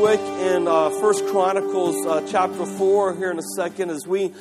quick 0.00 0.20
in 0.20 0.66
uh, 0.66 0.88
First 0.98 1.26
Chronicles 1.26 2.06
uh, 2.06 2.26
chapter 2.26 2.64
4 2.64 3.16
here 3.16 3.30
in 3.30 3.38
a 3.38 3.42
second 3.54 3.90
as 3.90 4.06
we 4.06 4.32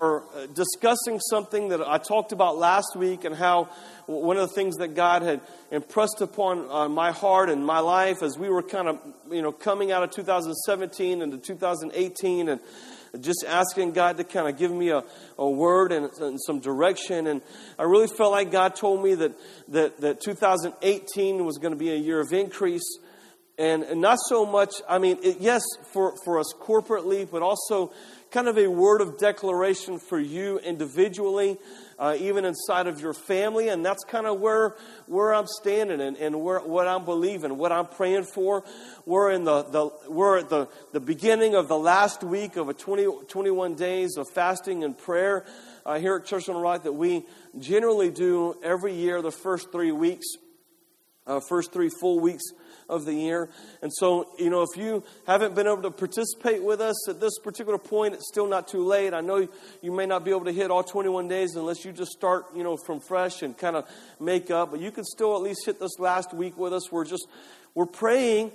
are 0.00 0.22
uh, 0.22 0.46
discussing 0.54 1.18
something 1.18 1.70
that 1.70 1.80
I 1.80 1.98
talked 1.98 2.30
about 2.30 2.58
last 2.58 2.94
week 2.94 3.24
and 3.24 3.34
how 3.34 3.64
one 4.06 4.36
of 4.36 4.48
the 4.48 4.54
things 4.54 4.76
that 4.76 4.94
God 4.94 5.22
had 5.22 5.40
impressed 5.72 6.20
upon 6.20 6.70
uh, 6.70 6.88
my 6.88 7.10
heart 7.10 7.50
and 7.50 7.66
my 7.66 7.80
life 7.80 8.22
as 8.22 8.38
we 8.38 8.48
were 8.48 8.62
kind 8.62 8.86
of, 8.86 9.00
you 9.32 9.42
know, 9.42 9.50
coming 9.50 9.90
out 9.90 10.04
of 10.04 10.12
2017 10.12 11.22
into 11.22 11.38
2018 11.38 12.48
and 12.48 12.60
just 13.20 13.44
asking 13.44 13.94
God 13.94 14.18
to 14.18 14.22
kind 14.22 14.48
of 14.48 14.56
give 14.56 14.70
me 14.70 14.90
a, 14.90 15.02
a 15.38 15.50
word 15.50 15.90
and, 15.90 16.08
and, 16.20 16.40
some 16.40 16.60
direction. 16.60 17.26
And 17.26 17.42
I 17.80 17.82
really 17.82 18.06
felt 18.06 18.30
like 18.30 18.52
God 18.52 18.76
told 18.76 19.02
me 19.02 19.16
that, 19.16 19.32
that, 19.70 20.00
that 20.02 20.20
2018 20.20 21.44
was 21.44 21.58
going 21.58 21.72
to 21.72 21.78
be 21.78 21.90
a 21.90 21.96
year 21.96 22.20
of 22.20 22.32
increase. 22.32 22.98
And, 23.62 24.00
not 24.00 24.18
so 24.28 24.44
much, 24.44 24.74
I 24.88 24.98
mean, 24.98 25.18
it, 25.22 25.36
yes, 25.38 25.62
for, 25.92 26.14
for 26.24 26.40
us 26.40 26.52
corporately, 26.60 27.30
but 27.30 27.42
also 27.42 27.92
kind 28.32 28.48
of 28.48 28.58
a 28.58 28.66
word 28.66 29.00
of 29.00 29.18
declaration 29.18 30.00
for 30.00 30.18
you 30.18 30.58
individually, 30.58 31.58
uh, 31.96 32.16
even 32.18 32.44
inside 32.44 32.88
of 32.88 33.00
your 33.00 33.14
family. 33.14 33.68
And 33.68 33.86
that's 33.86 34.02
kind 34.02 34.26
of 34.26 34.40
where, 34.40 34.74
where 35.06 35.32
I'm 35.32 35.46
standing 35.46 36.00
and, 36.00 36.16
and 36.16 36.42
where, 36.42 36.58
what 36.58 36.88
I'm 36.88 37.04
believing, 37.04 37.56
what 37.56 37.70
I'm 37.70 37.86
praying 37.86 38.24
for. 38.24 38.64
We're, 39.06 39.30
in 39.30 39.44
the, 39.44 39.62
the, 39.62 39.90
we're 40.08 40.38
at 40.38 40.48
the, 40.48 40.66
the 40.92 40.98
beginning 40.98 41.54
of 41.54 41.68
the 41.68 41.78
last 41.78 42.24
week 42.24 42.56
of 42.56 42.68
a 42.68 42.74
20, 42.74 43.26
21 43.28 43.76
days 43.76 44.16
of 44.16 44.28
fasting 44.28 44.82
and 44.82 44.98
prayer 44.98 45.44
uh, 45.86 46.00
here 46.00 46.16
at 46.16 46.24
Church 46.24 46.48
on 46.48 46.56
the 46.56 46.60
Rock 46.60 46.82
that 46.82 46.94
we 46.94 47.24
generally 47.60 48.10
do 48.10 48.56
every 48.64 48.94
year, 48.94 49.22
the 49.22 49.30
first 49.30 49.70
three 49.70 49.92
weeks, 49.92 50.26
uh, 51.26 51.40
first 51.48 51.72
three 51.72 51.90
full 52.00 52.20
weeks 52.20 52.42
of 52.88 53.04
the 53.04 53.14
year. 53.14 53.48
And 53.80 53.92
so, 53.92 54.28
you 54.38 54.50
know, 54.50 54.62
if 54.62 54.76
you 54.76 55.02
haven't 55.26 55.54
been 55.54 55.66
able 55.66 55.82
to 55.82 55.90
participate 55.90 56.62
with 56.62 56.80
us 56.80 57.08
at 57.08 57.20
this 57.20 57.38
particular 57.38 57.78
point, 57.78 58.14
it's 58.14 58.28
still 58.28 58.46
not 58.46 58.68
too 58.68 58.84
late. 58.84 59.14
I 59.14 59.20
know 59.20 59.48
you 59.80 59.92
may 59.92 60.06
not 60.06 60.24
be 60.24 60.30
able 60.30 60.44
to 60.44 60.52
hit 60.52 60.70
all 60.70 60.82
21 60.82 61.28
days 61.28 61.54
unless 61.56 61.84
you 61.84 61.92
just 61.92 62.12
start, 62.12 62.46
you 62.54 62.62
know, 62.62 62.76
from 62.76 63.00
fresh 63.00 63.42
and 63.42 63.56
kind 63.56 63.76
of 63.76 63.88
make 64.20 64.50
up, 64.50 64.70
but 64.70 64.80
you 64.80 64.90
can 64.90 65.04
still 65.04 65.34
at 65.36 65.42
least 65.42 65.64
hit 65.64 65.80
this 65.80 65.98
last 65.98 66.34
week 66.34 66.58
with 66.58 66.72
us. 66.72 66.90
We're 66.90 67.04
just, 67.04 67.26
we're 67.74 67.86
praying 67.86 68.52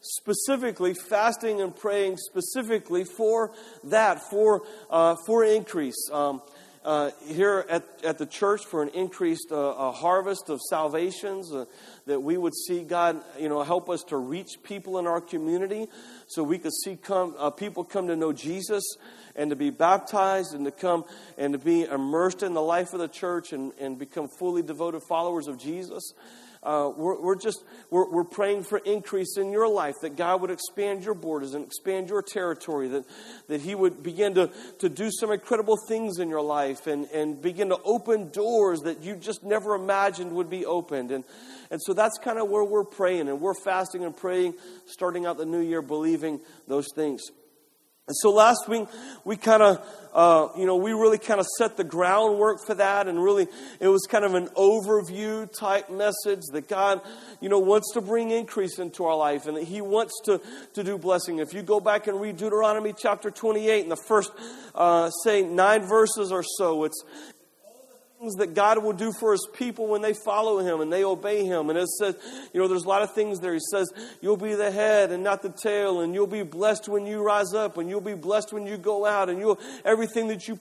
specifically, 0.00 0.94
fasting 0.94 1.60
and 1.60 1.74
praying 1.74 2.16
specifically 2.18 3.04
for 3.04 3.52
that, 3.84 4.20
for, 4.30 4.62
uh, 4.90 5.16
for 5.26 5.44
increase. 5.44 6.08
Um, 6.12 6.42
uh, 6.84 7.10
here 7.26 7.64
at, 7.68 7.84
at 8.04 8.18
the 8.18 8.26
church 8.26 8.64
for 8.64 8.82
an 8.82 8.88
increased 8.90 9.52
uh, 9.52 9.92
harvest 9.92 10.48
of 10.48 10.60
salvations, 10.70 11.52
uh, 11.52 11.64
that 12.06 12.20
we 12.20 12.36
would 12.36 12.54
see 12.54 12.82
God, 12.82 13.22
you 13.38 13.48
know, 13.48 13.62
help 13.62 13.90
us 13.90 14.02
to 14.04 14.16
reach 14.16 14.62
people 14.62 14.98
in 14.98 15.06
our 15.06 15.20
community 15.20 15.86
so 16.26 16.42
we 16.42 16.58
could 16.58 16.72
see 16.84 16.96
come, 16.96 17.34
uh, 17.38 17.50
people 17.50 17.84
come 17.84 18.06
to 18.08 18.16
know 18.16 18.32
Jesus 18.32 18.84
and 19.36 19.50
to 19.50 19.56
be 19.56 19.70
baptized 19.70 20.54
and 20.54 20.64
to 20.64 20.70
come 20.70 21.04
and 21.36 21.52
to 21.52 21.58
be 21.58 21.84
immersed 21.84 22.42
in 22.42 22.54
the 22.54 22.62
life 22.62 22.92
of 22.92 23.00
the 23.00 23.08
church 23.08 23.52
and, 23.52 23.72
and 23.78 23.98
become 23.98 24.28
fully 24.38 24.62
devoted 24.62 25.02
followers 25.02 25.46
of 25.46 25.58
Jesus. 25.58 26.12
Uh, 26.62 26.90
we're, 26.96 27.20
we're, 27.20 27.36
just 27.36 27.62
we're, 27.90 28.08
we're 28.10 28.24
praying 28.24 28.64
for 28.64 28.78
increase 28.78 29.36
in 29.36 29.52
your 29.52 29.68
life 29.68 29.94
that 30.02 30.16
god 30.16 30.40
would 30.40 30.50
expand 30.50 31.04
your 31.04 31.14
borders 31.14 31.54
and 31.54 31.64
expand 31.64 32.08
your 32.08 32.22
territory 32.22 32.88
that, 32.88 33.04
that 33.46 33.60
he 33.60 33.74
would 33.74 34.02
begin 34.02 34.34
to, 34.34 34.50
to 34.78 34.88
do 34.88 35.10
some 35.10 35.30
incredible 35.30 35.76
things 35.88 36.18
in 36.18 36.28
your 36.28 36.42
life 36.42 36.86
and, 36.86 37.06
and 37.12 37.40
begin 37.40 37.68
to 37.68 37.78
open 37.84 38.30
doors 38.30 38.80
that 38.80 39.02
you 39.02 39.14
just 39.14 39.44
never 39.44 39.74
imagined 39.74 40.32
would 40.32 40.50
be 40.50 40.66
opened. 40.66 41.10
And, 41.10 41.24
and 41.70 41.80
so 41.82 41.92
that's 41.92 42.18
kind 42.18 42.38
of 42.38 42.48
where 42.48 42.64
we're 42.64 42.84
praying 42.84 43.28
and 43.28 43.40
we're 43.40 43.54
fasting 43.54 44.04
and 44.04 44.16
praying 44.16 44.54
starting 44.86 45.26
out 45.26 45.38
the 45.38 45.46
new 45.46 45.60
year 45.60 45.82
believing 45.82 46.40
those 46.66 46.88
things 46.94 47.30
and 48.08 48.16
so 48.16 48.30
last 48.30 48.66
week, 48.68 48.88
we 49.24 49.36
kind 49.36 49.62
of, 49.62 49.86
uh, 50.14 50.48
you 50.56 50.64
know, 50.64 50.76
we 50.76 50.92
really 50.92 51.18
kind 51.18 51.40
of 51.40 51.46
set 51.58 51.76
the 51.76 51.84
groundwork 51.84 52.64
for 52.66 52.74
that. 52.74 53.06
And 53.06 53.22
really, 53.22 53.46
it 53.80 53.88
was 53.88 54.06
kind 54.08 54.24
of 54.24 54.32
an 54.32 54.46
overview 54.56 55.46
type 55.54 55.90
message 55.90 56.40
that 56.52 56.68
God, 56.68 57.02
you 57.42 57.50
know, 57.50 57.58
wants 57.58 57.92
to 57.92 58.00
bring 58.00 58.30
increase 58.30 58.78
into 58.78 59.04
our 59.04 59.14
life 59.14 59.46
and 59.46 59.58
that 59.58 59.64
He 59.64 59.82
wants 59.82 60.14
to, 60.24 60.40
to 60.72 60.82
do 60.82 60.96
blessing. 60.96 61.38
If 61.38 61.52
you 61.52 61.60
go 61.60 61.80
back 61.80 62.06
and 62.06 62.18
read 62.18 62.38
Deuteronomy 62.38 62.94
chapter 62.96 63.30
28 63.30 63.82
in 63.82 63.90
the 63.90 63.96
first, 63.96 64.32
uh, 64.74 65.10
say, 65.10 65.42
nine 65.42 65.86
verses 65.86 66.32
or 66.32 66.42
so, 66.42 66.84
it's, 66.84 67.04
things 68.18 68.34
that 68.36 68.54
God 68.54 68.82
will 68.82 68.92
do 68.92 69.12
for 69.12 69.32
his 69.32 69.46
people 69.54 69.86
when 69.86 70.02
they 70.02 70.12
follow 70.12 70.58
him 70.58 70.80
and 70.80 70.92
they 70.92 71.04
obey 71.04 71.44
him. 71.44 71.70
And 71.70 71.78
it 71.78 71.88
says, 71.88 72.16
you 72.52 72.60
know, 72.60 72.68
there's 72.68 72.84
a 72.84 72.88
lot 72.88 73.02
of 73.02 73.14
things 73.14 73.40
there. 73.40 73.52
He 73.52 73.60
says, 73.70 73.90
you'll 74.20 74.36
be 74.36 74.54
the 74.54 74.70
head 74.70 75.12
and 75.12 75.22
not 75.22 75.42
the 75.42 75.50
tail, 75.50 76.00
and 76.00 76.14
you'll 76.14 76.26
be 76.26 76.42
blessed 76.42 76.88
when 76.88 77.06
you 77.06 77.22
rise 77.22 77.54
up, 77.54 77.78
and 77.78 77.88
you'll 77.88 78.00
be 78.00 78.14
blessed 78.14 78.52
when 78.52 78.66
you 78.66 78.76
go 78.76 79.06
out, 79.06 79.28
and 79.28 79.38
you'll 79.38 79.58
everything 79.84 80.28
that 80.28 80.48
you 80.48 80.58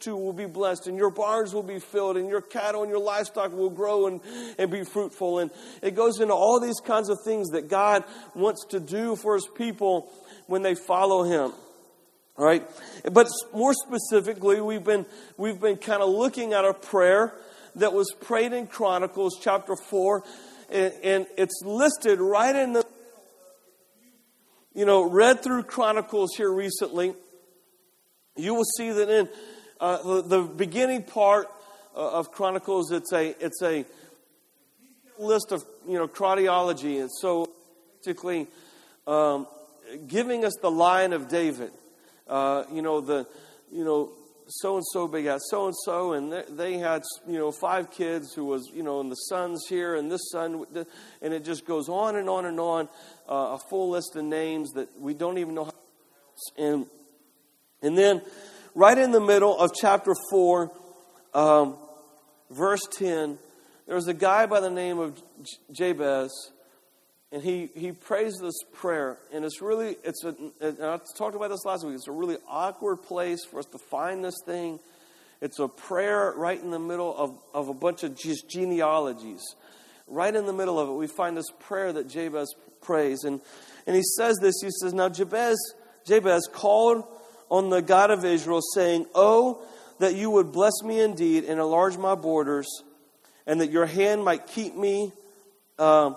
to 0.00 0.14
will 0.14 0.32
be 0.32 0.46
blessed, 0.46 0.86
and 0.86 0.96
your 0.96 1.10
barns 1.10 1.52
will 1.52 1.62
be 1.62 1.80
filled, 1.80 2.16
and 2.16 2.28
your 2.28 2.42
cattle 2.42 2.82
and 2.82 2.90
your 2.90 3.00
livestock 3.00 3.52
will 3.52 3.70
grow 3.70 4.06
and, 4.06 4.20
and 4.58 4.70
be 4.70 4.84
fruitful. 4.84 5.40
And 5.40 5.50
it 5.82 5.96
goes 5.96 6.20
into 6.20 6.34
all 6.34 6.60
these 6.60 6.80
kinds 6.80 7.08
of 7.08 7.18
things 7.24 7.48
that 7.50 7.68
God 7.68 8.04
wants 8.34 8.66
to 8.66 8.78
do 8.78 9.16
for 9.16 9.34
his 9.34 9.48
people 9.56 10.12
when 10.46 10.62
they 10.62 10.74
follow 10.74 11.24
him. 11.24 11.52
All 12.36 12.44
right? 12.44 12.66
But 13.12 13.28
more 13.54 13.74
specifically, 13.74 14.60
we've 14.60 14.84
been, 14.84 15.06
we've 15.36 15.60
been 15.60 15.76
kind 15.76 16.02
of 16.02 16.08
looking 16.08 16.52
at 16.52 16.64
a 16.64 16.74
prayer 16.74 17.34
that 17.76 17.92
was 17.92 18.12
prayed 18.20 18.52
in 18.52 18.66
Chronicles 18.66 19.38
chapter 19.40 19.76
4, 19.76 20.24
and, 20.70 20.94
and 21.02 21.26
it's 21.36 21.62
listed 21.64 22.20
right 22.20 22.54
in 22.54 22.72
the, 22.72 22.84
you 24.74 24.84
know, 24.84 25.08
read 25.08 25.42
through 25.42 25.64
Chronicles 25.64 26.30
here 26.36 26.52
recently. 26.52 27.14
You 28.36 28.54
will 28.54 28.64
see 28.76 28.90
that 28.90 29.08
in 29.08 29.28
uh, 29.80 30.02
the, 30.02 30.22
the, 30.22 30.42
beginning 30.42 31.02
part 31.02 31.48
uh, 31.96 32.18
of 32.18 32.32
Chronicles, 32.32 32.92
it's 32.92 33.12
a, 33.12 33.34
it's 33.44 33.62
a 33.62 33.84
list 35.18 35.52
of, 35.52 35.64
you 35.86 35.98
know, 35.98 36.08
chronology. 36.08 36.98
And 36.98 37.10
so 37.20 37.50
basically, 37.98 38.46
um, 39.06 39.46
giving 40.06 40.44
us 40.44 40.54
the 40.60 40.70
line 40.70 41.12
of 41.12 41.28
David. 41.28 41.72
Uh, 42.30 42.62
you 42.72 42.80
know, 42.80 43.00
the, 43.00 43.26
you 43.72 43.84
know, 43.84 44.12
so 44.46 44.76
and 44.76 44.84
so 44.92 45.08
begot 45.08 45.40
so 45.42 45.66
and 45.66 45.74
so, 45.84 46.12
and 46.12 46.32
they 46.32 46.78
had, 46.78 47.02
you 47.26 47.38
know, 47.38 47.50
five 47.50 47.90
kids 47.90 48.32
who 48.34 48.44
was, 48.44 48.70
you 48.72 48.84
know, 48.84 49.00
and 49.00 49.10
the 49.10 49.16
sons 49.16 49.64
here 49.68 49.96
and 49.96 50.10
this 50.10 50.30
son, 50.30 50.64
and 51.22 51.34
it 51.34 51.44
just 51.44 51.66
goes 51.66 51.88
on 51.88 52.14
and 52.14 52.28
on 52.28 52.46
and 52.46 52.60
on. 52.60 52.88
Uh, 53.28 53.56
a 53.56 53.58
full 53.68 53.90
list 53.90 54.14
of 54.14 54.24
names 54.24 54.70
that 54.70 54.88
we 55.00 55.12
don't 55.12 55.38
even 55.38 55.54
know 55.56 55.64
how. 55.64 55.74
And, 56.56 56.86
and 57.82 57.98
then, 57.98 58.22
right 58.76 58.96
in 58.96 59.10
the 59.10 59.20
middle 59.20 59.58
of 59.58 59.72
chapter 59.74 60.14
4, 60.30 60.70
um, 61.34 61.76
verse 62.48 62.82
10, 62.96 63.38
there 63.86 63.96
was 63.96 64.06
a 64.06 64.14
guy 64.14 64.46
by 64.46 64.60
the 64.60 64.70
name 64.70 65.00
of 65.00 65.20
Jabez 65.72 66.30
and 67.32 67.42
he, 67.42 67.70
he 67.74 67.92
prays 67.92 68.38
this 68.40 68.60
prayer 68.74 69.16
and 69.32 69.44
it's 69.44 69.62
really 69.62 69.96
it's 70.02 70.24
I 70.24 71.00
talked 71.16 71.36
about 71.36 71.50
this 71.50 71.64
last 71.64 71.84
week 71.84 71.94
it's 71.94 72.08
a 72.08 72.12
really 72.12 72.38
awkward 72.48 72.98
place 72.98 73.44
for 73.44 73.60
us 73.60 73.66
to 73.66 73.78
find 73.78 74.24
this 74.24 74.36
thing. 74.44 74.80
It's 75.40 75.58
a 75.58 75.68
prayer 75.68 76.34
right 76.36 76.60
in 76.60 76.70
the 76.70 76.78
middle 76.78 77.16
of, 77.16 77.38
of 77.54 77.68
a 77.68 77.74
bunch 77.74 78.02
of 78.02 78.14
just 78.14 78.48
genealogies. 78.50 79.40
Right 80.06 80.34
in 80.34 80.44
the 80.44 80.52
middle 80.52 80.78
of 80.78 80.88
it 80.88 80.92
we 80.92 81.06
find 81.06 81.36
this 81.36 81.50
prayer 81.60 81.92
that 81.92 82.08
jabez 82.08 82.52
prays 82.82 83.24
and, 83.24 83.40
and 83.86 83.94
he 83.94 84.02
says 84.02 84.38
this 84.40 84.56
he 84.60 84.70
says 84.70 84.92
now 84.92 85.08
jabez 85.08 85.58
jabez 86.06 86.48
called 86.52 87.04
on 87.50 87.68
the 87.68 87.82
god 87.82 88.10
of 88.10 88.24
israel 88.24 88.60
saying 88.74 89.06
oh 89.14 89.62
that 89.98 90.14
you 90.14 90.30
would 90.30 90.50
bless 90.50 90.82
me 90.82 90.98
indeed 90.98 91.44
and 91.44 91.60
enlarge 91.60 91.98
my 91.98 92.14
borders 92.14 92.66
and 93.46 93.60
that 93.60 93.70
your 93.70 93.84
hand 93.84 94.24
might 94.24 94.46
keep 94.46 94.74
me 94.74 95.12
uh, 95.78 96.14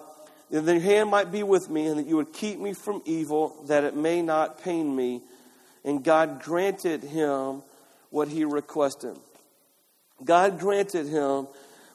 that 0.61 0.71
your 0.71 0.81
hand 0.81 1.09
might 1.09 1.31
be 1.31 1.44
with 1.44 1.69
me, 1.69 1.88
and 1.88 2.00
that 2.00 2.05
you 2.05 2.15
would 2.15 2.31
keep 2.31 2.59
me 2.59 2.73
from 2.73 3.01
evil, 3.05 3.63
that 3.67 3.83
it 3.83 3.95
may 3.95 4.21
not 4.21 4.63
pain 4.63 4.95
me. 4.95 5.21
And 5.83 6.03
God 6.03 6.41
granted 6.41 7.03
him 7.03 7.63
what 8.09 8.27
he 8.27 8.45
requested. 8.45 9.17
God 10.23 10.59
granted 10.59 11.07
him 11.07 11.47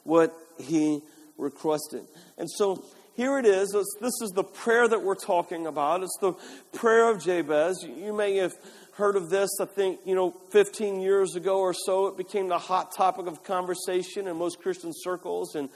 what 0.03 0.35
he 0.59 1.01
requested. 1.37 2.03
And 2.37 2.49
so 2.51 2.83
here 3.15 3.39
it 3.39 3.45
is. 3.45 3.69
This 4.01 4.21
is 4.21 4.31
the 4.35 4.43
prayer 4.43 4.87
that 4.87 5.03
we're 5.03 5.15
talking 5.15 5.65
about. 5.65 6.03
It's 6.03 6.17
the 6.19 6.33
prayer 6.73 7.09
of 7.09 7.23
Jabez. 7.23 7.83
You 7.83 8.13
may 8.13 8.35
have 8.35 8.53
heard 8.91 9.15
of 9.15 9.29
this, 9.29 9.49
I 9.61 9.65
think, 9.65 9.99
you 10.05 10.15
know, 10.15 10.31
15 10.51 10.99
years 10.99 11.35
ago 11.35 11.59
or 11.59 11.73
so. 11.73 12.07
It 12.07 12.17
became 12.17 12.49
the 12.49 12.59
hot 12.59 12.91
topic 12.91 13.27
of 13.27 13.43
conversation 13.43 14.27
in 14.27 14.35
most 14.35 14.61
Christian 14.61 14.91
circles. 14.93 15.55
And 15.55 15.69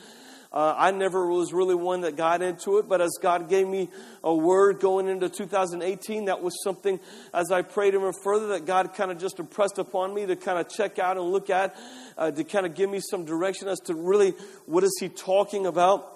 uh, 0.53 0.75
I 0.77 0.91
never 0.91 1.25
was 1.25 1.51
really 1.51 1.73
one 1.73 2.01
that 2.01 2.15
got 2.15 2.43
into 2.43 2.77
it, 2.77 2.87
but 2.87 3.01
as 3.01 3.17
God 3.19 3.49
gave 3.49 3.67
me 3.67 3.89
a 4.23 4.33
word 4.33 4.79
going 4.79 5.07
into 5.07 5.27
2018, 5.27 6.25
that 6.25 6.43
was 6.43 6.53
something 6.63 6.99
as 7.33 7.51
I 7.51 7.63
prayed 7.63 7.95
Him 7.95 8.03
further 8.23 8.47
that 8.49 8.65
God 8.65 8.93
kind 8.93 9.09
of 9.09 9.17
just 9.17 9.39
impressed 9.39 9.79
upon 9.79 10.13
me 10.13 10.27
to 10.27 10.35
kind 10.35 10.59
of 10.59 10.69
check 10.69 10.99
out 10.99 11.17
and 11.17 11.25
look 11.25 11.49
at, 11.49 11.75
uh, 12.17 12.29
to 12.29 12.43
kind 12.43 12.67
of 12.67 12.75
give 12.75 12.89
me 12.89 12.99
some 12.99 13.25
direction 13.25 13.67
as 13.67 13.79
to 13.85 13.95
really 13.95 14.35
what 14.67 14.83
is 14.83 14.95
He 14.99 15.09
talking 15.09 15.65
about. 15.65 16.13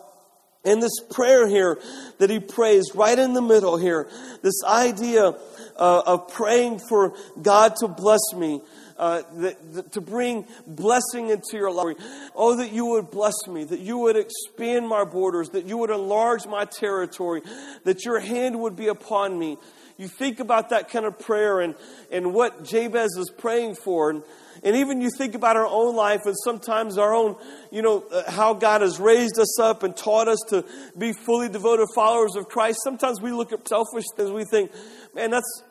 And 0.64 0.84
this 0.84 1.00
prayer 1.12 1.48
here 1.48 1.80
that 2.18 2.30
he 2.30 2.40
prays 2.40 2.92
right 2.94 3.18
in 3.18 3.34
the 3.34 3.42
middle 3.42 3.78
here, 3.78 4.10
this 4.42 4.62
idea 4.66 5.34
uh, 5.78 6.02
of 6.06 6.28
praying 6.28 6.82
for 6.90 7.14
God 7.42 7.78
to 7.78 7.88
bless 7.88 8.34
me, 8.36 8.62
uh, 8.98 9.22
that, 9.36 9.74
that, 9.74 9.92
to 9.94 10.02
bring 10.02 10.46
blessing 10.66 11.30
into 11.30 11.56
your 11.58 11.72
life. 11.72 11.98
Oh, 12.36 12.56
that 12.58 12.72
you 12.72 12.86
would 12.88 13.12
bless 13.12 13.36
me, 13.48 13.64
that 13.66 13.80
you 13.80 13.98
would 14.00 14.16
expand 14.16 14.88
my 14.88 15.04
borders, 15.04 15.50
that 15.50 15.66
you 15.66 15.78
would 15.78 15.90
enlarge 15.90 16.46
my 16.48 16.66
territory, 16.66 17.42
that 17.84 18.06
your 18.06 18.20
hand 18.20 18.60
would 18.60 18.76
be 18.76 18.88
upon 18.88 19.38
me. 19.38 19.58
You 19.98 20.08
think 20.08 20.40
about 20.40 20.70
that 20.70 20.90
kind 20.90 21.06
of 21.06 21.18
prayer 21.18 21.60
and, 21.60 21.74
and 22.12 22.34
what 22.34 22.64
Jabez 22.64 23.18
is 23.18 23.32
praying 23.36 23.76
for. 23.76 24.12
And, 24.12 24.24
and 24.64 24.76
even 24.76 25.02
you 25.02 25.10
think 25.18 25.34
about 25.34 25.56
our 25.56 25.66
own 25.66 25.96
life 25.96 26.22
and 26.26 26.36
sometimes 26.44 27.00
our 27.00 27.16
own, 27.16 27.36
you 27.72 27.82
know, 27.82 28.04
uh, 28.12 28.30
how 28.30 28.54
God 28.54 28.82
has 28.82 29.00
raised 29.00 29.40
us 29.40 29.60
up 29.60 29.82
and 29.82 29.98
taught 29.98 30.28
us 30.28 30.40
to 30.50 30.64
be 30.98 31.14
fully 31.14 31.50
devoted 31.50 31.88
followers 31.96 32.36
of 32.36 32.48
Christ. 32.48 32.80
Sometimes 32.84 33.22
we 33.22 33.32
look 33.32 33.52
at 33.52 33.68
selfish 33.68 34.06
things, 34.16 34.30
we 34.30 34.46
think, 34.46 34.72
man, 35.16 35.32
that's, 35.32 35.64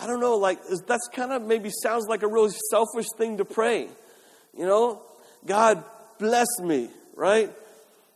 I 0.00 0.06
don't 0.06 0.20
know, 0.20 0.36
like, 0.36 0.58
that's 0.86 1.08
kind 1.12 1.32
of 1.32 1.42
maybe 1.42 1.70
sounds 1.70 2.06
like 2.08 2.22
a 2.22 2.28
really 2.28 2.52
selfish 2.70 3.06
thing 3.16 3.36
to 3.36 3.44
pray. 3.44 3.88
You 4.56 4.66
know, 4.66 5.02
God 5.46 5.84
bless 6.18 6.48
me, 6.60 6.88
right? 7.14 7.50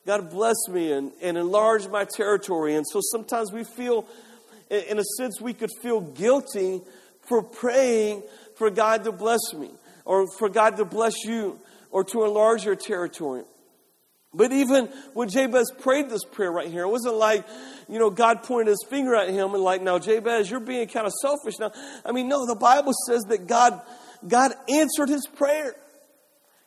God 0.06 0.31
bless 0.31 0.56
me 0.69 0.93
and, 0.93 1.12
and 1.20 1.37
enlarge 1.37 1.88
my 1.88 2.05
territory. 2.05 2.75
And 2.76 2.87
so 2.87 3.00
sometimes 3.02 3.52
we 3.52 3.64
feel, 3.64 4.06
in 4.70 4.99
a 4.99 5.05
sense, 5.19 5.40
we 5.40 5.52
could 5.52 5.70
feel 5.82 6.00
guilty 6.00 6.81
for 7.28 7.43
praying 7.43 8.23
for 8.56 8.70
God 8.70 9.05
to 9.05 9.12
bless 9.12 9.52
me 9.55 9.70
or 10.05 10.26
for 10.38 10.49
God 10.49 10.76
to 10.76 10.84
bless 10.84 11.25
you 11.25 11.58
or 11.90 12.05
to 12.05 12.25
enlarge 12.25 12.64
your 12.64 12.76
territory. 12.76 13.43
But 14.37 14.53
even 14.53 14.87
when 15.15 15.31
Jabez 15.31 15.73
prayed 15.81 16.11
this 16.11 16.23
prayer 16.25 16.53
right 16.53 16.69
here, 16.69 16.83
it 16.83 16.91
wasn't 16.91 17.15
like, 17.15 17.47
you 17.88 17.99
know, 17.99 18.11
God 18.11 18.43
pointed 18.43 18.69
his 18.69 18.85
finger 18.88 19.15
at 19.15 19.31
him 19.31 19.55
and 19.55 19.62
like, 19.62 19.81
now 19.81 19.99
Jabez, 19.99 20.50
you're 20.50 20.61
being 20.61 20.87
kind 20.88 21.06
of 21.06 21.12
selfish 21.23 21.59
now. 21.59 21.73
I 22.05 22.12
mean, 22.12 22.29
no, 22.29 22.47
the 22.47 22.55
Bible 22.55 22.93
says 23.09 23.23
that 23.29 23.47
God, 23.47 23.81
God 24.29 24.53
answered 24.69 25.09
his 25.09 25.27
prayer. 25.27 25.75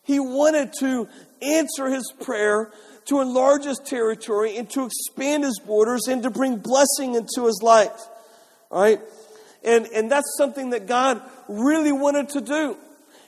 He 0.04 0.20
wanted 0.20 0.74
to 0.80 1.08
answer 1.44 1.88
his 1.88 2.12
prayer 2.20 2.72
to 3.06 3.22
enlarge 3.22 3.66
his 3.66 3.78
territory 3.78 4.58
and 4.58 4.68
to 4.72 4.86
expand 4.86 5.44
his 5.44 5.60
borders 5.60 6.08
and 6.08 6.24
to 6.24 6.32
bring 6.32 6.58
blessing 6.58 7.14
into 7.14 7.46
his 7.46 7.62
life. 7.62 8.00
All 8.72 8.82
right? 8.82 9.00
And, 9.64 9.86
and 9.88 10.12
that's 10.12 10.36
something 10.38 10.72
that 10.72 10.88
God 10.88 11.22
really 11.48 11.92
wanted 11.92 12.30
to 12.30 12.42
do. 12.42 12.78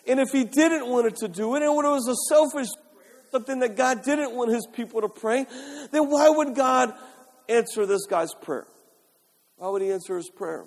And 0.08 0.20
if 0.20 0.30
he 0.32 0.46
didn't 0.46 0.88
want 0.88 1.06
it 1.06 1.18
to 1.18 1.28
do 1.28 1.54
it, 1.56 1.62
and 1.62 1.66
it 1.66 1.76
was 1.76 2.08
a 2.08 2.16
selfish 2.34 2.70
something 3.32 3.60
that 3.60 3.76
God 3.76 4.04
didn't 4.04 4.34
want 4.34 4.52
his 4.52 4.68
people 4.74 5.02
to 5.02 5.10
pray, 5.10 5.46
then 5.92 6.10
why 6.10 6.30
would 6.30 6.56
God 6.56 6.94
answer 7.48 7.86
this 7.86 8.06
guy's 8.06 8.34
prayer? 8.34 8.68
Why 9.58 9.70
would 9.70 9.82
he 9.82 9.92
answer 9.92 10.18
his 10.18 10.30
prayer? 10.30 10.66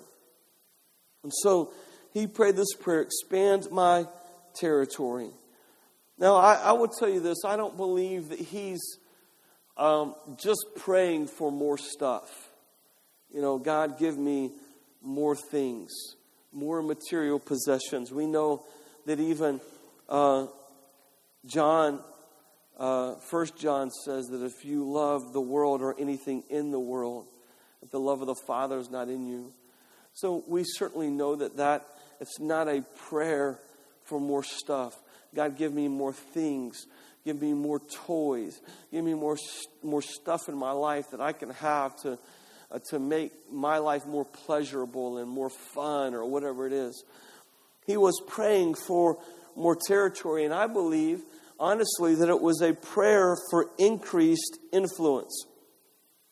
And 1.23 1.31
so 1.41 1.71
he 2.13 2.27
prayed 2.27 2.55
this 2.55 2.73
prayer 2.79 3.01
expand 3.01 3.67
my 3.71 4.05
territory. 4.53 5.31
Now, 6.17 6.35
I, 6.35 6.55
I 6.55 6.71
will 6.73 6.87
tell 6.87 7.09
you 7.09 7.19
this 7.19 7.39
I 7.45 7.57
don't 7.57 7.75
believe 7.75 8.29
that 8.29 8.39
he's 8.39 8.97
um, 9.77 10.15
just 10.37 10.65
praying 10.77 11.27
for 11.27 11.51
more 11.51 11.77
stuff. 11.77 12.49
You 13.33 13.41
know, 13.41 13.57
God, 13.57 13.99
give 13.99 14.17
me 14.17 14.51
more 15.01 15.35
things, 15.35 15.91
more 16.53 16.81
material 16.81 17.37
possessions. 17.37 18.11
We 18.11 18.27
know 18.27 18.63
that 19.05 19.19
even 19.19 19.59
uh, 20.07 20.47
John 21.45 21.99
uh, 22.77 23.15
John 23.57 23.89
says 23.89 24.27
that 24.27 24.43
if 24.43 24.65
you 24.65 24.89
love 24.89 25.33
the 25.33 25.41
world 25.41 25.81
or 25.81 25.95
anything 25.99 26.43
in 26.49 26.71
the 26.71 26.79
world, 26.79 27.27
if 27.81 27.91
the 27.91 27.99
love 27.99 28.21
of 28.21 28.27
the 28.27 28.35
Father 28.47 28.79
is 28.79 28.89
not 28.89 29.09
in 29.09 29.27
you. 29.27 29.53
So 30.13 30.43
we 30.47 30.63
certainly 30.65 31.09
know 31.09 31.35
that 31.35 31.57
that 31.57 31.85
it's 32.19 32.39
not 32.39 32.67
a 32.67 32.81
prayer 33.09 33.59
for 34.03 34.19
more 34.19 34.43
stuff. 34.43 34.95
God, 35.33 35.57
give 35.57 35.73
me 35.73 35.87
more 35.87 36.13
things. 36.13 36.85
Give 37.25 37.41
me 37.41 37.53
more 37.53 37.79
toys. 37.79 38.61
Give 38.91 39.03
me 39.03 39.13
more, 39.13 39.37
more 39.83 40.01
stuff 40.01 40.47
in 40.47 40.55
my 40.55 40.71
life 40.71 41.11
that 41.11 41.19
I 41.19 41.33
can 41.33 41.49
have 41.49 41.95
to, 42.03 42.19
uh, 42.71 42.79
to 42.91 42.99
make 42.99 43.31
my 43.51 43.79
life 43.79 44.05
more 44.05 44.25
pleasurable 44.25 45.17
and 45.17 45.29
more 45.29 45.49
fun 45.49 46.13
or 46.13 46.25
whatever 46.25 46.67
it 46.67 46.73
is. 46.73 47.03
He 47.85 47.97
was 47.97 48.19
praying 48.27 48.75
for 48.75 49.17
more 49.55 49.75
territory, 49.87 50.45
and 50.45 50.53
I 50.53 50.67
believe 50.67 51.21
honestly 51.59 52.15
that 52.15 52.29
it 52.29 52.41
was 52.41 52.61
a 52.61 52.73
prayer 52.73 53.35
for 53.49 53.69
increased 53.77 54.57
influence. 54.71 55.45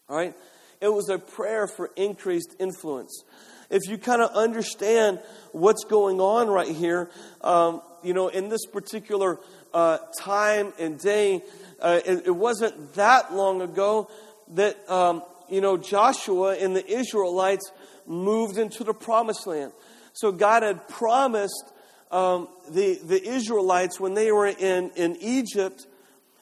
All 0.10 0.18
right? 0.18 0.36
It 0.82 0.92
was 0.92 1.10
a 1.10 1.18
prayer 1.18 1.68
for 1.68 1.90
increased 1.96 2.56
influence. 2.60 3.24
If 3.70 3.88
you 3.88 3.98
kind 3.98 4.22
of 4.22 4.32
understand 4.36 5.20
what's 5.52 5.86
going 5.86 6.20
on 6.20 6.50
right 6.50 6.68
here, 6.68 7.10
um, 7.42 7.82
you 8.04 8.14
know, 8.14 8.28
in 8.28 8.50
this 8.50 8.66
particular 8.66 9.40
uh, 9.74 9.98
time 10.20 10.74
and 10.78 11.00
day, 11.00 11.42
uh, 11.80 12.02
it, 12.06 12.28
it, 12.28 12.36
wasn't 12.36 12.94
that 12.96 13.34
long 13.34 13.62
ago 13.62 14.12
that, 14.50 14.78
um, 14.90 15.24
you 15.50 15.62
know, 15.62 15.78
Joshua 15.78 16.56
and 16.58 16.76
the 16.76 16.86
Israelites 16.86 17.72
moved 18.06 18.58
into 18.58 18.84
the 18.84 18.94
promised 18.94 19.48
land. 19.48 19.72
So 20.12 20.32
God 20.32 20.64
had 20.64 20.88
promised 20.88 21.73
um, 22.14 22.48
the, 22.70 23.00
the 23.04 23.22
Israelites, 23.28 24.00
when 24.00 24.14
they 24.14 24.32
were 24.32 24.46
in, 24.46 24.92
in 24.92 25.18
Egypt, 25.20 25.88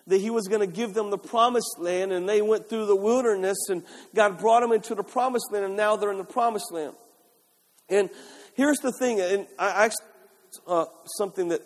that 0.07 0.19
he 0.19 0.29
was 0.29 0.49
going 0.49 0.59
to 0.59 0.67
give 0.67 0.93
them 0.93 1.09
the 1.09 1.17
promised 1.17 1.77
land, 1.79 2.11
and 2.11 2.27
they 2.27 2.41
went 2.41 2.67
through 2.67 2.87
the 2.87 2.95
wilderness, 2.95 3.57
and 3.69 3.83
God 4.13 4.37
brought 4.37 4.59
them 4.59 4.73
into 4.73 4.95
the 4.95 5.03
promised 5.03 5.45
land, 5.51 5.63
and 5.63 5.77
now 5.77 5.95
they're 5.95 6.11
in 6.11 6.17
the 6.17 6.25
promised 6.25 6.73
land. 6.73 6.93
And 7.87 8.09
here's 8.53 8.79
the 8.79 8.91
thing, 8.91 9.21
and 9.21 9.47
I 9.57 9.85
actually, 9.85 10.05
uh, 10.67 10.85
something 11.17 11.47
that, 11.47 11.61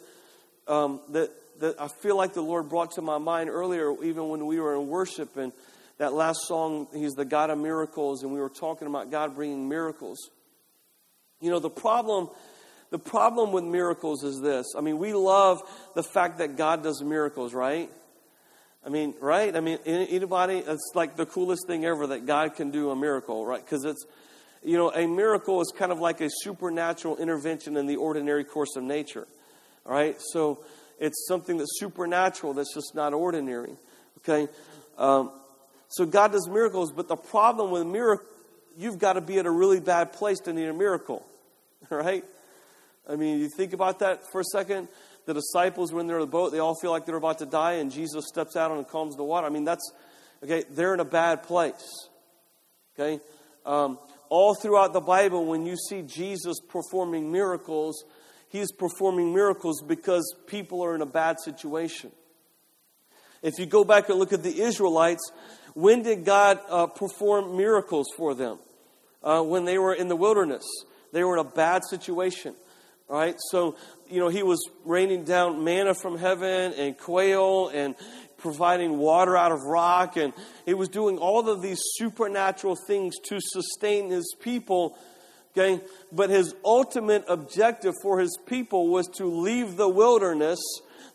um, 0.67 1.01
that, 1.09 1.31
that 1.59 1.81
I 1.81 1.87
feel 1.87 2.15
like 2.15 2.33
the 2.33 2.43
Lord 2.43 2.69
brought 2.69 2.91
to 2.91 3.01
my 3.01 3.17
mind 3.17 3.49
earlier, 3.49 3.91
even 4.03 4.29
when 4.29 4.45
we 4.45 4.59
were 4.59 4.75
in 4.75 4.87
worship, 4.87 5.35
and 5.35 5.51
that 5.97 6.13
last 6.13 6.41
song, 6.45 6.87
He's 6.93 7.13
the 7.13 7.25
God 7.25 7.49
of 7.49 7.57
miracles, 7.57 8.21
and 8.21 8.31
we 8.31 8.39
were 8.39 8.49
talking 8.49 8.87
about 8.87 9.09
God 9.09 9.33
bringing 9.33 9.67
miracles. 9.67 10.29
You 11.41 11.49
know, 11.49 11.59
the 11.59 11.71
problem 11.71 12.29
the 12.95 12.99
problem 12.99 13.51
with 13.51 13.65
miracles 13.65 14.23
is 14.23 14.39
this. 14.39 14.67
I 14.73 14.79
mean, 14.79 14.99
we 14.99 15.11
love 15.11 15.61
the 15.95 16.01
fact 16.01 16.37
that 16.37 16.55
God 16.55 16.81
does 16.81 17.03
miracles, 17.03 17.53
right? 17.53 17.89
I 18.85 18.87
mean, 18.87 19.15
right? 19.19 19.53
I 19.53 19.59
mean, 19.59 19.79
anybody, 19.85 20.59
it's 20.59 20.93
like 20.95 21.17
the 21.17 21.25
coolest 21.25 21.67
thing 21.67 21.83
ever 21.83 22.07
that 22.07 22.25
God 22.25 22.55
can 22.55 22.71
do 22.71 22.91
a 22.91 22.95
miracle, 22.95 23.45
right? 23.45 23.61
Because 23.61 23.83
it's, 23.83 24.05
you 24.63 24.77
know, 24.77 24.93
a 24.93 25.07
miracle 25.07 25.59
is 25.59 25.73
kind 25.77 25.91
of 25.91 25.99
like 25.99 26.21
a 26.21 26.29
supernatural 26.29 27.17
intervention 27.17 27.75
in 27.75 27.85
the 27.85 27.97
ordinary 27.97 28.45
course 28.45 28.77
of 28.77 28.83
nature, 28.83 29.27
all 29.85 29.91
right? 29.91 30.15
So 30.31 30.63
it's 30.97 31.27
something 31.27 31.57
that's 31.57 31.77
supernatural 31.77 32.53
that's 32.53 32.73
just 32.73 32.95
not 32.95 33.13
ordinary, 33.13 33.75
okay? 34.19 34.49
Um, 34.97 35.31
so 35.89 36.05
God 36.05 36.31
does 36.31 36.47
miracles, 36.47 36.93
but 36.93 37.09
the 37.09 37.17
problem 37.17 37.71
with 37.71 37.85
miracles, 37.85 38.29
you've 38.77 38.99
got 38.99 39.13
to 39.13 39.21
be 39.21 39.37
at 39.37 39.45
a 39.45 39.51
really 39.51 39.81
bad 39.81 40.13
place 40.13 40.39
to 40.45 40.53
need 40.53 40.67
a 40.67 40.73
miracle, 40.73 41.25
right? 41.89 42.23
I 43.09 43.15
mean, 43.15 43.39
you 43.39 43.49
think 43.49 43.73
about 43.73 43.99
that 43.99 44.29
for 44.31 44.41
a 44.41 44.43
second. 44.45 44.87
The 45.25 45.33
disciples, 45.33 45.91
when 45.91 46.07
they're 46.07 46.17
in 46.17 46.21
the 46.21 46.27
boat, 46.27 46.51
they 46.51 46.59
all 46.59 46.75
feel 46.75 46.91
like 46.91 47.05
they're 47.05 47.15
about 47.15 47.39
to 47.39 47.45
die, 47.45 47.73
and 47.73 47.91
Jesus 47.91 48.25
steps 48.27 48.55
out 48.55 48.71
and 48.71 48.87
calms 48.87 49.15
the 49.15 49.23
water. 49.23 49.47
I 49.47 49.49
mean, 49.49 49.63
that's, 49.63 49.91
okay, 50.43 50.63
they're 50.69 50.93
in 50.93 50.99
a 50.99 51.05
bad 51.05 51.43
place. 51.43 52.09
Okay? 52.97 53.19
Um, 53.65 53.97
all 54.29 54.55
throughout 54.55 54.93
the 54.93 55.01
Bible, 55.01 55.45
when 55.45 55.65
you 55.65 55.75
see 55.77 56.01
Jesus 56.03 56.59
performing 56.59 57.31
miracles, 57.31 58.03
he's 58.49 58.71
performing 58.71 59.33
miracles 59.33 59.81
because 59.81 60.35
people 60.47 60.83
are 60.83 60.95
in 60.95 61.01
a 61.01 61.07
bad 61.07 61.39
situation. 61.39 62.11
If 63.41 63.59
you 63.59 63.65
go 63.65 63.83
back 63.83 64.09
and 64.09 64.17
look 64.19 64.33
at 64.33 64.43
the 64.43 64.61
Israelites, 64.61 65.31
when 65.73 66.03
did 66.03 66.25
God 66.25 66.59
uh, 66.69 66.87
perform 66.87 67.57
miracles 67.57 68.07
for 68.15 68.33
them? 68.33 68.59
Uh, 69.25 69.41
when 69.41 69.65
they 69.65 69.79
were 69.79 69.95
in 69.95 70.07
the 70.07 70.15
wilderness. 70.15 70.63
They 71.11 71.23
were 71.23 71.33
in 71.33 71.43
a 71.43 71.49
bad 71.49 71.81
situation. 71.83 72.53
Right, 73.07 73.35
so, 73.51 73.75
you 74.09 74.19
know, 74.19 74.29
he 74.29 74.41
was 74.41 74.59
raining 74.83 75.25
down 75.25 75.63
manna 75.63 75.93
from 75.93 76.17
heaven 76.17 76.73
and 76.73 76.97
quail 76.97 77.69
and 77.69 77.93
providing 78.37 78.97
water 78.97 79.37
out 79.37 79.51
of 79.51 79.61
rock, 79.61 80.17
and 80.17 80.33
he 80.65 80.73
was 80.73 80.89
doing 80.89 81.19
all 81.19 81.47
of 81.47 81.61
these 81.61 81.79
supernatural 81.97 82.75
things 82.87 83.13
to 83.25 83.39
sustain 83.39 84.09
his 84.09 84.35
people. 84.39 84.97
Okay, 85.51 85.81
but 86.11 86.31
his 86.31 86.55
ultimate 86.65 87.25
objective 87.27 87.93
for 88.01 88.19
his 88.19 88.37
people 88.47 88.87
was 88.87 89.07
to 89.17 89.25
leave 89.25 89.77
the 89.77 89.87
wilderness, 89.87 90.59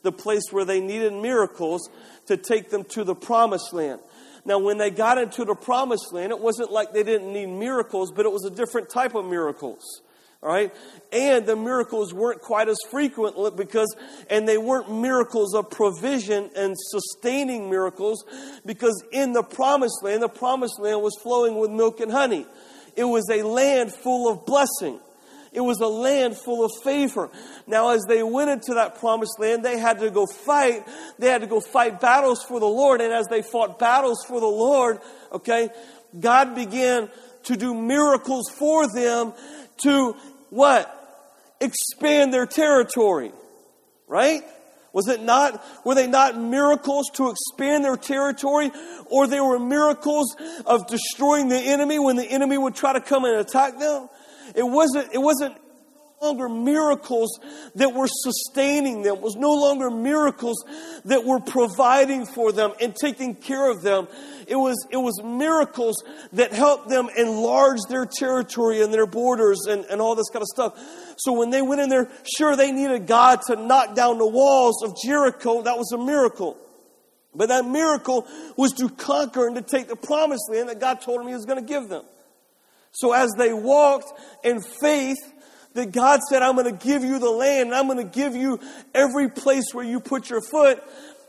the 0.03 0.13
place 0.13 0.45
where 0.53 0.65
they 0.65 0.81
needed 0.81 1.13
miracles, 1.13 1.91
to 2.27 2.37
take 2.37 2.71
them 2.71 2.85
to 2.85 3.03
the 3.03 3.17
promised 3.17 3.73
land. 3.73 4.01
Now, 4.45 4.61
when 4.61 4.79
they 4.79 4.91
got 4.91 5.19
into 5.19 5.45
the 5.45 5.57
promised 5.57 6.13
land, 6.13 6.31
it 6.31 6.39
wasn't 6.39 6.71
like 6.71 6.93
they 6.93 7.03
didn't 7.03 7.33
need 7.33 7.47
miracles, 7.47 8.13
but 8.13 8.27
it 8.27 8.33
was 8.33 8.45
a 8.45 8.51
different 8.51 8.89
type 8.89 9.17
of 9.17 9.27
miracles. 9.27 10.03
All 10.43 10.49
right? 10.49 10.75
And 11.13 11.45
the 11.45 11.57
miracles 11.57 12.15
weren't 12.15 12.41
quite 12.41 12.69
as 12.69 12.79
frequent 12.91 13.57
because, 13.57 13.95
and 14.31 14.49
they 14.49 14.57
weren't 14.57 14.91
miracles 14.91 15.55
of 15.55 15.71
provision 15.71 16.51
and 16.57 16.75
sustaining 16.79 17.69
miracles 17.69 18.25
because 18.65 19.05
in 19.13 19.33
the 19.33 19.43
promised 19.43 20.03
land, 20.03 20.23
the 20.23 20.29
promised 20.29 20.81
land 20.81 21.03
was 21.03 21.15
flowing 21.23 21.59
with 21.59 21.71
milk 21.71 22.01
and 22.01 22.11
honey. 22.11 22.47
It 22.97 23.05
was 23.05 23.29
a 23.31 23.43
land 23.43 23.93
full 23.93 24.31
of 24.31 24.47
blessing. 24.47 24.99
It 25.53 25.61
was 25.61 25.81
a 25.81 25.89
land 25.89 26.37
full 26.37 26.65
of 26.65 26.71
favor. 26.85 27.29
Now, 27.67 27.91
as 27.91 28.03
they 28.09 28.23
went 28.23 28.51
into 28.51 28.75
that 28.75 29.01
promised 29.01 29.39
land, 29.39 29.65
they 29.65 29.79
had 29.79 29.99
to 29.99 30.11
go 30.11 30.25
fight. 30.25 30.87
They 31.19 31.29
had 31.29 31.41
to 31.41 31.49
go 31.49 31.61
fight 31.61 32.01
battles 32.01 32.45
for 32.45 32.61
the 32.61 32.67
Lord. 32.69 33.01
And 33.01 33.13
as 33.13 33.27
they 33.27 33.43
fought 33.43 33.79
battles 33.79 34.25
for 34.27 34.41
the 34.41 34.47
Lord, 34.47 35.01
okay, 35.33 35.71
God 36.19 36.55
began 36.55 37.11
to 37.45 37.57
do 37.57 37.75
miracles 37.75 38.49
for 38.51 38.87
them 38.93 39.33
to 39.83 40.15
what? 40.51 40.97
Expand 41.61 42.33
their 42.35 42.47
territory. 42.47 43.33
Right? 44.07 44.43
Was 44.93 45.09
it 45.09 45.23
not, 45.23 45.65
were 45.85 45.95
they 45.95 46.09
not 46.09 46.37
miracles 46.37 47.11
to 47.15 47.31
expand 47.31 47.85
their 47.85 47.97
territory? 47.97 48.73
Or 49.07 49.27
they 49.27 49.41
were 49.41 49.59
miracles 49.59 50.37
of 50.67 50.87
destroying 50.89 51.49
the 51.49 51.59
enemy 51.59 51.99
when 51.99 52.17
the 52.17 52.25
enemy 52.25 52.59
would 52.59 52.75
try 52.75 52.93
to 52.93 53.01
come 53.01 53.25
and 53.25 53.37
attack 53.37 53.79
them? 53.79 54.09
It 54.55 54.65
wasn't, 54.65 55.13
it 55.15 55.19
wasn't 55.19 55.57
longer 56.21 56.51
miracles 56.51 57.41
that 57.77 57.95
were 57.95 58.07
sustaining 58.07 59.01
them. 59.01 59.23
Was 59.23 59.37
no 59.37 59.55
longer 59.55 59.91
miracles 59.91 60.63
that 61.07 61.25
were 61.25 61.41
providing 61.41 62.27
for 62.27 62.53
them 62.53 62.73
and 62.79 62.95
taking 62.95 63.35
care 63.35 63.71
of 63.71 63.81
them. 63.81 64.07
It 64.47 64.57
was, 64.57 64.77
it 64.91 64.99
was 64.99 65.23
miracles 65.25 66.05
that 66.35 66.53
helped 66.53 66.91
them 66.91 67.09
enlarge 67.17 67.79
their 67.89 68.05
territory 68.05 68.83
and 68.83 68.93
their 68.93 69.07
borders 69.07 69.61
and, 69.67 69.87
and 69.87 70.03
all 70.03 70.15
this 70.15 70.29
kind 70.29 70.43
of 70.43 70.49
stuff. 70.49 70.79
So 71.17 71.33
when 71.33 71.49
they 71.49 71.63
went 71.63 71.81
in 71.81 71.89
there, 71.89 72.11
sure, 72.37 72.55
they 72.55 72.71
needed 72.71 73.07
God 73.07 73.41
to 73.47 73.57
knock 73.57 73.95
down 73.95 74.19
the 74.19 74.29
walls 74.29 74.83
of 74.83 74.95
Jericho. 75.03 75.63
That 75.63 75.79
was 75.79 75.91
a 75.93 75.99
miracle. 75.99 76.59
But 77.35 77.49
that 77.49 77.65
miracle 77.65 78.27
was 78.59 78.73
to 78.73 78.91
conquer 78.91 79.47
and 79.47 79.57
to 79.57 79.63
take 79.63 79.89
the 79.89 79.97
promised 79.97 80.51
land 80.51 80.69
that 80.69 80.81
God 80.81 81.01
told 81.01 81.21
them 81.21 81.29
He 81.29 81.35
was 81.35 81.47
going 81.47 81.65
to 81.65 81.67
give 81.67 81.89
them. 81.89 82.05
So 82.93 83.13
as 83.13 83.31
they 83.39 83.55
walked 83.55 84.13
in 84.45 84.61
faith, 84.61 85.17
that 85.75 85.93
God 85.93 86.21
said, 86.29 86.43
I'm 86.43 86.57
going 86.57 86.77
to 86.77 86.85
give 86.85 87.05
you 87.05 87.19
the 87.19 87.31
land, 87.31 87.69
and 87.69 87.75
I'm 87.75 87.87
going 87.87 87.99
to 87.99 88.13
give 88.13 88.35
you 88.35 88.59
every 88.95 89.29
place 89.29 89.65
where 89.73 89.85
you 89.85 90.01
put 90.01 90.29
your 90.29 90.41
foot. 90.41 90.83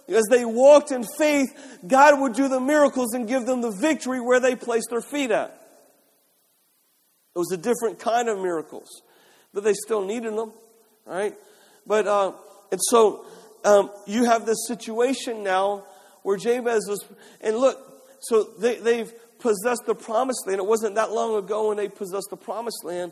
As 0.08 0.24
they 0.30 0.44
walked 0.46 0.92
in 0.92 1.06
faith, 1.18 1.50
God 1.88 2.20
would 2.20 2.34
do 2.34 2.48
the 2.48 2.60
miracles 2.60 3.14
and 3.14 3.28
give 3.28 3.46
them 3.46 3.62
the 3.62 3.72
victory 3.72 4.20
where 4.20 4.40
they 4.40 4.56
placed 4.56 4.88
their 4.90 5.02
feet 5.02 5.32
at. 5.32 5.58
It 7.34 7.40
was 7.40 7.52
a 7.52 7.58
different 7.58 8.00
kind 8.00 8.28
of 8.28 8.40
miracles, 8.40 8.90
but 9.54 9.64
they 9.64 9.74
still 9.74 10.04
needed 10.04 10.36
them, 10.36 10.52
right? 11.06 11.34
But, 11.88 12.08
uh, 12.08 12.34
and 12.72 12.82
so 12.90 13.26
um, 13.64 13.90
you 14.06 14.26
have 14.26 14.46
this 14.46 14.68
situation 14.68 15.44
now 15.44 15.86
where 16.24 16.36
Jabez 16.36 16.82
was, 16.90 17.06
and 17.40 17.58
look, 17.58 17.80
so 18.20 18.44
they, 18.60 18.76
they've 18.76 19.12
possessed 19.40 19.84
the 19.88 19.96
promised 19.96 20.46
land. 20.46 20.60
It 20.60 20.66
wasn't 20.66 20.96
that 20.96 21.12
long 21.12 21.36
ago 21.36 21.70
when 21.70 21.78
they 21.78 21.88
possessed 21.88 22.28
the 22.30 22.38
promised 22.38 22.84
land. 22.84 23.12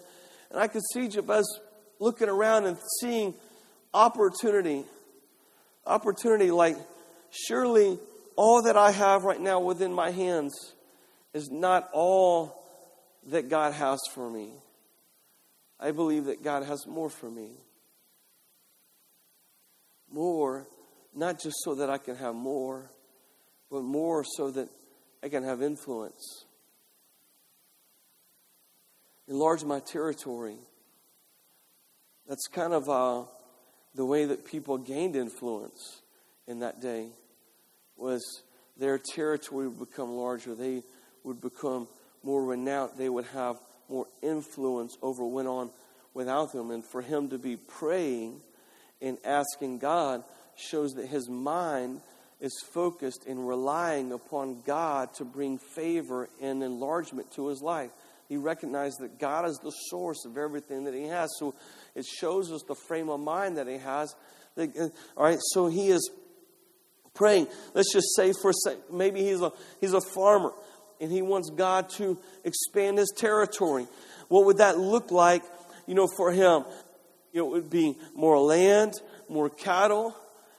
And 0.52 0.60
I 0.60 0.68
could 0.68 0.82
see 0.94 1.08
Jabez 1.08 1.46
looking 2.00 2.30
around 2.30 2.66
and 2.66 2.78
seeing 3.00 3.34
opportunity. 3.94 4.84
Opportunity 5.86 6.52
like, 6.52 6.78
surely 7.32 8.00
all 8.36 8.64
that 8.64 8.78
I 8.78 8.92
have 8.92 9.24
right 9.24 9.40
now 9.40 9.60
within 9.60 9.94
my 9.94 10.12
hands 10.12 10.74
is 11.34 11.50
not 11.52 11.90
all 11.94 12.56
that 13.28 13.50
God 13.50 13.74
has 13.74 14.00
for 14.14 14.30
me. 14.30 14.50
I 15.80 15.92
believe 15.92 16.26
that 16.26 16.44
God 16.44 16.64
has 16.64 16.86
more 16.88 17.10
for 17.10 17.30
me. 17.30 17.52
More, 20.12 20.68
not 21.16 21.40
just 21.40 21.58
so 21.64 21.76
that 21.76 21.90
I 21.90 21.98
can 21.98 22.16
have 22.16 22.36
more, 22.36 22.90
but 23.70 23.84
more 23.84 24.24
so 24.24 24.50
that 24.52 24.68
I 25.24 25.30
can 25.30 25.44
have 25.44 25.62
influence 25.62 26.46
enlarge 29.30 29.64
my 29.64 29.80
territory. 29.80 30.58
That's 32.28 32.48
kind 32.48 32.74
of 32.74 32.90
uh, 32.90 33.24
the 33.96 34.06
way 34.06 34.26
that 34.26 34.46
people 34.46 34.78
gained 34.78 35.16
influence 35.16 36.02
in 36.48 36.60
that 36.60 36.82
day 36.82 37.08
was 37.96 38.22
their 38.78 38.98
territory 38.98 39.68
would 39.68 39.80
become 39.80 40.12
larger. 40.12 40.56
They 40.56 40.84
would 41.24 41.42
become 41.42 41.88
more 42.24 42.44
renowned. 42.44 42.92
They 42.98 43.10
would 43.10 43.26
have 43.28 43.58
more 43.88 44.08
influence 44.22 44.98
over 45.02 45.24
what 45.24 45.34
went 45.34 45.48
on 45.48 45.70
without 46.14 46.52
them. 46.52 46.72
And 46.72 46.84
for 46.84 47.02
him 47.02 47.30
to 47.30 47.38
be 47.38 47.56
praying 47.56 48.42
and 49.02 49.18
asking 49.24 49.80
God 49.80 50.24
shows 50.56 50.94
that 50.96 51.08
his 51.08 51.30
mind 51.30 52.02
is 52.42 52.54
focused 52.72 53.26
in 53.26 53.46
relying 53.46 54.12
upon 54.12 54.62
God 54.66 55.14
to 55.16 55.26
bring 55.26 55.58
favor 55.58 56.30
and 56.42 56.64
enlargement 56.64 57.32
to 57.34 57.48
his 57.48 57.62
life. 57.62 57.92
He 58.30 58.38
recognized 58.38 59.00
that 59.00 59.20
God 59.20 59.50
is 59.50 59.58
the 59.58 59.72
source 59.90 60.24
of 60.24 60.38
everything 60.38 60.84
that 60.84 60.94
he 60.94 61.06
has. 61.06 61.30
So 61.40 61.56
it 61.96 62.06
shows 62.06 62.52
us 62.52 62.62
the 62.68 62.76
frame 62.76 63.10
of 63.10 63.20
mind 63.20 63.58
that 63.58 63.68
he 63.68 63.80
has. 63.80 64.16
Uh, 64.56 64.68
all 65.18 65.24
right, 65.24 65.40
so 65.54 65.68
he 65.68 65.90
is 65.90 66.12
praying. 67.16 67.48
Let's 67.74 67.92
just 67.92 68.16
say 68.16 68.32
for 68.40 68.52
a 68.52 68.54
second, 68.54 68.84
maybe 68.92 69.24
he's 69.24 69.42
a, 69.42 69.52
he's 69.82 69.94
a 69.94 70.02
farmer 70.02 70.54
and 71.02 71.12
he 71.12 71.24
wants 71.24 71.50
God 71.50 71.90
to 71.98 72.20
expand 72.44 73.00
his 73.00 73.12
territory. 73.18 73.88
What 74.28 74.46
would 74.46 74.58
that 74.58 74.78
look 74.78 75.12
like, 75.12 75.44
you 75.88 75.96
know, 75.96 76.08
for 76.16 76.32
him? 76.32 76.66
It 77.34 77.42
would 77.42 77.70
be 77.70 77.98
more 78.14 78.38
land, 78.38 78.94
more 79.28 79.50
cattle. 79.50 80.16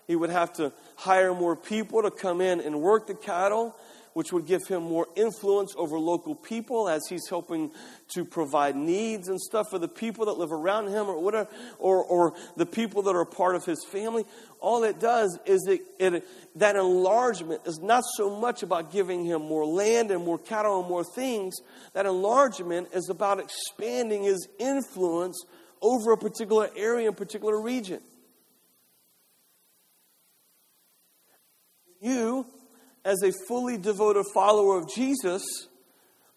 He 0.09 0.17
would 0.17 0.31
have 0.31 0.53
to 0.55 0.73
hire 0.97 1.35
more 1.35 1.55
people 1.55 2.03
to 2.03 2.11
come 2.11 2.41
in 2.41 2.61
and 2.61 2.81
work 2.81 3.07
the 3.07 3.15
cattle 3.15 3.77
which 4.13 4.33
would 4.33 4.47
give 4.47 4.67
him 4.67 4.83
more 4.83 5.07
influence 5.17 5.75
over 5.77 5.99
local 5.99 6.35
people 6.35 6.89
as 6.89 7.03
he's 7.09 7.29
helping 7.29 7.71
to 8.09 8.25
provide 8.25 8.77
needs 8.77 9.29
and 9.29 9.41
stuff 9.41 9.71
for 9.71 9.79
the 9.79 9.89
people 9.89 10.27
that 10.27 10.39
live 10.39 10.53
around 10.53 10.89
him 10.89 11.07
or 11.07 11.23
whatever, 11.23 11.49
or, 11.79 12.05
or 12.05 12.35
the 12.57 12.67
people 12.67 13.03
that 13.03 13.15
are 13.15 13.25
part 13.25 13.55
of 13.55 13.65
his 13.65 13.85
family. 13.85 14.25
All 14.59 14.83
it 14.85 14.99
does 14.99 15.39
is 15.47 15.67
it, 15.69 15.81
it, 15.99 16.25
that 16.57 16.77
enlargement 16.77 17.63
is 17.67 17.79
not 17.79 18.03
so 18.17 18.37
much 18.39 18.63
about 18.63 18.93
giving 18.93 19.25
him 19.25 19.43
more 19.43 19.65
land 19.65 20.11
and 20.11 20.25
more 20.25 20.39
cattle 20.39 20.81
and 20.81 20.89
more 20.89 21.05
things. 21.05 21.57
That 21.93 22.07
enlargement 22.07 22.89
is 22.93 23.09
about 23.09 23.41
expanding 23.41 24.25
his 24.25 24.49
influence 24.59 25.45
over 25.81 26.13
a 26.13 26.19
particular 26.19 26.69
area 26.77 27.09
and 27.09 27.17
particular 27.17 27.61
region. 27.61 28.01
You 32.01 32.47
as 33.05 33.23
a 33.23 33.33
fully 33.49 33.79
devoted 33.79 34.25
follower 34.35 34.79
of 34.79 34.89
Jesus, 34.89 35.43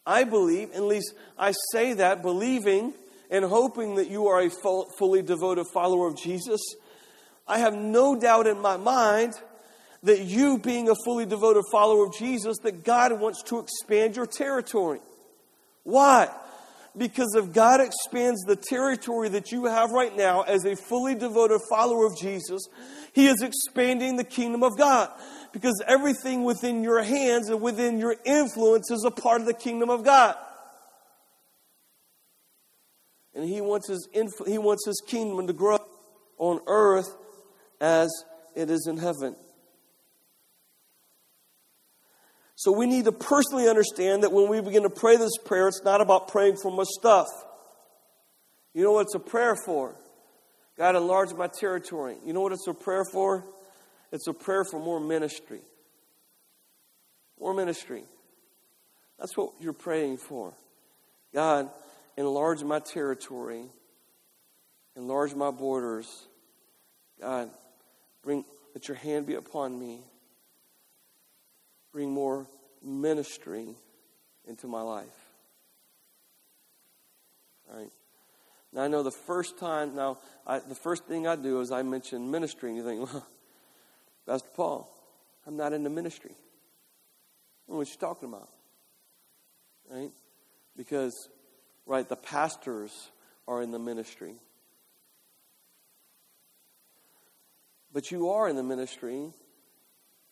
I 0.05 0.24
believe, 0.24 0.72
at 0.72 0.84
least 0.84 1.13
I 1.38 1.53
say 1.72 1.93
that 1.93 2.22
believing 2.22 2.93
and 3.29 3.46
hoping 3.46 3.96
that 3.96 4.10
you 4.10 4.27
are 4.27 4.41
a 4.41 4.50
fully 4.98 5.22
devoted 5.22 5.65
follower 5.74 6.08
of 6.08 6.17
Jesus. 6.17 6.62
I 7.48 7.60
have 7.60 7.74
no 7.74 8.20
doubt 8.20 8.48
in 8.48 8.60
my 8.60 8.77
mind 8.77 9.34
that 10.03 10.20
you, 10.20 10.60
being 10.60 10.89
a 10.89 10.96
fully 11.05 11.25
devoted 11.25 11.63
follower 11.72 12.05
of 12.05 12.13
Jesus, 12.13 12.58
that 12.63 12.84
God 12.84 13.20
wants 13.20 13.41
to 13.43 13.60
expand 13.60 14.15
your 14.15 14.25
territory. 14.25 15.00
Why? 15.84 16.29
Because 16.96 17.34
if 17.36 17.53
God 17.53 17.82
expands 17.82 18.41
the 18.43 18.55
territory 18.55 19.29
that 19.29 19.51
you 19.51 19.65
have 19.65 19.91
right 19.91 20.15
now 20.15 20.41
as 20.41 20.65
a 20.65 20.75
fully 20.75 21.15
devoted 21.15 21.62
follower 21.70 22.05
of 22.05 22.17
Jesus, 22.17 22.62
He 23.13 23.27
is 23.27 23.41
expanding 23.41 24.17
the 24.17 24.24
kingdom 24.24 24.63
of 24.63 24.77
God 24.77 25.10
because 25.54 25.82
everything 25.88 26.44
within 26.44 26.84
your 26.84 27.02
hands 27.04 27.48
and 27.48 27.62
within 27.62 28.00
your 28.00 28.16
influence 28.26 28.92
is 28.92 29.06
a 29.06 29.12
part 29.12 29.40
of 29.40 29.48
the 29.48 29.54
kingdom 29.54 29.90
of 29.90 30.04
God. 30.04 30.36
And 33.36 33.48
he 33.48 33.62
wants 33.62 33.88
his, 33.88 34.10
influ- 34.14 34.48
he 34.48 34.58
wants 34.58 34.86
his 34.86 35.02
kingdom 35.08 35.48
to 35.48 35.54
grow 35.54 35.78
on 36.38 36.60
earth 36.68 37.08
as 37.80 38.10
it 38.56 38.70
is 38.70 38.88
in 38.88 38.98
heaven. 38.98 39.36
So 42.56 42.72
we 42.72 42.86
need 42.86 43.06
to 43.06 43.12
personally 43.12 43.68
understand 43.68 44.24
that 44.24 44.32
when 44.32 44.50
we 44.50 44.62
begin 44.62 44.84
to 44.84 44.90
pray 44.90 45.18
this 45.18 45.38
prayer, 45.46 45.68
it's 45.68 45.84
not 45.84 46.02
about 46.02 46.30
praying 46.30 46.58
for 46.62 46.72
more 46.72 46.86
stuff. 46.86 47.28
You 48.74 48.84
know 48.84 48.94
what 48.94 49.02
it's 49.02 49.16
a 49.16 49.20
prayer 49.20 49.56
for? 49.56 49.96
God, 50.78 50.96
enlarge 50.96 51.34
my 51.34 51.48
territory. 51.48 52.18
You 52.26 52.34
know 52.34 52.42
what 52.42 52.54
it's 52.54 52.68
a 52.68 52.74
prayer 52.74 53.04
for? 53.12 53.44
It's 54.13 54.27
a 54.27 54.34
prayer 54.34 54.63
for 54.63 54.79
more 54.79 55.00
ministry. 55.00 55.62
More 57.39 57.55
ministry. 57.55 58.03
That's 59.20 59.36
what 59.36 59.53
you're 59.60 59.74
praying 59.74 60.17
for. 60.17 60.53
God, 61.34 61.72
enlarge 62.15 62.63
my 62.63 62.77
territory, 62.77 63.63
enlarge 64.96 65.34
my 65.34 65.50
borders. 65.50 66.08
God, 67.20 67.50
bring 68.22 68.46
let 68.75 68.88
your 68.88 68.98
hand 68.98 69.25
be 69.25 69.34
upon 69.34 69.79
me. 69.79 70.01
Bring 71.91 72.12
more 72.12 72.46
ministry 72.84 73.75
into 74.48 74.67
my 74.67 74.82
life. 74.82 75.08
All 77.72 77.79
right. 77.79 77.91
Now, 78.72 78.84
I 78.84 78.88
know 78.88 79.01
the 79.01 79.12
first 79.12 79.58
time, 79.58 79.96
now, 79.96 80.20
I, 80.46 80.60
the 80.60 80.75
first 80.75 81.05
thing 81.05 81.27
I 81.27 81.36
do 81.36 81.62
is 81.62 81.72
I 81.72 81.82
mention 81.82 82.29
ministry, 82.29 82.70
and 82.70 82.77
you 82.77 82.84
think, 82.84 83.01
well, 83.13 83.25
Pastor 84.25 84.50
Paul, 84.56 84.89
I'm 85.46 85.58
not 85.58 85.74
in 85.74 85.84
the 85.84 85.89
ministry. 85.89 86.32
What 87.68 87.88
you 87.89 87.96
talking 88.00 88.30
about? 88.30 88.50
Right? 89.89 90.12
Because, 90.77 91.30
right, 91.86 92.08
the 92.08 92.15
pastors 92.15 92.92
are 93.48 93.62
in 93.62 93.72
the 93.72 93.80
ministry. 93.80 94.36
But 97.92 98.12
you 98.12 98.30
are 98.30 98.50
in 98.50 98.56
the 98.56 98.63
ministry. 98.63 99.34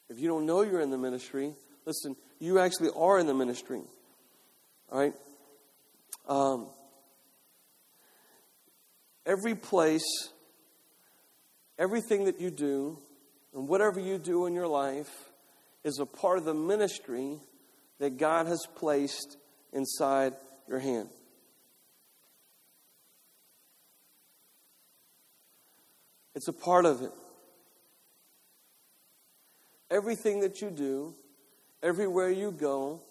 If 0.09 0.19
you 0.19 0.27
don't 0.27 0.45
know 0.45 0.61
you're 0.61 0.81
in 0.81 0.89
the 0.89 0.97
ministry, 0.97 1.53
listen, 1.85 2.15
you 2.39 2.59
actually 2.59 2.89
are 2.95 3.19
in 3.19 3.27
the 3.27 3.33
ministry. 3.33 3.81
All 4.91 4.99
right? 4.99 5.13
Um, 6.27 6.67
every 9.25 9.55
place, 9.55 10.29
everything 11.77 12.25
that 12.25 12.39
you 12.39 12.49
do, 12.49 12.97
and 13.53 13.67
whatever 13.67 13.99
you 13.99 14.17
do 14.17 14.45
in 14.45 14.53
your 14.53 14.67
life 14.67 15.29
is 15.83 15.99
a 15.99 16.05
part 16.05 16.37
of 16.37 16.45
the 16.45 16.53
ministry 16.53 17.39
that 17.99 18.17
God 18.17 18.47
has 18.47 18.65
placed 18.75 19.37
inside 19.73 20.33
your 20.67 20.79
hand. 20.79 21.09
It's 26.35 26.47
a 26.47 26.53
part 26.53 26.85
of 26.85 27.01
it. 27.01 27.11
Everything 29.89 30.39
that 30.39 30.61
you 30.61 30.69
do, 30.69 31.13
everywhere 31.83 32.29
you 32.29 32.51
go, 32.51 33.01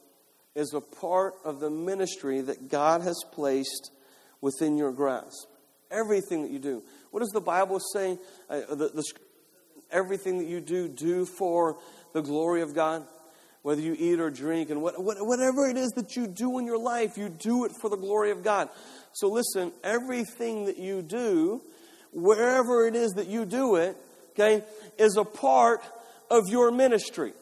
is 0.55 0.73
a 0.75 0.81
part 0.81 1.35
of 1.45 1.61
the 1.61 1.71
ministry 1.71 2.41
that 2.41 2.69
God 2.69 3.03
has 3.03 3.23
placed 3.33 3.93
within 4.41 4.77
your 4.77 4.91
grasp. 4.91 5.47
Everything 5.91 6.43
that 6.43 6.51
you 6.51 6.59
do. 6.59 6.83
What 7.11 7.21
does 7.21 7.31
the 7.31 7.41
Bible 7.41 7.79
say? 7.93 8.19
Uh, 8.49 8.61
the, 8.71 8.89
the, 8.89 9.05
everything 9.93 10.39
that 10.39 10.47
you 10.47 10.61
do, 10.61 10.89
do 10.89 11.25
for 11.27 11.77
the 12.13 12.23
glory 12.23 12.63
of 12.63 12.75
God. 12.75 13.05
Whether 13.63 13.83
you 13.83 13.95
eat 13.99 14.21
or 14.21 14.31
drink, 14.31 14.71
and 14.71 14.81
what, 14.81 15.03
what, 15.03 15.19
whatever 15.21 15.69
it 15.69 15.77
is 15.77 15.91
that 15.91 16.17
you 16.17 16.27
do 16.27 16.59
in 16.59 16.65
your 16.65 16.79
life, 16.79 17.19
you 17.19 17.29
do 17.29 17.67
it 17.67 17.73
for 17.79 17.91
the 17.91 17.97
glory 17.97 18.31
of 18.31 18.43
God. 18.43 18.71
So 19.13 19.29
listen, 19.29 19.73
everything 19.85 20.65
that 20.65 20.79
you 20.79 21.03
do, 21.03 21.61
wherever 22.11 22.87
it 22.87 22.97
is 22.97 23.13
that 23.13 23.27
you 23.27 23.45
do 23.45 23.77
it, 23.77 23.99
okay, 24.31 24.65
is 24.99 25.19
a 25.19 25.25
part 25.25 25.83
of 26.31 26.49
your 26.49 26.71
ministry. 26.71 27.35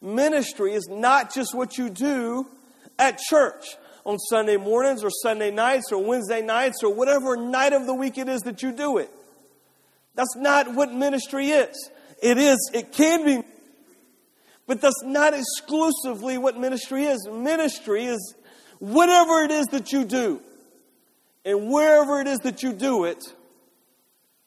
Ministry 0.00 0.72
is 0.72 0.86
not 0.90 1.34
just 1.34 1.54
what 1.54 1.76
you 1.76 1.90
do 1.90 2.46
at 2.98 3.18
church 3.18 3.76
on 4.04 4.18
Sunday 4.18 4.56
mornings 4.56 5.02
or 5.02 5.10
Sunday 5.10 5.50
nights 5.50 5.86
or 5.92 6.02
Wednesday 6.02 6.42
nights 6.42 6.82
or 6.82 6.92
whatever 6.92 7.36
night 7.36 7.72
of 7.72 7.86
the 7.86 7.94
week 7.94 8.18
it 8.18 8.28
is 8.28 8.40
that 8.42 8.62
you 8.62 8.72
do 8.72 8.98
it. 8.98 9.10
That's 10.14 10.36
not 10.36 10.74
what 10.74 10.92
ministry 10.92 11.50
is. 11.50 11.90
It 12.22 12.38
is, 12.38 12.70
it 12.72 12.92
can 12.92 13.24
be, 13.24 13.42
but 14.66 14.80
that's 14.80 15.02
not 15.04 15.34
exclusively 15.34 16.38
what 16.38 16.56
ministry 16.56 17.04
is. 17.04 17.28
Ministry 17.30 18.06
is 18.06 18.34
whatever 18.78 19.42
it 19.42 19.50
is 19.50 19.66
that 19.66 19.92
you 19.92 20.04
do, 20.04 20.40
and 21.44 21.70
wherever 21.70 22.20
it 22.20 22.26
is 22.26 22.38
that 22.40 22.62
you 22.62 22.72
do 22.72 23.04
it, 23.04 23.22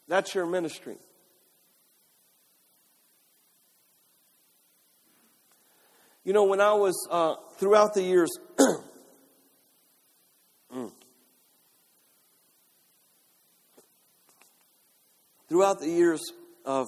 that's 0.08 0.34
your 0.34 0.46
ministry. 0.46 0.96
You 6.24 6.34
know, 6.34 6.46
when 6.46 6.60
I 6.60 6.74
was 6.74 7.08
uh, 7.10 7.36
throughout 7.58 7.94
the 7.94 8.04
years, 8.04 8.30
throughout 15.50 15.80
the 15.80 15.90
years 15.90 16.22
of 16.66 16.88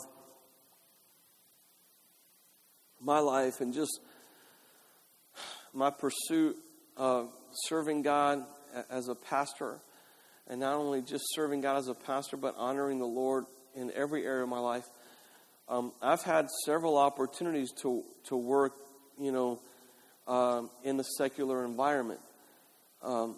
my 3.02 3.20
life 3.20 3.62
and 3.62 3.74
just 3.74 4.00
my 5.74 5.90
pursuit 5.90 6.58
of 6.98 7.30
serving 7.66 8.02
God 8.02 8.44
as 8.90 9.08
a 9.08 9.16
pastor, 9.16 9.80
and 10.48 10.60
not 10.60 10.76
only 10.76 11.02
just 11.02 11.24
serving 11.34 11.62
God 11.62 11.78
as 11.78 11.88
a 11.88 11.94
pastor, 11.94 12.38
but 12.38 12.56
honoring 12.58 13.00
the 13.00 13.06
Lord 13.06 13.46
in 13.76 13.92
every 13.96 14.26
area 14.26 14.44
of 14.44 14.50
my 14.50 14.60
life. 14.60 14.86
Um, 15.68 15.94
I've 16.02 16.24
had 16.24 16.48
several 16.66 16.98
opportunities 16.98 17.72
to 17.84 18.04
to 18.26 18.36
work, 18.36 18.74
you 19.20 19.32
know, 19.32 19.60
um, 20.28 20.70
in 20.84 20.98
the 20.98 21.04
secular 21.04 21.64
environment. 21.66 22.20
Um, 23.02 23.36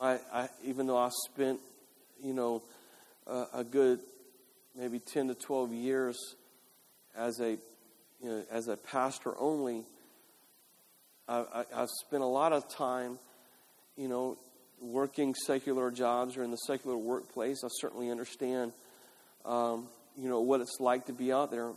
I, 0.00 0.18
I, 0.32 0.48
even 0.64 0.86
though 0.86 0.98
I 0.98 1.10
spent, 1.30 1.60
you 2.22 2.34
know, 2.34 2.62
uh, 3.26 3.46
a 3.54 3.64
good 3.64 4.00
maybe 4.76 4.98
ten 4.98 5.28
to 5.28 5.34
twelve 5.34 5.72
years 5.72 6.16
as 7.16 7.40
a 7.40 7.58
you 8.22 8.28
know, 8.28 8.44
as 8.50 8.68
a 8.68 8.76
pastor 8.76 9.34
only, 9.38 9.82
I, 11.28 11.64
have 11.74 11.88
spent 12.06 12.22
a 12.22 12.26
lot 12.26 12.52
of 12.52 12.68
time, 12.68 13.18
you 13.96 14.08
know, 14.08 14.36
working 14.80 15.34
secular 15.34 15.90
jobs 15.90 16.36
or 16.36 16.42
in 16.42 16.50
the 16.50 16.56
secular 16.56 16.96
workplace. 16.96 17.62
I 17.64 17.68
certainly 17.80 18.10
understand, 18.10 18.72
um, 19.44 19.88
you 20.16 20.28
know, 20.28 20.40
what 20.40 20.60
it's 20.60 20.78
like 20.78 21.06
to 21.06 21.12
be 21.12 21.32
out 21.32 21.50
there. 21.50 21.70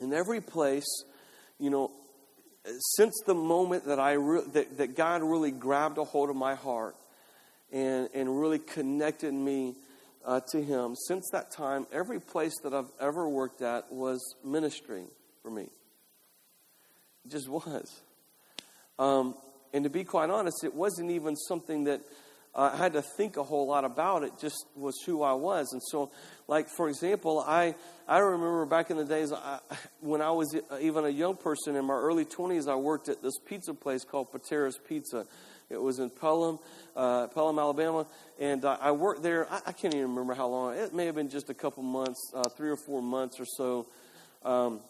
In 0.00 0.12
every 0.12 0.40
place, 0.40 0.86
you 1.58 1.70
know, 1.70 1.90
since 2.96 3.14
the 3.26 3.34
moment 3.34 3.86
that 3.86 3.98
I 3.98 4.12
re- 4.12 4.44
that, 4.52 4.78
that 4.78 4.96
God 4.96 5.22
really 5.22 5.50
grabbed 5.50 5.98
a 5.98 6.04
hold 6.04 6.30
of 6.30 6.36
my 6.36 6.54
heart 6.54 6.94
and 7.72 8.08
and 8.14 8.40
really 8.40 8.58
connected 8.58 9.32
me 9.32 9.74
uh, 10.24 10.40
to 10.52 10.62
Him, 10.62 10.94
since 11.06 11.28
that 11.32 11.50
time, 11.50 11.86
every 11.92 12.20
place 12.20 12.54
that 12.62 12.74
I've 12.74 12.90
ever 13.00 13.28
worked 13.28 13.62
at 13.62 13.92
was 13.92 14.20
ministry 14.44 15.04
for 15.42 15.50
me. 15.50 15.68
It 17.24 17.30
just 17.30 17.48
was. 17.48 18.00
Um, 18.98 19.34
and 19.72 19.84
to 19.84 19.90
be 19.90 20.04
quite 20.04 20.30
honest, 20.30 20.64
it 20.64 20.74
wasn't 20.74 21.10
even 21.10 21.36
something 21.36 21.84
that 21.84 22.00
I 22.54 22.76
had 22.76 22.94
to 22.94 23.02
think 23.02 23.36
a 23.36 23.42
whole 23.44 23.66
lot 23.66 23.84
about. 23.84 24.24
It 24.24 24.32
just 24.40 24.66
was 24.74 24.94
who 25.06 25.22
I 25.22 25.34
was. 25.34 25.72
And 25.72 25.82
so, 25.90 26.10
like, 26.48 26.68
for 26.76 26.88
example, 26.88 27.44
I, 27.46 27.74
I 28.08 28.18
remember 28.18 28.66
back 28.66 28.90
in 28.90 28.96
the 28.96 29.04
days 29.04 29.32
I, 29.32 29.60
when 30.00 30.20
I 30.20 30.30
was 30.30 30.56
even 30.80 31.04
a 31.04 31.10
young 31.10 31.36
person 31.36 31.76
in 31.76 31.84
my 31.84 31.94
early 31.94 32.24
20s, 32.24 32.68
I 32.68 32.74
worked 32.74 33.08
at 33.08 33.22
this 33.22 33.38
pizza 33.46 33.74
place 33.74 34.04
called 34.04 34.32
Pateras 34.32 34.74
Pizza. 34.88 35.26
It 35.70 35.80
was 35.80 35.98
in 35.98 36.08
Pelham, 36.08 36.58
uh, 36.96 37.26
Pelham, 37.26 37.58
Alabama, 37.58 38.06
and 38.40 38.64
uh, 38.64 38.78
I 38.80 38.92
worked 38.92 39.22
there. 39.22 39.50
I, 39.52 39.60
I, 39.66 39.72
can't 39.72 39.94
even 39.94 40.08
remember 40.08 40.32
how 40.32 40.46
long. 40.46 40.74
It 40.74 40.94
may 40.94 41.04
have 41.04 41.14
been 41.14 41.28
just 41.28 41.50
a 41.50 41.54
couple 41.54 41.82
months, 41.82 42.32
uh, 42.34 42.48
three 42.56 42.70
or 42.70 42.76
four 42.76 43.02
months 43.02 43.38
or 43.38 43.44
so. 43.44 43.86
Um, 44.44 44.80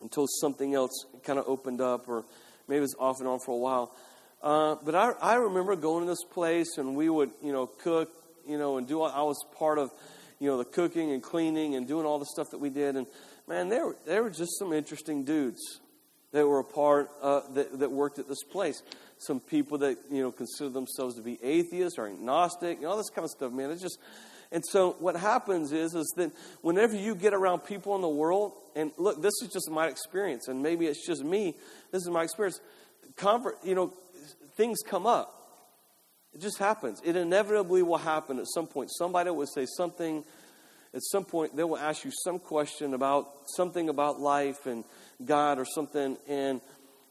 until 0.00 0.26
something 0.26 0.74
else 0.74 1.04
kind 1.24 1.38
of 1.38 1.46
opened 1.46 1.82
up, 1.82 2.08
or 2.08 2.24
maybe 2.66 2.78
it 2.78 2.80
was 2.80 2.96
off 2.98 3.18
and 3.18 3.28
on 3.28 3.40
for 3.40 3.52
a 3.52 3.58
while. 3.58 3.94
Uh, 4.42 4.76
but 4.82 4.94
I, 4.94 5.10
I 5.20 5.34
remember 5.34 5.76
going 5.76 6.04
to 6.04 6.10
this 6.10 6.24
place, 6.24 6.78
and 6.78 6.96
we 6.96 7.10
would, 7.10 7.30
you 7.42 7.52
know, 7.52 7.66
cook, 7.66 8.10
you 8.46 8.56
know, 8.56 8.78
and 8.78 8.88
do. 8.88 9.02
All, 9.02 9.10
I 9.10 9.22
was 9.22 9.44
part 9.58 9.78
of, 9.78 9.90
you 10.38 10.48
know, 10.48 10.56
the 10.56 10.64
cooking 10.64 11.12
and 11.12 11.22
cleaning 11.22 11.74
and 11.74 11.86
doing 11.86 12.06
all 12.06 12.18
the 12.18 12.26
stuff 12.26 12.50
that 12.52 12.58
we 12.58 12.70
did. 12.70 12.96
And 12.96 13.06
man, 13.46 13.68
there 13.68 13.86
were 13.86 13.96
there 14.06 14.22
were 14.22 14.30
just 14.30 14.58
some 14.58 14.72
interesting 14.72 15.24
dudes 15.24 15.80
that 16.32 16.46
were 16.46 16.60
a 16.60 16.64
part 16.64 17.10
uh, 17.22 17.40
that 17.54 17.78
that 17.78 17.90
worked 17.90 18.18
at 18.18 18.28
this 18.28 18.42
place. 18.42 18.82
Some 19.18 19.40
people 19.40 19.78
that 19.78 19.98
you 20.10 20.22
know 20.22 20.32
consider 20.32 20.70
themselves 20.70 21.16
to 21.16 21.22
be 21.22 21.38
atheists 21.42 21.98
or 21.98 22.06
agnostic, 22.06 22.78
and 22.78 22.86
all 22.86 22.96
this 22.96 23.10
kind 23.10 23.24
of 23.24 23.30
stuff. 23.30 23.52
Man, 23.52 23.70
it's 23.70 23.82
just 23.82 23.98
and 24.52 24.64
so 24.66 24.96
what 24.98 25.16
happens 25.16 25.72
is, 25.72 25.94
is 25.94 26.12
that 26.16 26.32
whenever 26.60 26.96
you 26.96 27.14
get 27.14 27.34
around 27.34 27.60
people 27.60 27.94
in 27.94 28.02
the 28.02 28.08
world, 28.08 28.52
and 28.74 28.90
look, 28.96 29.22
this 29.22 29.34
is 29.42 29.50
just 29.52 29.70
my 29.70 29.86
experience, 29.86 30.48
and 30.48 30.62
maybe 30.62 30.86
it's 30.86 31.06
just 31.06 31.22
me. 31.22 31.54
This 31.92 32.02
is 32.02 32.08
my 32.08 32.24
experience. 32.24 32.60
Comfort, 33.16 33.58
you 33.62 33.74
know, 33.74 33.92
things 34.56 34.78
come 34.84 35.06
up. 35.06 35.36
It 36.34 36.40
just 36.40 36.58
happens. 36.58 37.00
It 37.04 37.16
inevitably 37.16 37.82
will 37.82 37.98
happen 37.98 38.38
at 38.38 38.46
some 38.48 38.66
point. 38.66 38.90
Somebody 38.92 39.30
will 39.30 39.46
say 39.46 39.66
something. 39.76 40.24
At 40.92 41.02
some 41.02 41.24
point, 41.24 41.54
they 41.54 41.62
will 41.62 41.78
ask 41.78 42.04
you 42.04 42.10
some 42.24 42.40
question 42.40 42.94
about 42.94 43.28
something 43.54 43.88
about 43.88 44.20
life 44.20 44.66
and 44.66 44.84
God 45.24 45.58
or 45.58 45.64
something, 45.64 46.16
and 46.28 46.60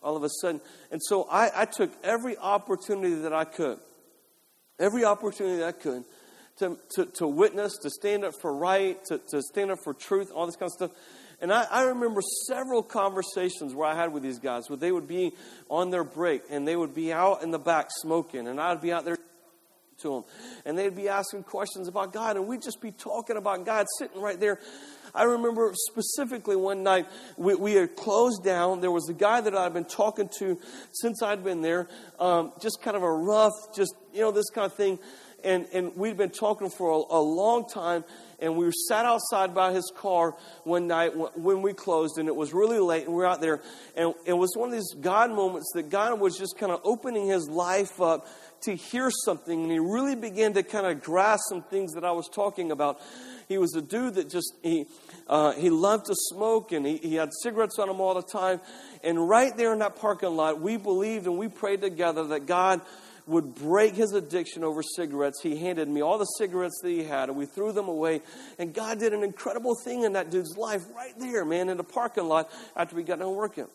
all 0.01 0.15
of 0.15 0.23
a 0.23 0.29
sudden. 0.41 0.61
And 0.91 1.01
so 1.03 1.27
I, 1.29 1.61
I 1.61 1.65
took 1.65 1.91
every 2.03 2.37
opportunity 2.37 3.15
that 3.15 3.33
I 3.33 3.45
could, 3.45 3.79
every 4.79 5.05
opportunity 5.05 5.57
that 5.57 5.67
I 5.67 5.71
could 5.71 6.03
to, 6.59 6.77
to, 6.95 7.05
to 7.05 7.27
witness, 7.27 7.77
to 7.77 7.89
stand 7.89 8.23
up 8.23 8.33
for 8.39 8.53
right, 8.53 9.03
to, 9.05 9.19
to 9.29 9.41
stand 9.41 9.71
up 9.71 9.79
for 9.83 9.93
truth, 9.93 10.31
all 10.33 10.45
this 10.45 10.55
kind 10.55 10.69
of 10.69 10.73
stuff. 10.73 10.91
And 11.41 11.53
I, 11.53 11.65
I, 11.71 11.83
remember 11.83 12.19
several 12.47 12.83
conversations 12.83 13.73
where 13.73 13.87
I 13.87 13.95
had 13.95 14.11
with 14.11 14.23
these 14.23 14.39
guys 14.39 14.69
where 14.69 14.75
they 14.75 14.91
would 14.91 15.07
be 15.07 15.31
on 15.69 15.89
their 15.89 16.03
break 16.03 16.41
and 16.49 16.67
they 16.67 16.75
would 16.75 16.93
be 16.93 17.13
out 17.13 17.43
in 17.43 17.51
the 17.51 17.59
back 17.59 17.87
smoking, 18.01 18.47
and 18.47 18.59
I'd 18.59 18.81
be 18.81 18.91
out 18.91 19.05
there 19.05 19.17
to 19.99 20.09
them. 20.09 20.23
And 20.65 20.77
they'd 20.77 20.95
be 20.95 21.09
asking 21.09 21.43
questions 21.43 21.87
about 21.87 22.13
God, 22.13 22.37
and 22.37 22.47
we'd 22.47 22.61
just 22.61 22.81
be 22.81 22.91
talking 22.91 23.37
about 23.37 23.65
God 23.65 23.85
sitting 23.97 24.21
right 24.21 24.39
there. 24.39 24.59
I 25.13 25.23
remember 25.23 25.71
specifically 25.73 26.55
one 26.55 26.83
night 26.83 27.07
we, 27.37 27.55
we 27.55 27.73
had 27.73 27.95
closed 27.95 28.43
down. 28.43 28.81
There 28.81 28.91
was 28.91 29.09
a 29.09 29.13
guy 29.13 29.41
that 29.41 29.55
I'd 29.55 29.73
been 29.73 29.85
talking 29.85 30.29
to 30.39 30.59
since 30.91 31.23
I'd 31.23 31.43
been 31.43 31.61
there, 31.61 31.87
um, 32.19 32.51
just 32.61 32.81
kind 32.81 32.95
of 32.95 33.03
a 33.03 33.11
rough, 33.11 33.53
just, 33.75 33.95
you 34.13 34.21
know, 34.21 34.31
this 34.31 34.49
kind 34.49 34.65
of 34.65 34.73
thing. 34.73 34.99
And, 35.43 35.67
and 35.73 35.95
we'd 35.95 36.17
been 36.17 36.31
talking 36.31 36.69
for 36.69 36.91
a, 36.91 37.15
a 37.15 37.21
long 37.21 37.67
time 37.67 38.03
and 38.41 38.55
we 38.55 38.65
were 38.65 38.71
sat 38.71 39.05
outside 39.05 39.53
by 39.53 39.73
his 39.73 39.91
car 39.95 40.35
one 40.63 40.87
night 40.87 41.11
when 41.37 41.61
we 41.61 41.73
closed, 41.73 42.17
and 42.17 42.27
it 42.27 42.35
was 42.35 42.53
really 42.53 42.79
late, 42.79 43.05
and 43.05 43.13
we 43.13 43.23
are 43.23 43.27
out 43.27 43.41
there, 43.41 43.61
and 43.95 44.13
it 44.25 44.33
was 44.33 44.55
one 44.55 44.69
of 44.69 44.73
these 44.73 44.93
God 44.99 45.29
moments 45.31 45.71
that 45.73 45.89
God 45.89 46.19
was 46.19 46.37
just 46.37 46.57
kind 46.57 46.71
of 46.71 46.79
opening 46.83 47.27
his 47.27 47.49
life 47.49 48.01
up 48.01 48.27
to 48.61 48.75
hear 48.75 49.09
something, 49.25 49.63
and 49.63 49.71
he 49.71 49.79
really 49.79 50.15
began 50.15 50.53
to 50.53 50.63
kind 50.63 50.85
of 50.85 51.03
grasp 51.03 51.41
some 51.49 51.61
things 51.63 51.93
that 51.93 52.03
I 52.03 52.11
was 52.11 52.27
talking 52.27 52.71
about. 52.71 52.99
He 53.47 53.57
was 53.57 53.75
a 53.75 53.81
dude 53.81 54.15
that 54.15 54.29
just 54.29 54.53
he 54.61 54.85
uh, 55.27 55.53
he 55.53 55.69
loved 55.69 56.07
to 56.07 56.15
smoke, 56.15 56.71
and 56.71 56.85
he, 56.85 56.97
he 56.97 57.15
had 57.15 57.29
cigarettes 57.43 57.79
on 57.79 57.89
him 57.89 57.99
all 57.99 58.13
the 58.13 58.21
time. 58.21 58.59
And 59.03 59.27
right 59.29 59.55
there 59.55 59.73
in 59.73 59.79
that 59.79 59.95
parking 59.95 60.35
lot, 60.35 60.59
we 60.59 60.77
believed 60.77 61.25
and 61.25 61.37
we 61.37 61.47
prayed 61.47 61.81
together 61.81 62.27
that 62.27 62.45
God 62.45 62.81
would 63.29 63.53
break 63.53 63.93
his 63.93 64.13
addiction 64.13 64.63
over 64.63 64.81
cigarettes. 64.81 65.39
He 65.41 65.55
handed 65.55 65.87
me 65.87 66.01
all 66.01 66.17
the 66.17 66.25
cigarettes 66.25 66.79
that 66.81 66.89
he 66.89 67.03
had, 67.03 67.29
and 67.29 67.37
we 67.37 67.45
threw 67.45 67.71
them 67.71 67.87
away. 67.87 68.21
And 68.57 68.73
God 68.73 68.99
did 68.99 69.13
an 69.13 69.23
incredible 69.23 69.75
thing 69.75 70.03
in 70.03 70.13
that 70.13 70.31
dude's 70.31 70.57
life 70.57 70.83
right 70.95 71.13
there, 71.19 71.45
man, 71.45 71.69
in 71.69 71.77
the 71.77 71.83
parking 71.83 72.27
lot 72.27 72.51
after 72.75 72.95
we 72.95 73.03
got 73.03 73.19
done 73.19 73.35
working. 73.35 73.67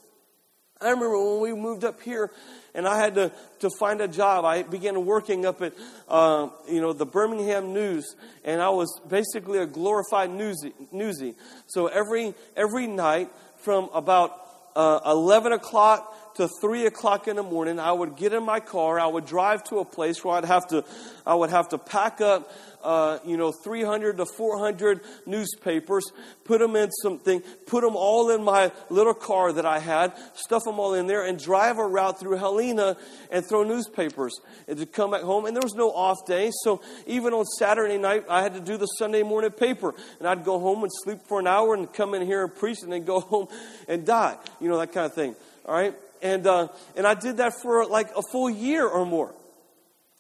I 0.85 0.91
remember 0.91 1.19
when 1.19 1.41
we 1.41 1.55
moved 1.55 1.85
up 1.85 2.01
here 2.03 2.31
and 2.75 2.87
I 2.87 2.99
had 2.99 3.15
to, 3.15 3.33
to 3.61 3.71
find 3.79 4.01
a 4.01 4.09
job. 4.09 4.45
I 4.45 4.63
began 4.63 5.07
working 5.07 5.47
up 5.47 5.63
at, 5.63 5.73
uh, 6.09 6.49
you 6.69 6.81
know, 6.81 6.93
the 6.93 7.07
Birmingham 7.07 7.73
News, 7.73 8.17
and 8.45 8.61
I 8.61 8.69
was 8.71 9.01
basically 9.09 9.59
a 9.59 9.67
glorified 9.67 10.31
newsie. 10.31 10.73
newsie. 10.93 11.35
So 11.67 11.87
every, 11.87 12.35
every 12.57 12.87
night 12.87 13.31
from 13.59 13.89
about 13.95 14.39
uh, 14.77 15.01
11 15.07 15.53
o'clock 15.53 16.15
to 16.35 16.49
three 16.61 16.87
o'clock 16.87 17.29
in 17.29 17.37
the 17.37 17.43
morning. 17.43 17.79
I 17.79 17.93
would 17.93 18.17
get 18.17 18.33
in 18.33 18.45
my 18.45 18.61
car. 18.61 18.99
I 18.99 19.07
would 19.07 19.27
drive 19.27 19.65
to 19.65 19.79
a 19.79 19.85
place 19.85 20.25
where 20.25 20.37
I'd 20.37 20.45
have 20.45 20.67
to, 20.69 20.85
I 21.27 21.35
would 21.35 21.51
have 21.51 21.69
to 21.69 21.79
pack 21.79 22.21
up, 22.21 22.51
uh, 22.83 23.19
you 23.25 23.37
know, 23.37 23.53
300 23.53 24.19
to 24.19 24.27
400 24.27 25.01
newspapers, 25.27 26.05
put 26.45 26.59
them 26.59 26.77
in 26.77 26.91
something, 26.91 27.41
put 27.67 27.83
them 27.83 27.97
all 27.97 28.31
in 28.31 28.43
my 28.43 28.73
little 28.91 29.15
car 29.15 29.53
that 29.53 29.65
I 29.65 29.79
had, 29.79 30.13
stuff 30.35 30.65
them 30.65 30.79
all 30.79 30.95
in 30.95 31.07
there, 31.07 31.25
and 31.25 31.39
drive 31.39 31.79
a 31.79 31.87
route 31.87 32.21
through 32.21 32.37
Helena 32.37 32.97
and 33.31 33.47
throw 33.47 33.63
newspapers. 33.63 34.39
And 34.69 34.79
to 34.79 34.87
come 34.87 35.13
back 35.13 35.23
home, 35.23 35.47
and 35.47 35.57
there 35.57 35.63
was 35.63 35.75
no 35.75 35.91
off 35.93 36.27
day, 36.27 36.51
so 36.63 36.83
even 37.07 37.33
on 37.33 37.45
Saturday 37.45 37.97
night, 37.97 38.25
I 38.29 38.43
had 38.43 38.55
to 38.55 38.61
do 38.61 38.77
the 38.77 38.87
Sunday 38.87 39.23
morning 39.23 39.53
paper, 39.53 39.95
and 40.19 40.29
I'd 40.29 40.45
go 40.45 40.59
home 40.59 40.83
and 40.83 40.93
sleep 41.05 41.21
for 41.27 41.41
an 41.41 41.47
hour 41.47 41.75
and 41.75 41.91
come 41.93 42.15
in 42.15 42.27
here 42.27 42.45
and 42.45 42.55
preach, 42.55 42.83
and 42.83 42.93
then 42.93 43.05
go 43.05 43.21
home 43.35 43.49
and 43.89 44.05
die, 44.05 44.37
you 44.61 44.69
know, 44.69 44.79
that 44.79 44.93
kind 44.93 45.07
of 45.07 45.15
thing. 45.15 45.37
All 45.65 45.75
right? 45.75 45.95
And, 46.25 46.47
uh, 46.47 46.69
and 46.97 47.07
I 47.07 47.13
did 47.13 47.37
that 47.37 47.53
for 47.63 47.85
like 47.85 48.09
a 48.17 48.23
full 48.33 48.49
year 48.49 48.89
or 48.89 49.05
more. 49.05 49.35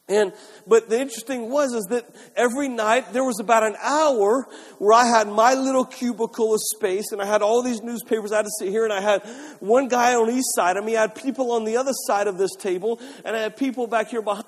And, 0.07 0.35
but 0.67 0.90
the 0.90 1.01
interesting 1.01 1.49
was, 1.49 1.73
is 1.73 1.87
that 1.88 2.05
every 2.37 2.69
night 2.69 3.14
there 3.14 3.25
was 3.25 3.40
about 3.40 3.62
an 3.62 3.75
hour 3.83 4.47
where 4.79 4.93
I 4.93 5.07
had 5.07 5.29
my 5.29 5.55
little 5.55 5.87
cubicle 5.87 6.53
of 6.53 6.61
space 6.77 7.11
and 7.11 7.23
I 7.23 7.25
had 7.25 7.40
all 7.40 7.62
these 7.62 7.81
newspapers. 7.81 8.33
I 8.33 8.37
had 8.37 8.45
to 8.45 8.51
sit 8.59 8.69
here 8.69 8.85
and 8.85 8.93
I 8.93 9.01
had 9.01 9.23
one 9.61 9.88
guy 9.88 10.14
on 10.14 10.29
each 10.29 10.45
side 10.55 10.77
of 10.77 10.85
me. 10.85 10.95
I 10.95 11.01
had 11.01 11.14
people 11.14 11.53
on 11.53 11.64
the 11.64 11.79
other 11.79 11.95
side 12.07 12.27
of 12.27 12.37
this 12.37 12.55
table 12.59 13.01
and 13.25 13.35
I 13.35 13.40
had 13.40 13.57
people 13.57 13.87
back 13.87 14.09
here 14.09 14.21
behind 14.21 14.45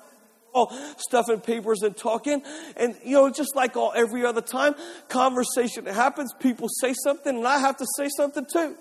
all 0.53 0.71
stuffing 0.97 1.39
papers 1.39 1.81
and 1.81 1.97
talking. 1.97 2.43
And, 2.75 2.95
you 3.03 3.13
know, 3.13 3.31
just 3.31 3.55
like 3.55 3.75
all 3.75 3.93
every 3.95 4.27
other 4.27 4.41
time, 4.41 4.75
conversation 5.09 5.87
happens. 5.87 6.31
People 6.39 6.67
say 6.69 6.93
something 7.03 7.35
and 7.35 7.47
I 7.47 7.57
have 7.57 7.77
to 7.77 7.85
say 7.97 8.09
something 8.15 8.45
too. 8.53 8.75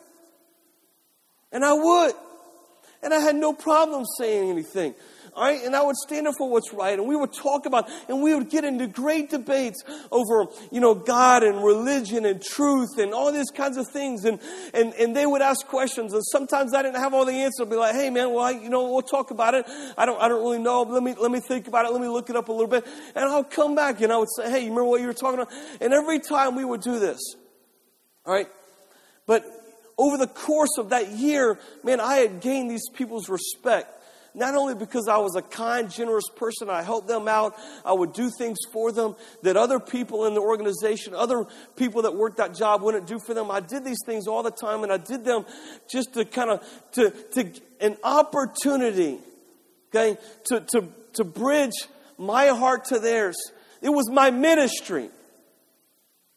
And 1.52 1.64
I 1.64 1.72
would. 1.72 2.12
And 3.02 3.14
I 3.14 3.20
had 3.20 3.36
no 3.36 3.52
problem 3.52 4.04
saying 4.18 4.50
anything. 4.50 4.94
All 5.36 5.44
right, 5.44 5.62
and 5.62 5.76
I 5.76 5.82
would 5.82 5.96
stand 5.96 6.26
up 6.26 6.36
for 6.38 6.48
what's 6.48 6.72
right, 6.72 6.98
and 6.98 7.06
we 7.06 7.14
would 7.14 7.34
talk 7.34 7.66
about, 7.66 7.90
and 8.08 8.22
we 8.22 8.34
would 8.34 8.48
get 8.48 8.64
into 8.64 8.86
great 8.86 9.28
debates 9.28 9.84
over, 10.10 10.46
you 10.72 10.80
know, 10.80 10.94
God 10.94 11.42
and 11.42 11.62
religion 11.62 12.24
and 12.24 12.40
truth 12.40 12.96
and 12.96 13.12
all 13.12 13.30
these 13.30 13.50
kinds 13.50 13.76
of 13.76 13.86
things, 13.92 14.24
and 14.24 14.40
and 14.72 14.94
and 14.94 15.14
they 15.14 15.26
would 15.26 15.42
ask 15.42 15.66
questions, 15.66 16.14
and 16.14 16.22
sometimes 16.24 16.72
I 16.72 16.80
didn't 16.80 17.00
have 17.02 17.12
all 17.12 17.26
the 17.26 17.34
answers. 17.34 17.60
I'd 17.60 17.68
be 17.68 17.76
like, 17.76 17.94
hey 17.94 18.08
man, 18.08 18.32
well, 18.32 18.44
I, 18.44 18.52
you 18.52 18.70
know, 18.70 18.90
we'll 18.90 19.02
talk 19.02 19.30
about 19.30 19.52
it. 19.52 19.66
I 19.98 20.06
don't, 20.06 20.18
I 20.22 20.28
don't 20.28 20.40
really 20.40 20.58
know. 20.58 20.80
Let 20.84 21.02
me 21.02 21.14
let 21.20 21.30
me 21.30 21.40
think 21.40 21.68
about 21.68 21.84
it. 21.84 21.92
Let 21.92 22.00
me 22.00 22.08
look 22.08 22.30
it 22.30 22.36
up 22.36 22.48
a 22.48 22.52
little 22.52 22.66
bit, 22.66 22.86
and 23.14 23.26
I'll 23.26 23.44
come 23.44 23.74
back 23.74 24.00
and 24.00 24.10
I 24.10 24.16
would 24.16 24.30
say, 24.34 24.50
hey, 24.50 24.60
you 24.60 24.70
remember 24.70 24.84
what 24.84 25.02
you 25.02 25.06
were 25.06 25.12
talking 25.12 25.40
about? 25.40 25.52
And 25.82 25.92
every 25.92 26.20
time 26.20 26.56
we 26.56 26.64
would 26.64 26.80
do 26.80 26.98
this, 26.98 27.20
all 28.24 28.32
right, 28.32 28.48
but 29.26 29.44
over 29.98 30.16
the 30.18 30.26
course 30.26 30.78
of 30.78 30.90
that 30.90 31.10
year, 31.10 31.58
man, 31.82 32.00
I 32.00 32.16
had 32.16 32.40
gained 32.40 32.70
these 32.70 32.88
people's 32.90 33.28
respect. 33.28 33.92
Not 34.34 34.54
only 34.54 34.74
because 34.74 35.08
I 35.08 35.16
was 35.16 35.34
a 35.34 35.40
kind, 35.40 35.90
generous 35.90 36.28
person, 36.36 36.68
I 36.68 36.82
helped 36.82 37.08
them 37.08 37.26
out, 37.26 37.56
I 37.86 37.94
would 37.94 38.12
do 38.12 38.30
things 38.38 38.58
for 38.70 38.92
them 38.92 39.16
that 39.42 39.56
other 39.56 39.80
people 39.80 40.26
in 40.26 40.34
the 40.34 40.42
organization, 40.42 41.14
other 41.14 41.46
people 41.74 42.02
that 42.02 42.14
worked 42.14 42.36
that 42.36 42.54
job 42.54 42.82
wouldn't 42.82 43.06
do 43.06 43.18
for 43.18 43.32
them. 43.32 43.50
I 43.50 43.60
did 43.60 43.82
these 43.82 44.00
things 44.04 44.26
all 44.26 44.42
the 44.42 44.50
time, 44.50 44.82
and 44.82 44.92
I 44.92 44.98
did 44.98 45.24
them 45.24 45.46
just 45.88 46.12
to 46.14 46.26
kind 46.26 46.50
of, 46.50 46.82
to, 46.92 47.10
to, 47.32 47.50
an 47.80 47.96
opportunity, 48.04 49.18
okay, 49.88 50.18
to, 50.48 50.60
to, 50.60 50.84
to 51.14 51.24
bridge 51.24 51.72
my 52.18 52.48
heart 52.48 52.84
to 52.86 52.98
theirs. 52.98 53.36
It 53.80 53.88
was 53.88 54.10
my 54.10 54.30
ministry. 54.30 55.08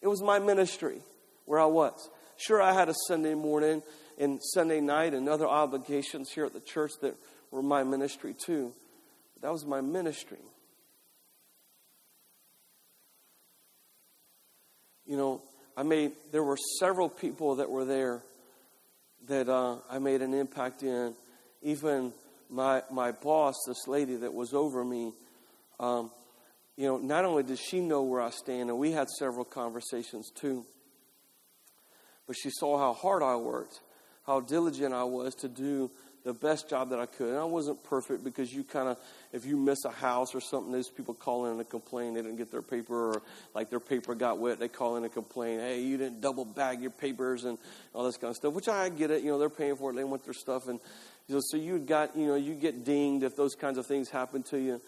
It 0.02 0.08
was 0.08 0.22
my 0.22 0.40
ministry 0.40 1.00
where 1.44 1.60
I 1.60 1.66
was. 1.66 2.10
Sure, 2.40 2.62
I 2.62 2.72
had 2.72 2.88
a 2.88 2.94
Sunday 3.08 3.34
morning 3.34 3.84
and 4.18 4.40
Sunday 4.42 4.80
night 4.80 5.14
and 5.14 5.28
other 5.28 5.46
obligations 5.46 6.32
here 6.32 6.46
at 6.46 6.54
the 6.54 6.62
church 6.62 6.92
that 7.02 7.16
were 7.52 7.62
my 7.62 7.84
ministry 7.84 8.34
too. 8.34 8.72
But 9.34 9.42
that 9.42 9.52
was 9.52 9.66
my 9.66 9.82
ministry. 9.82 10.40
You 15.06 15.18
know, 15.18 15.42
I 15.76 15.84
made, 15.84 16.14
there 16.32 16.44
were 16.44 16.56
several 16.80 17.10
people 17.10 17.56
that 17.56 17.70
were 17.70 17.84
there 17.84 18.22
that 19.28 19.50
uh, 19.50 19.80
I 19.90 20.00
made 20.00 20.22
an 20.22 20.34
impact 20.34 20.82
in. 20.82 21.16
Even 21.62 22.14
my, 22.50 22.84
my 22.90 23.12
boss, 23.12 23.56
this 23.68 23.86
lady 23.86 24.16
that 24.16 24.34
was 24.34 24.54
over 24.54 24.86
me, 24.86 25.12
um, 25.78 26.10
you 26.78 26.86
know, 26.86 26.98
not 27.00 27.26
only 27.26 27.44
did 27.44 27.60
she 27.60 27.82
know 27.82 28.04
where 28.04 28.22
I 28.22 28.30
stand, 28.30 28.70
and 28.70 28.80
we 28.80 28.94
had 28.94 29.10
several 29.10 29.44
conversations 29.44 30.32
too. 30.34 30.66
But 32.30 32.38
she 32.38 32.52
saw 32.52 32.78
how 32.78 32.94
hard 32.94 33.24
I 33.24 33.38
worked, 33.38 33.80
how 34.28 34.40
diligent 34.40 34.94
I 34.94 35.04
was 35.04 35.34
to 35.38 35.48
do 35.48 35.90
the 36.24 36.32
best 36.32 36.70
job 36.70 36.92
that 36.92 37.00
I 37.00 37.08
could. 37.08 37.30
And 37.30 37.40
I 37.40 37.44
wasn't 37.44 37.84
perfect 37.84 38.24
because 38.24 38.54
you 38.54 38.64
kind 38.64 38.88
of, 38.88 39.00
if 39.34 39.48
you 39.48 39.58
miss 39.58 39.84
a 39.84 39.90
house 39.90 40.36
or 40.36 40.40
something, 40.40 40.72
those 40.72 40.90
people 40.90 41.16
call 41.16 41.48
in 41.48 41.58
and 41.60 41.68
complain 41.68 42.14
they 42.14 42.22
didn't 42.22 42.38
get 42.38 42.52
their 42.52 42.62
paper 42.62 43.14
or 43.14 43.22
like 43.56 43.72
their 43.72 43.80
paper 43.80 44.14
got 44.14 44.38
wet, 44.38 44.60
they 44.60 44.68
call 44.68 44.96
in 44.98 45.04
and 45.04 45.12
complain, 45.12 45.58
hey, 45.58 45.82
you 45.82 45.98
didn't 45.98 46.22
double 46.22 46.46
bag 46.46 46.82
your 46.82 46.92
papers 46.92 47.46
and 47.46 47.58
all 47.96 48.04
this 48.04 48.18
kind 48.18 48.30
of 48.30 48.36
stuff, 48.36 48.54
which 48.54 48.70
I 48.70 48.90
get 48.90 49.10
it. 49.10 49.24
You 49.24 49.32
know, 49.32 49.40
they're 49.40 49.50
paying 49.50 49.76
for 49.76 49.90
it, 49.90 49.96
they 49.96 50.04
want 50.04 50.24
their 50.24 50.36
stuff. 50.36 50.68
And 50.68 50.80
you 51.28 51.34
know, 51.34 51.42
so 51.44 51.58
you 51.58 51.80
got, 51.80 52.16
you 52.16 52.28
know, 52.28 52.36
you 52.36 52.54
get 52.54 52.86
dinged 52.86 53.24
if 53.24 53.36
those 53.36 53.56
kinds 53.56 53.80
of 53.80 53.88
things 53.88 54.08
happen 54.08 54.44
to 54.52 54.60
you. 54.60 54.80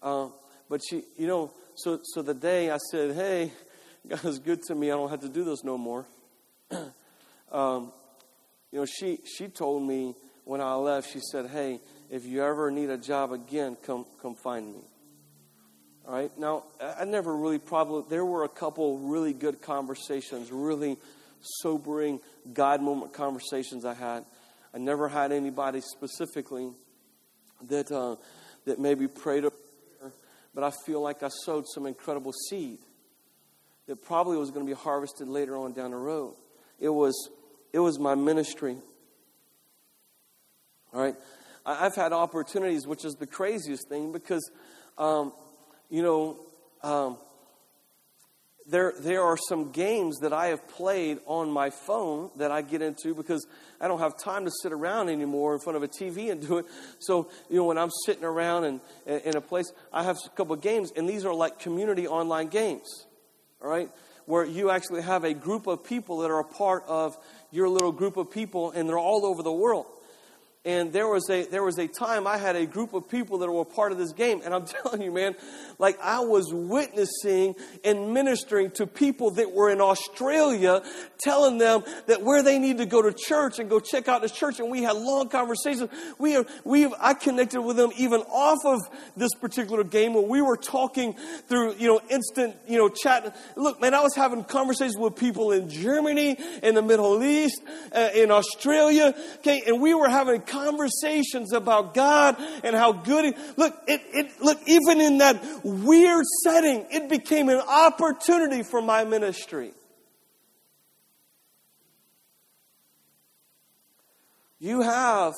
Uh, 0.00 0.28
but 0.70 0.80
she, 0.88 1.02
you 1.16 1.26
know, 1.26 1.50
so, 1.74 1.98
so 2.04 2.22
the 2.22 2.34
day 2.34 2.70
I 2.70 2.78
said, 2.92 3.16
hey, 3.16 3.50
God 4.08 4.24
is 4.26 4.38
good 4.38 4.62
to 4.68 4.76
me, 4.76 4.92
I 4.92 4.94
don't 4.94 5.10
have 5.10 5.22
to 5.22 5.28
do 5.28 5.42
this 5.42 5.64
no 5.64 5.76
more. 5.76 6.06
um, 7.52 7.92
you 8.72 8.80
know, 8.80 8.86
she, 8.86 9.18
she 9.24 9.48
told 9.48 9.82
me 9.82 10.14
when 10.44 10.60
I 10.60 10.74
left, 10.74 11.12
she 11.12 11.20
said, 11.20 11.46
Hey, 11.46 11.80
if 12.10 12.24
you 12.24 12.42
ever 12.42 12.70
need 12.70 12.90
a 12.90 12.98
job 12.98 13.32
again, 13.32 13.76
come, 13.82 14.06
come 14.20 14.34
find 14.34 14.72
me. 14.72 14.80
All 16.06 16.14
right. 16.14 16.38
Now, 16.38 16.64
I 16.80 17.04
never 17.04 17.34
really 17.34 17.58
probably, 17.58 18.04
there 18.10 18.24
were 18.24 18.44
a 18.44 18.48
couple 18.48 18.98
really 18.98 19.32
good 19.32 19.62
conversations, 19.62 20.52
really 20.52 20.98
sobering 21.40 22.20
God 22.52 22.82
moment 22.82 23.14
conversations 23.14 23.84
I 23.84 23.94
had. 23.94 24.24
I 24.74 24.78
never 24.78 25.08
had 25.08 25.32
anybody 25.32 25.80
specifically 25.80 26.72
that, 27.68 27.90
uh, 27.90 28.16
that 28.66 28.78
maybe 28.78 29.08
prayed, 29.08 29.44
but 30.54 30.64
I 30.64 30.72
feel 30.84 31.00
like 31.00 31.22
I 31.22 31.28
sowed 31.28 31.66
some 31.68 31.86
incredible 31.86 32.32
seed 32.50 32.78
that 33.86 34.02
probably 34.02 34.36
was 34.36 34.50
going 34.50 34.66
to 34.66 34.70
be 34.70 34.78
harvested 34.78 35.28
later 35.28 35.56
on 35.56 35.72
down 35.72 35.92
the 35.92 35.96
road. 35.96 36.34
It 36.80 36.88
was, 36.88 37.30
it 37.72 37.78
was 37.78 37.98
my 37.98 38.14
ministry. 38.14 38.76
All 40.92 41.02
right? 41.02 41.14
I've 41.66 41.94
had 41.94 42.12
opportunities, 42.12 42.86
which 42.86 43.04
is 43.04 43.14
the 43.14 43.26
craziest 43.26 43.88
thing 43.88 44.12
because, 44.12 44.50
um, 44.98 45.32
you 45.88 46.02
know, 46.02 46.38
um, 46.82 47.16
there, 48.66 48.94
there 48.98 49.22
are 49.22 49.36
some 49.36 49.72
games 49.72 50.18
that 50.20 50.32
I 50.32 50.46
have 50.46 50.66
played 50.68 51.18
on 51.26 51.50
my 51.50 51.70
phone 51.70 52.30
that 52.36 52.50
I 52.50 52.62
get 52.62 52.80
into 52.80 53.14
because 53.14 53.46
I 53.80 53.88
don't 53.88 53.98
have 53.98 54.18
time 54.18 54.44
to 54.46 54.50
sit 54.62 54.72
around 54.72 55.10
anymore 55.10 55.54
in 55.54 55.60
front 55.60 55.76
of 55.76 55.82
a 55.82 55.88
TV 55.88 56.30
and 56.30 56.46
do 56.46 56.58
it. 56.58 56.66
So, 56.98 57.28
you 57.50 57.56
know, 57.56 57.64
when 57.64 57.76
I'm 57.76 57.90
sitting 58.06 58.24
around 58.24 58.64
and 58.64 58.80
in 59.06 59.36
a 59.36 59.40
place, 59.40 59.70
I 59.92 60.02
have 60.04 60.16
a 60.24 60.28
couple 60.30 60.54
of 60.54 60.62
games, 60.62 60.92
and 60.96 61.08
these 61.08 61.24
are 61.24 61.34
like 61.34 61.58
community 61.58 62.08
online 62.08 62.48
games, 62.48 63.06
all 63.62 63.68
right, 63.68 63.90
where 64.26 64.44
you 64.44 64.70
actually 64.70 65.02
have 65.02 65.24
a 65.24 65.34
group 65.34 65.66
of 65.66 65.84
people 65.84 66.18
that 66.18 66.30
are 66.30 66.40
a 66.40 66.44
part 66.44 66.84
of 66.86 67.16
your 67.50 67.68
little 67.68 67.92
group 67.92 68.16
of 68.16 68.30
people, 68.30 68.70
and 68.70 68.88
they're 68.88 68.98
all 68.98 69.26
over 69.26 69.42
the 69.42 69.52
world. 69.52 69.86
And 70.66 70.94
there 70.94 71.06
was 71.06 71.28
a 71.28 71.44
there 71.44 71.62
was 71.62 71.76
a 71.78 71.86
time 71.86 72.26
I 72.26 72.38
had 72.38 72.56
a 72.56 72.64
group 72.64 72.94
of 72.94 73.06
people 73.06 73.36
that 73.38 73.52
were 73.52 73.66
part 73.66 73.92
of 73.92 73.98
this 73.98 74.12
game, 74.12 74.40
and 74.42 74.54
I'm 74.54 74.64
telling 74.82 75.02
you, 75.02 75.12
man, 75.12 75.34
like 75.78 76.00
I 76.00 76.20
was 76.20 76.54
witnessing 76.54 77.54
and 77.84 78.14
ministering 78.14 78.70
to 78.72 78.86
people 78.86 79.32
that 79.32 79.52
were 79.52 79.68
in 79.68 79.82
Australia, 79.82 80.82
telling 81.18 81.58
them 81.58 81.84
that 82.06 82.22
where 82.22 82.42
they 82.42 82.58
need 82.58 82.78
to 82.78 82.86
go 82.86 83.02
to 83.02 83.12
church 83.12 83.58
and 83.58 83.68
go 83.68 83.78
check 83.78 84.08
out 84.08 84.22
the 84.22 84.28
church. 84.30 84.58
And 84.58 84.70
we 84.70 84.82
had 84.82 84.96
long 84.96 85.28
conversations. 85.28 85.90
We 86.18 86.42
we 86.64 86.90
I 86.98 87.12
connected 87.12 87.60
with 87.60 87.76
them 87.76 87.90
even 87.98 88.20
off 88.22 88.64
of 88.64 88.80
this 89.18 89.34
particular 89.34 89.84
game 89.84 90.14
where 90.14 90.22
we 90.22 90.40
were 90.40 90.56
talking 90.56 91.12
through 91.46 91.74
you 91.74 91.88
know 91.88 92.00
instant 92.08 92.56
you 92.66 92.78
know 92.78 92.88
chat. 92.88 93.36
Look, 93.54 93.82
man, 93.82 93.92
I 93.92 94.00
was 94.00 94.14
having 94.14 94.44
conversations 94.44 94.96
with 94.96 95.16
people 95.16 95.52
in 95.52 95.68
Germany, 95.68 96.38
in 96.62 96.74
the 96.74 96.82
Middle 96.82 97.22
East, 97.22 97.60
uh, 97.94 98.08
in 98.14 98.30
Australia, 98.30 99.14
okay, 99.40 99.62
and 99.66 99.82
we 99.82 99.92
were 99.92 100.08
having 100.08 100.40
conversations 100.54 101.52
about 101.52 101.94
God 101.94 102.36
and 102.62 102.74
how 102.76 102.92
good 102.92 103.24
he, 103.24 103.34
look, 103.56 103.74
it, 103.88 104.00
it, 104.12 104.40
look, 104.40 104.60
even 104.66 105.00
in 105.00 105.18
that 105.18 105.42
weird 105.64 106.24
setting, 106.42 106.86
it 106.90 107.08
became 107.08 107.48
an 107.48 107.60
opportunity 107.60 108.62
for 108.62 108.80
my 108.80 109.04
ministry. 109.04 109.72
You 114.60 114.80
have 114.80 115.34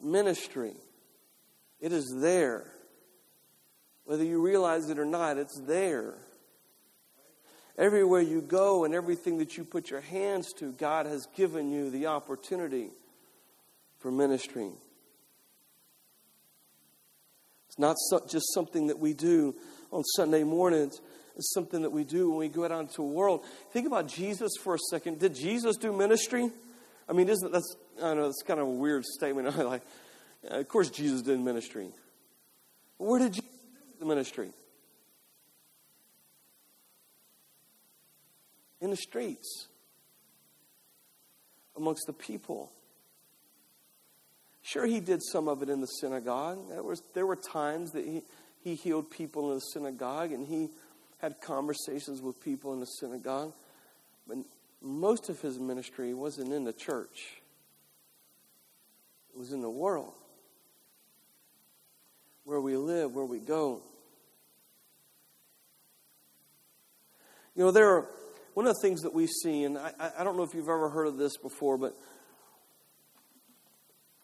ministry. 0.00 0.74
It 1.80 1.92
is 1.92 2.14
there. 2.16 2.64
Whether 4.04 4.24
you 4.24 4.40
realize 4.40 4.88
it 4.88 4.98
or 4.98 5.04
not, 5.04 5.36
it's 5.36 5.60
there. 5.66 6.14
Everywhere 7.76 8.22
you 8.22 8.40
go 8.40 8.84
and 8.84 8.94
everything 8.94 9.38
that 9.38 9.58
you 9.58 9.64
put 9.64 9.90
your 9.90 10.00
hands 10.00 10.52
to, 10.54 10.72
God 10.72 11.04
has 11.06 11.26
given 11.36 11.70
you 11.70 11.90
the 11.90 12.06
opportunity 12.06 12.90
for 14.06 14.12
ministry. 14.12 14.70
It's 17.66 17.76
not 17.76 17.96
so, 17.98 18.24
just 18.28 18.54
something 18.54 18.86
that 18.86 19.00
we 19.00 19.14
do 19.14 19.52
on 19.90 20.04
Sunday 20.14 20.44
mornings. 20.44 21.00
It's 21.36 21.52
something 21.52 21.82
that 21.82 21.90
we 21.90 22.04
do 22.04 22.30
when 22.30 22.38
we 22.38 22.48
go 22.48 22.64
out 22.64 22.70
into 22.70 22.98
the 22.98 23.02
world. 23.02 23.44
Think 23.72 23.88
about 23.88 24.06
Jesus 24.06 24.52
for 24.62 24.76
a 24.76 24.78
second. 24.90 25.18
Did 25.18 25.34
Jesus 25.34 25.76
do 25.76 25.92
ministry? 25.92 26.52
I 27.08 27.14
mean, 27.14 27.28
isn't 27.28 27.50
that's 27.50 27.74
I 28.00 28.14
know 28.14 28.28
it's 28.28 28.44
kind 28.46 28.60
of 28.60 28.68
a 28.68 28.70
weird 28.70 29.04
statement. 29.04 29.58
like, 29.66 29.82
uh, 30.48 30.58
of 30.58 30.68
course, 30.68 30.88
Jesus 30.88 31.22
did 31.22 31.40
ministry. 31.40 31.88
Where 32.98 33.18
did 33.18 33.32
Jesus 33.32 33.50
do 33.50 33.98
the 33.98 34.06
ministry? 34.06 34.50
In 38.80 38.90
the 38.90 38.96
streets, 38.96 39.66
amongst 41.76 42.06
the 42.06 42.12
people. 42.12 42.70
Sure, 44.66 44.84
he 44.84 44.98
did 44.98 45.22
some 45.22 45.46
of 45.46 45.62
it 45.62 45.68
in 45.68 45.80
the 45.80 45.86
synagogue. 45.86 46.68
There, 46.68 46.82
was, 46.82 47.00
there 47.14 47.24
were 47.24 47.36
times 47.36 47.92
that 47.92 48.04
he, 48.04 48.22
he 48.64 48.74
healed 48.74 49.12
people 49.12 49.50
in 49.50 49.58
the 49.58 49.60
synagogue 49.60 50.32
and 50.32 50.44
he 50.44 50.70
had 51.18 51.40
conversations 51.40 52.20
with 52.20 52.42
people 52.42 52.72
in 52.72 52.80
the 52.80 52.86
synagogue. 52.86 53.52
But 54.26 54.38
most 54.82 55.28
of 55.28 55.40
his 55.40 55.60
ministry 55.60 56.12
wasn't 56.14 56.52
in 56.52 56.64
the 56.64 56.72
church, 56.72 57.40
it 59.32 59.38
was 59.38 59.52
in 59.52 59.60
the 59.60 59.70
world. 59.70 60.14
Where 62.42 62.60
we 62.60 62.76
live, 62.76 63.14
where 63.14 63.24
we 63.24 63.38
go. 63.38 63.82
You 67.54 67.66
know, 67.66 67.70
there 67.70 67.88
are 67.90 68.08
one 68.54 68.66
of 68.66 68.74
the 68.74 68.80
things 68.82 69.02
that 69.02 69.14
we 69.14 69.28
see, 69.28 69.62
and 69.62 69.78
I, 69.78 69.92
I 70.18 70.24
don't 70.24 70.36
know 70.36 70.42
if 70.42 70.54
you've 70.54 70.68
ever 70.68 70.88
heard 70.88 71.06
of 71.06 71.18
this 71.18 71.36
before, 71.36 71.78
but 71.78 71.94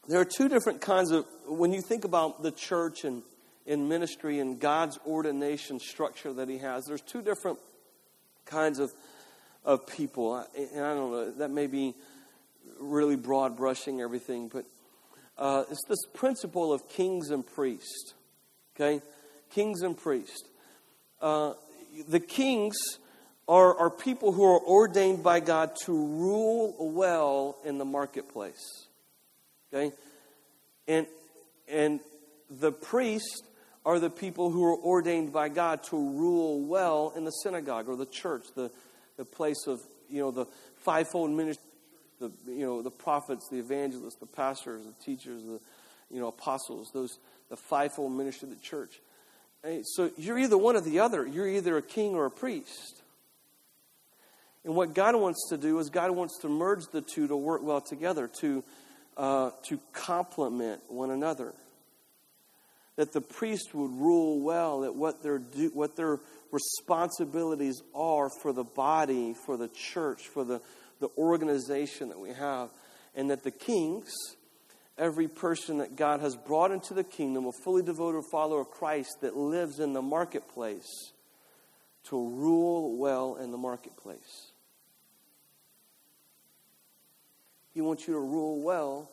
there 0.09 0.21
are 0.21 0.25
two 0.25 0.49
different 0.49 0.81
kinds 0.81 1.11
of, 1.11 1.27
when 1.47 1.73
you 1.73 1.81
think 1.81 2.05
about 2.05 2.43
the 2.43 2.51
church 2.51 3.05
and 3.05 3.23
in 3.65 3.89
ministry 3.89 4.41
and 4.41 4.59
God's 4.59 4.99
ordination 5.07 5.79
structure 5.79 6.33
that 6.33 6.49
He 6.49 6.59
has, 6.59 6.85
there's 6.87 7.01
two 7.01 7.23
different 7.23 7.59
kinds 8.45 8.79
of, 8.79 8.93
of 9.65 9.87
people. 9.87 10.37
And 10.57 10.85
I 10.85 10.95
don't 10.95 11.11
know, 11.13 11.31
that 11.33 11.51
may 11.51 11.69
be 11.69 11.95
really 12.81 13.17
broad 13.17 13.57
brushing 13.57 14.01
everything, 14.01 14.49
but 14.49 14.65
uh, 15.39 15.65
it's 15.71 15.85
this 15.89 16.05
principle 16.13 16.73
of 16.73 16.89
kings 16.89 17.31
and 17.31 17.47
priests. 17.47 18.15
Okay? 18.75 19.01
Kings 19.51 19.83
and 19.83 19.97
priests. 19.97 20.49
Uh, 21.21 21.53
the 22.09 22.21
kings 22.21 22.75
are, 23.49 23.77
are 23.77 23.91
people 23.91 24.33
who 24.33 24.45
are 24.45 24.61
ordained 24.61 25.23
by 25.23 25.41
God 25.41 25.77
to 25.85 25.93
rule 25.93 26.75
well 26.79 27.59
in 27.65 27.79
the 27.79 27.85
marketplace. 27.85 28.89
Okay? 29.73 29.95
And, 30.89 31.07
and 31.69 32.01
the 32.51 32.73
priests 32.73 33.43
are 33.85 33.99
the 33.99 34.11
people 34.11 34.51
who 34.51 34.65
are 34.65 34.77
ordained 34.77 35.33
by 35.33 35.49
God 35.49 35.83
to 35.85 35.97
rule 35.97 36.61
well 36.61 37.13
in 37.17 37.25
the 37.25 37.31
synagogue 37.31 37.89
or 37.89 37.97
the 37.97 38.07
church, 38.07 38.45
the, 38.55 38.71
the 39.17 39.25
place 39.25 39.67
of, 39.67 39.81
you 40.09 40.21
know, 40.21 40.31
the 40.31 40.47
fivefold 40.85 41.31
ministry, 41.31 41.65
the, 42.21 42.31
you 42.47 42.65
know, 42.65 42.83
the 42.83 42.91
prophets, 42.91 43.49
the 43.51 43.59
evangelists, 43.59 44.17
the 44.17 44.27
pastors, 44.27 44.85
the 44.85 45.05
teachers, 45.05 45.43
the, 45.43 45.61
you 46.11 46.21
know, 46.21 46.29
apostles, 46.29 46.91
those, 46.95 47.19
the 47.51 47.57
fivefold 47.57 48.13
ministry 48.13 48.49
of 48.49 48.55
the 48.57 48.63
church. 48.63 49.01
So 49.95 50.11
you're 50.17 50.39
either 50.39 50.59
one 50.59 50.77
or 50.77 50.81
the 50.81 51.01
other. 51.01 51.27
You're 51.27 51.49
either 51.49 51.77
a 51.77 51.83
king 51.83 52.15
or 52.15 52.27
a 52.27 52.31
priest. 52.31 53.03
And 54.65 54.75
what 54.75 54.95
God 54.95 55.17
wants 55.17 55.49
to 55.51 55.57
do 55.57 55.79
is 55.79 55.91
God 55.91 56.11
wants 56.13 56.39
to 56.41 56.49
merge 56.49 56.85
the 56.93 57.01
two 57.01 57.27
to 57.29 57.37
work 57.37 57.63
well 57.63 57.81
together, 57.81 58.29
to 58.41 58.63
uh, 59.17 59.51
to 59.65 59.79
complement 59.93 60.83
one 60.89 61.11
another. 61.11 61.53
That 62.97 63.13
the 63.13 63.21
priest 63.21 63.75
would 63.75 63.91
rule 63.91 64.41
well, 64.41 64.81
that 64.81 64.95
what 64.95 65.23
their, 65.23 65.39
do, 65.39 65.71
what 65.73 65.97
their 65.97 66.21
responsibilities 66.51 67.83
are 67.95 68.29
for 68.29 68.53
the 68.53 68.65
body, 68.65 69.35
for 69.47 69.57
the 69.57 69.69
church, 69.69 70.29
for 70.29 70.45
the, 70.45 70.61
the 71.01 71.09
organization 71.17 72.11
that 72.11 72.19
we 72.21 72.31
have, 72.31 72.69
and 73.15 73.31
that 73.31 73.43
the 73.45 73.51
kings, 73.51 74.13
every 74.99 75.27
person 75.27 75.79
that 75.79 75.97
God 75.97 76.21
has 76.21 76.37
brought 76.37 76.71
into 76.71 76.93
the 76.93 77.05
kingdom, 77.05 77.47
a 77.47 77.53
fully 77.65 77.83
devoted 77.83 78.25
follower 78.31 78.61
of 78.61 78.71
Christ 78.71 79.17
that 79.23 79.37
lives 79.37 79.81
in 79.81 79.95
the 79.95 80.03
marketplace, 80.03 81.13
to 82.05 82.17
rule 82.17 82.97
well 82.99 83.37
in 83.37 83.51
the 83.51 83.59
marketplace. 83.59 84.52
He 87.75 87.81
wants 87.81 88.07
you 88.07 88.15
to 88.15 88.21
rule 88.21 88.61
well 88.61 89.11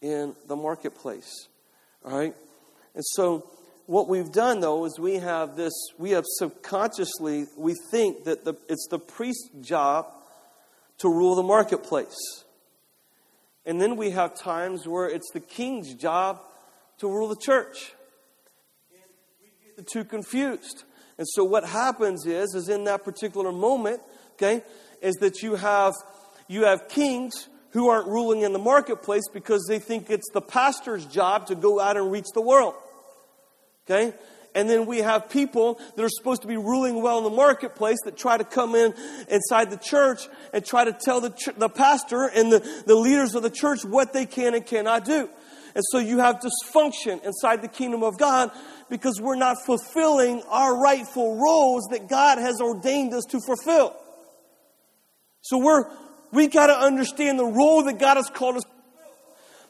in 0.00 0.34
the 0.46 0.56
marketplace. 0.56 1.48
All 2.04 2.16
right? 2.16 2.34
And 2.94 3.04
so, 3.04 3.48
what 3.86 4.08
we've 4.08 4.30
done 4.30 4.60
though 4.60 4.84
is 4.84 4.98
we 4.98 5.14
have 5.14 5.56
this, 5.56 5.72
we 5.98 6.10
have 6.10 6.24
subconsciously, 6.26 7.46
we 7.56 7.74
think 7.90 8.24
that 8.24 8.44
the, 8.44 8.54
it's 8.68 8.86
the 8.90 8.98
priest's 8.98 9.48
job 9.62 10.06
to 10.98 11.08
rule 11.08 11.34
the 11.34 11.42
marketplace. 11.42 12.44
And 13.64 13.80
then 13.80 13.96
we 13.96 14.10
have 14.10 14.34
times 14.34 14.86
where 14.86 15.08
it's 15.08 15.30
the 15.32 15.40
king's 15.40 15.94
job 15.94 16.40
to 16.98 17.08
rule 17.08 17.28
the 17.28 17.36
church. 17.36 17.92
And 18.90 19.00
we 19.40 19.66
get 19.66 19.76
the 19.76 19.82
two 19.82 20.04
confused. 20.04 20.84
And 21.18 21.26
so 21.28 21.44
what 21.44 21.64
happens 21.64 22.26
is, 22.26 22.54
is 22.54 22.68
in 22.68 22.84
that 22.84 23.04
particular 23.04 23.52
moment, 23.52 24.00
okay, 24.34 24.62
is 25.02 25.16
that 25.16 25.42
you 25.42 25.56
have 25.56 25.94
you 26.48 26.64
have 26.64 26.88
kings 26.88 27.48
who 27.70 27.88
aren't 27.88 28.08
ruling 28.08 28.42
in 28.42 28.52
the 28.52 28.58
marketplace 28.58 29.24
because 29.32 29.66
they 29.68 29.78
think 29.78 30.10
it's 30.10 30.30
the 30.32 30.40
pastor's 30.40 31.04
job 31.06 31.46
to 31.48 31.54
go 31.54 31.80
out 31.80 31.96
and 31.96 32.10
reach 32.10 32.26
the 32.34 32.40
world. 32.40 32.74
Okay? 33.86 34.14
And 34.54 34.68
then 34.68 34.86
we 34.86 34.98
have 34.98 35.28
people 35.28 35.80
that 35.94 36.02
are 36.02 36.08
supposed 36.08 36.42
to 36.42 36.48
be 36.48 36.56
ruling 36.56 37.02
well 37.02 37.18
in 37.18 37.24
the 37.24 37.30
marketplace 37.30 37.98
that 38.04 38.16
try 38.16 38.36
to 38.36 38.44
come 38.44 38.74
in 38.74 38.94
inside 39.28 39.70
the 39.70 39.76
church 39.76 40.26
and 40.52 40.64
try 40.64 40.84
to 40.84 40.92
tell 40.92 41.20
the, 41.20 41.30
ch- 41.30 41.56
the 41.56 41.68
pastor 41.68 42.24
and 42.24 42.50
the, 42.50 42.82
the 42.86 42.94
leaders 42.94 43.34
of 43.34 43.42
the 43.42 43.50
church 43.50 43.84
what 43.84 44.12
they 44.12 44.26
can 44.26 44.54
and 44.54 44.66
cannot 44.66 45.04
do. 45.04 45.28
And 45.74 45.84
so 45.92 45.98
you 45.98 46.18
have 46.18 46.40
dysfunction 46.40 47.24
inside 47.24 47.62
the 47.62 47.68
kingdom 47.68 48.02
of 48.02 48.18
God 48.18 48.50
because 48.88 49.20
we're 49.20 49.36
not 49.36 49.58
fulfilling 49.64 50.42
our 50.48 50.80
rightful 50.80 51.36
roles 51.36 51.84
that 51.90 52.08
God 52.08 52.38
has 52.38 52.60
ordained 52.60 53.14
us 53.14 53.24
to 53.28 53.40
fulfill. 53.40 53.94
So 55.42 55.58
we're, 55.58 55.84
we 56.32 56.48
got 56.48 56.66
to 56.66 56.78
understand 56.78 57.38
the 57.38 57.44
role 57.44 57.84
that 57.84 57.98
God 57.98 58.16
has 58.16 58.30
called 58.30 58.56
us. 58.56 58.64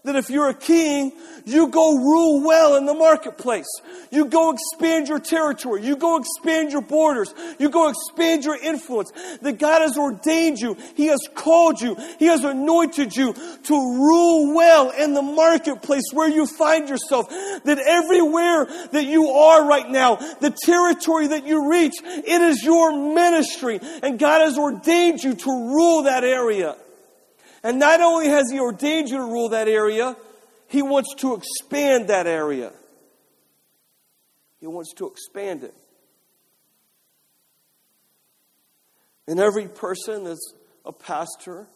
That 0.05 0.17
if 0.17 0.31
you're 0.31 0.49
a 0.49 0.55
king, 0.55 1.13
you 1.45 1.69
go 1.69 1.97
rule 1.97 2.45
well 2.45 2.77
in 2.77 2.87
the 2.87 2.95
marketplace. 2.95 3.67
You 4.11 4.27
go 4.27 4.53
expand 4.53 5.09
your 5.09 5.19
territory. 5.19 5.85
You 5.85 5.97
go 5.97 6.19
expand 6.19 6.73
your 6.73 6.83
borders. 6.83 7.35
You 7.59 7.69
go 7.69 7.89
expand 7.89 8.45
your 8.45 8.57
influence. 8.57 9.11
That 9.43 9.59
God 9.59 9.83
has 9.83 9.99
ordained 9.99 10.59
you. 10.59 10.77
He 10.95 11.07
has 11.07 11.21
called 11.35 11.81
you. 11.81 11.97
He 12.19 12.27
has 12.27 12.45
anointed 12.45 13.17
you 13.17 13.35
to 13.35 13.75
rule 13.75 14.55
well 14.55 14.91
in 14.91 15.15
the 15.15 15.23
marketplace 15.23 16.05
where 16.13 16.29
you 16.29 16.47
find 16.47 16.89
yourself. 16.89 17.29
That 17.29 17.79
everywhere 17.79 18.67
that 18.93 19.05
you 19.05 19.29
are 19.29 19.67
right 19.67 19.89
now, 19.89 20.17
the 20.17 20.51
territory 20.51 21.29
that 21.29 21.47
you 21.47 21.71
reach, 21.71 21.95
it 22.03 22.41
is 22.41 22.63
your 22.63 23.15
ministry. 23.15 23.81
And 24.03 24.19
God 24.19 24.41
has 24.43 24.57
ordained 24.59 25.23
you 25.23 25.35
to 25.35 25.51
rule 25.51 26.05
that 26.05 26.25
area. 26.25 26.77
And 27.69 27.79
not 27.79 28.01
only 28.01 28.29
has 28.29 28.51
He 28.51 28.59
ordained 28.59 29.11
you 29.11 29.19
to 29.19 29.25
rule 29.25 29.51
that 29.51 29.69
area, 29.69 30.17
He 30.69 30.81
wants 30.81 31.15
to 31.17 31.35
expand 31.35 32.09
that 32.09 32.27
area. 32.27 32.73
He 34.59 34.67
wants 34.67 34.95
to 34.95 35.07
expand 35.07 35.65
it. 35.65 35.75
And 39.27 39.39
every 39.39 39.69
person 39.69 40.25
that's 40.25 40.55
a 40.87 40.93
pastor, 40.93 41.67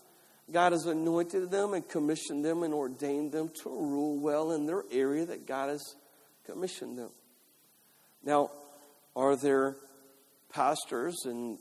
God 0.50 0.72
has 0.72 0.86
anointed 0.86 1.50
them 1.50 1.74
and 1.74 1.86
commissioned 1.86 2.42
them 2.42 2.62
and 2.62 2.72
ordained 2.72 3.32
them 3.32 3.50
to 3.62 3.68
rule 3.68 4.18
well 4.18 4.52
in 4.52 4.64
their 4.64 4.84
area 4.90 5.26
that 5.26 5.46
God 5.46 5.68
has 5.68 5.94
commissioned 6.46 6.96
them. 6.96 7.10
Now, 8.24 8.50
are 9.14 9.36
there 9.36 9.76
pastors 10.54 11.26
and 11.26 11.58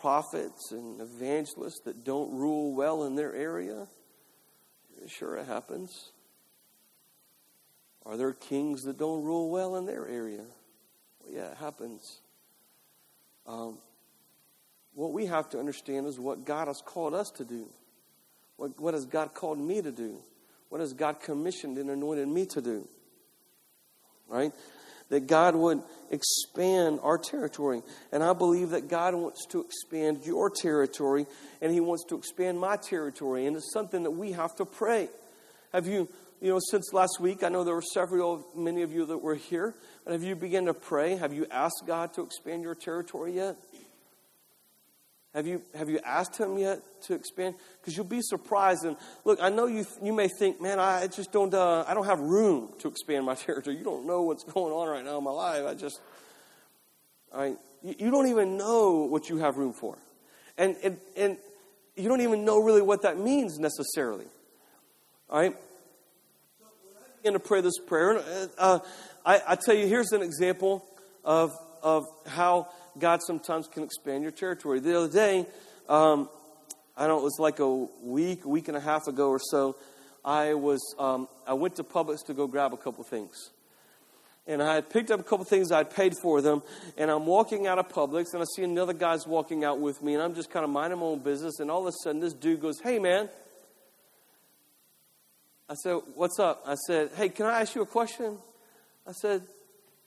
prophets 0.00 0.72
and 0.72 1.00
evangelists 1.00 1.80
that 1.84 2.04
don't 2.04 2.36
rule 2.36 2.74
well 2.74 3.04
in 3.04 3.14
their 3.14 3.34
area? 3.34 3.86
Sure, 5.06 5.36
it 5.36 5.46
happens. 5.46 6.12
Are 8.06 8.16
there 8.16 8.32
kings 8.32 8.82
that 8.84 8.98
don't 8.98 9.22
rule 9.22 9.50
well 9.50 9.76
in 9.76 9.86
their 9.86 10.08
area? 10.08 10.44
Well, 11.20 11.32
yeah, 11.32 11.52
it 11.52 11.56
happens. 11.58 12.20
Um, 13.46 13.78
what 14.94 15.12
we 15.12 15.26
have 15.26 15.48
to 15.50 15.58
understand 15.58 16.06
is 16.06 16.18
what 16.18 16.44
God 16.44 16.68
has 16.68 16.82
called 16.82 17.14
us 17.14 17.30
to 17.32 17.44
do. 17.44 17.68
What, 18.56 18.78
what 18.80 18.94
has 18.94 19.06
God 19.06 19.34
called 19.34 19.58
me 19.58 19.80
to 19.80 19.92
do? 19.92 20.18
What 20.68 20.80
has 20.80 20.92
God 20.92 21.20
commissioned 21.20 21.78
and 21.78 21.90
anointed 21.90 22.28
me 22.28 22.46
to 22.46 22.60
do? 22.60 22.88
Right? 24.28 24.52
That 25.10 25.26
God 25.26 25.54
would 25.54 25.82
expand 26.10 27.00
our 27.02 27.18
territory. 27.18 27.82
And 28.10 28.22
I 28.22 28.32
believe 28.32 28.70
that 28.70 28.88
God 28.88 29.14
wants 29.14 29.44
to 29.46 29.60
expand 29.60 30.24
your 30.24 30.50
territory 30.50 31.26
and 31.60 31.72
He 31.72 31.80
wants 31.80 32.04
to 32.08 32.16
expand 32.16 32.58
my 32.58 32.76
territory. 32.76 33.46
And 33.46 33.56
it's 33.56 33.72
something 33.72 34.02
that 34.04 34.12
we 34.12 34.32
have 34.32 34.56
to 34.56 34.64
pray. 34.64 35.08
Have 35.72 35.86
you, 35.86 36.08
you 36.40 36.50
know, 36.50 36.60
since 36.70 36.92
last 36.92 37.18
week, 37.20 37.42
I 37.42 37.48
know 37.48 37.64
there 37.64 37.74
were 37.74 37.82
several, 37.82 38.46
many 38.56 38.82
of 38.82 38.92
you 38.92 39.06
that 39.06 39.18
were 39.18 39.34
here, 39.34 39.74
but 40.04 40.12
have 40.12 40.22
you 40.22 40.34
begun 40.34 40.64
to 40.66 40.74
pray? 40.74 41.16
Have 41.16 41.32
you 41.32 41.46
asked 41.50 41.82
God 41.86 42.14
to 42.14 42.22
expand 42.22 42.62
your 42.62 42.74
territory 42.74 43.36
yet? 43.36 43.56
Have 45.34 45.46
you, 45.46 45.62
have 45.76 45.88
you 45.88 46.00
asked 46.04 46.36
him 46.36 46.58
yet 46.58 46.80
to 47.02 47.14
expand? 47.14 47.54
Because 47.80 47.96
you'll 47.96 48.04
be 48.04 48.20
surprised. 48.20 48.84
And 48.84 48.96
look, 49.24 49.38
I 49.40 49.48
know 49.48 49.66
you, 49.66 49.86
you 50.02 50.12
may 50.12 50.26
think, 50.26 50.60
man, 50.60 50.80
I 50.80 51.06
just 51.06 51.30
don't, 51.30 51.54
uh, 51.54 51.84
I 51.86 51.94
don't 51.94 52.06
have 52.06 52.18
room 52.18 52.72
to 52.80 52.88
expand 52.88 53.26
my 53.26 53.34
territory. 53.36 53.76
You 53.76 53.84
don't 53.84 54.06
know 54.06 54.22
what's 54.22 54.42
going 54.42 54.72
on 54.72 54.88
right 54.88 55.04
now 55.04 55.18
in 55.18 55.24
my 55.24 55.30
life. 55.30 55.64
I 55.66 55.74
just, 55.74 56.00
I, 57.32 57.54
you, 57.82 58.10
don't 58.10 58.26
even 58.26 58.56
know 58.56 59.06
what 59.08 59.28
you 59.28 59.38
have 59.38 59.56
room 59.56 59.72
for. 59.72 59.96
And, 60.58 60.76
and, 60.82 60.98
and 61.16 61.36
you 61.96 62.08
don't 62.08 62.22
even 62.22 62.44
know 62.44 62.58
really 62.58 62.82
what 62.82 63.02
that 63.02 63.16
means 63.16 63.58
necessarily. 63.58 64.26
All 65.28 65.38
right? 65.40 65.56
I 66.62 67.16
begin 67.18 67.34
to 67.34 67.38
pray 67.38 67.60
this 67.60 67.78
prayer. 67.78 68.20
Uh, 68.58 68.80
I, 69.24 69.40
I 69.48 69.56
tell 69.56 69.76
you, 69.76 69.86
here's 69.86 70.10
an 70.10 70.22
example 70.22 70.84
of, 71.24 71.52
of 71.84 72.04
how 72.26 72.68
God 73.00 73.20
sometimes 73.26 73.66
can 73.66 73.82
expand 73.82 74.22
your 74.22 74.32
territory. 74.32 74.78
The 74.80 74.96
other 74.96 75.12
day, 75.12 75.46
um, 75.88 76.28
I 76.96 77.06
don't. 77.06 77.20
It 77.20 77.24
was 77.24 77.38
like 77.38 77.58
a 77.58 77.68
week, 78.02 78.44
week 78.44 78.68
and 78.68 78.76
a 78.76 78.80
half 78.80 79.06
ago 79.06 79.30
or 79.30 79.40
so. 79.40 79.76
I 80.24 80.54
was. 80.54 80.94
Um, 80.98 81.28
I 81.46 81.54
went 81.54 81.76
to 81.76 81.84
Publix 81.84 82.26
to 82.26 82.34
go 82.34 82.46
grab 82.46 82.74
a 82.74 82.76
couple 82.76 83.02
things, 83.04 83.50
and 84.46 84.62
I 84.62 84.74
had 84.74 84.90
picked 84.90 85.10
up 85.10 85.18
a 85.18 85.22
couple 85.22 85.44
things. 85.46 85.72
I'd 85.72 85.90
paid 85.90 86.14
for 86.20 86.42
them, 86.42 86.62
and 86.98 87.10
I'm 87.10 87.24
walking 87.24 87.66
out 87.66 87.78
of 87.78 87.88
Publix, 87.88 88.34
and 88.34 88.42
I 88.42 88.46
see 88.54 88.64
another 88.64 88.92
guy's 88.92 89.26
walking 89.26 89.64
out 89.64 89.80
with 89.80 90.02
me, 90.02 90.14
and 90.14 90.22
I'm 90.22 90.34
just 90.34 90.50
kind 90.50 90.62
of 90.62 90.70
minding 90.70 90.98
my 90.98 91.06
own 91.06 91.20
business. 91.20 91.58
And 91.58 91.70
all 91.70 91.80
of 91.80 91.86
a 91.86 91.92
sudden, 92.04 92.20
this 92.20 92.34
dude 92.34 92.60
goes, 92.60 92.80
"Hey, 92.80 92.98
man." 92.98 93.28
I 95.70 95.74
said, 95.74 96.00
"What's 96.16 96.38
up?" 96.38 96.62
I 96.66 96.74
said, 96.74 97.12
"Hey, 97.16 97.30
can 97.30 97.46
I 97.46 97.60
ask 97.60 97.74
you 97.74 97.82
a 97.82 97.86
question?" 97.86 98.38
I 99.06 99.12
said, 99.12 99.42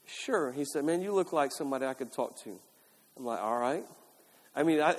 "Sure." 0.06 0.52
He 0.52 0.64
said, 0.64 0.84
"Man, 0.84 1.02
you 1.02 1.12
look 1.12 1.32
like 1.32 1.50
somebody 1.50 1.86
I 1.86 1.94
could 1.94 2.12
talk 2.12 2.40
to." 2.44 2.60
I'm 3.16 3.24
like, 3.24 3.40
all 3.40 3.58
right. 3.58 3.84
I 4.54 4.62
mean, 4.62 4.80
I 4.82 4.94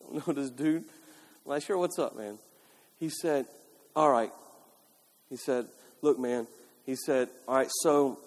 don't 0.00 0.26
know 0.26 0.34
this 0.34 0.50
dude. 0.50 0.84
I'm 1.44 1.50
like, 1.50 1.62
sure, 1.62 1.78
what's 1.78 1.98
up, 1.98 2.16
man? 2.16 2.38
He 2.98 3.08
said, 3.08 3.46
all 3.96 4.10
right. 4.10 4.30
He 5.28 5.36
said, 5.36 5.66
look, 6.02 6.18
man. 6.18 6.46
He 6.84 6.96
said, 6.96 7.28
all 7.46 7.56
right, 7.56 7.70
so 7.82 8.18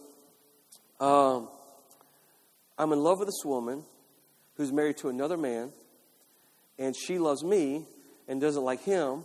um, 1.00 1.50
I'm 2.78 2.92
in 2.94 3.00
love 3.00 3.20
with 3.20 3.28
this 3.28 3.44
woman 3.44 3.84
who's 4.56 4.72
married 4.72 4.98
to 4.98 5.10
another 5.10 5.38
man, 5.38 5.72
and 6.80 6.96
she 6.96 7.20
loves 7.20 7.44
me 7.44 7.86
and 8.28 8.40
doesn't 8.40 8.64
like 8.64 8.84
him, 8.84 9.24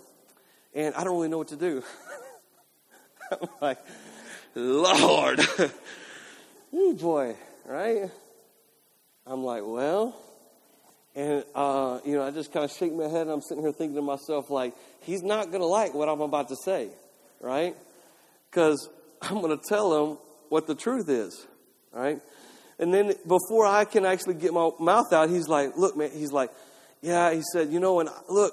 and 0.75 0.95
I 0.95 1.05
don't 1.05 1.15
really 1.15 1.29
know 1.29 1.39
what 1.39 1.49
to 1.49 1.57
do. 1.57 1.83
I'm 3.33 3.49
like, 3.61 3.79
Lord. 4.55 5.41
oh, 6.73 6.95
boy, 6.95 7.37
right? 7.65 8.11
I'm 9.31 9.45
like, 9.45 9.63
well, 9.65 10.21
and, 11.15 11.45
uh, 11.55 12.01
you 12.05 12.17
know, 12.17 12.27
I 12.27 12.33
just 12.33 12.53
kind 12.53 12.65
of 12.65 12.73
shake 12.73 12.93
my 12.93 13.05
head 13.05 13.23
and 13.23 13.31
I'm 13.31 13.41
sitting 13.41 13.63
here 13.63 13.71
thinking 13.71 13.95
to 13.95 14.03
myself, 14.03 14.51
like, 14.51 14.75
he's 15.03 15.23
not 15.23 15.53
going 15.53 15.61
to 15.61 15.67
like 15.67 15.95
what 15.95 16.09
I'm 16.09 16.21
about 16.21 16.49
to 16.49 16.57
say, 16.65 16.89
right? 17.41 17.77
Because 18.51 18.89
I'm 19.23 19.41
going 19.41 19.57
to 19.57 19.65
tell 19.69 19.95
him 19.95 20.19
what 20.49 20.67
the 20.67 20.75
truth 20.75 21.09
is, 21.09 21.47
right? 21.93 22.21
And 22.81 22.93
then 22.93 23.13
before 23.25 23.67
I 23.67 23.85
can 23.85 24.05
actually 24.05 24.35
get 24.35 24.53
my 24.53 24.71
mouth 24.81 25.13
out, 25.13 25.31
he's 25.31 25.47
like, 25.47 25.77
look, 25.77 25.97
man, 25.97 26.11
he's 26.13 26.33
like, 26.33 26.51
yeah, 27.01 27.33
he 27.33 27.43
said, 27.53 27.69
you 27.71 27.79
know, 27.79 28.01
and 28.01 28.09
look, 28.29 28.53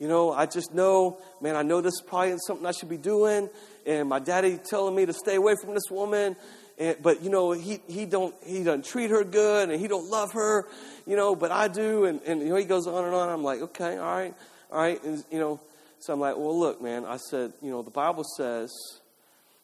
you 0.00 0.08
know, 0.08 0.32
I 0.32 0.46
just 0.46 0.74
know, 0.74 1.18
man, 1.40 1.54
I 1.54 1.62
know 1.62 1.80
this 1.80 1.94
is 1.94 2.02
probably 2.04 2.34
something 2.44 2.66
I 2.66 2.72
should 2.72 2.88
be 2.88 2.96
doing. 2.96 3.48
And 3.86 4.08
my 4.08 4.18
daddy 4.18 4.58
telling 4.58 4.94
me 4.94 5.06
to 5.06 5.12
stay 5.12 5.36
away 5.36 5.54
from 5.60 5.74
this 5.74 5.90
woman. 5.90 6.36
And, 6.78 6.96
but 7.00 7.22
you 7.22 7.30
know 7.30 7.52
he 7.52 7.80
he 7.86 8.04
don't 8.04 8.34
he 8.44 8.64
doesn't 8.64 8.84
treat 8.84 9.10
her 9.10 9.22
good 9.22 9.70
and 9.70 9.80
he 9.80 9.86
don't 9.86 10.10
love 10.10 10.32
her 10.32 10.66
you 11.06 11.14
know 11.14 11.36
but 11.36 11.52
I 11.52 11.68
do 11.68 12.04
and 12.06 12.20
and 12.22 12.40
you 12.40 12.48
know 12.48 12.56
he 12.56 12.64
goes 12.64 12.88
on 12.88 13.04
and 13.04 13.14
on 13.14 13.28
I'm 13.28 13.44
like 13.44 13.60
okay 13.60 13.96
all 13.96 14.16
right 14.16 14.34
all 14.72 14.80
right 14.80 15.00
and 15.04 15.22
you 15.30 15.38
know 15.38 15.60
so 16.00 16.12
I'm 16.12 16.18
like 16.18 16.36
well 16.36 16.58
look 16.58 16.82
man 16.82 17.04
I 17.04 17.18
said 17.18 17.52
you 17.62 17.70
know 17.70 17.82
the 17.82 17.92
Bible 17.92 18.24
says 18.36 18.72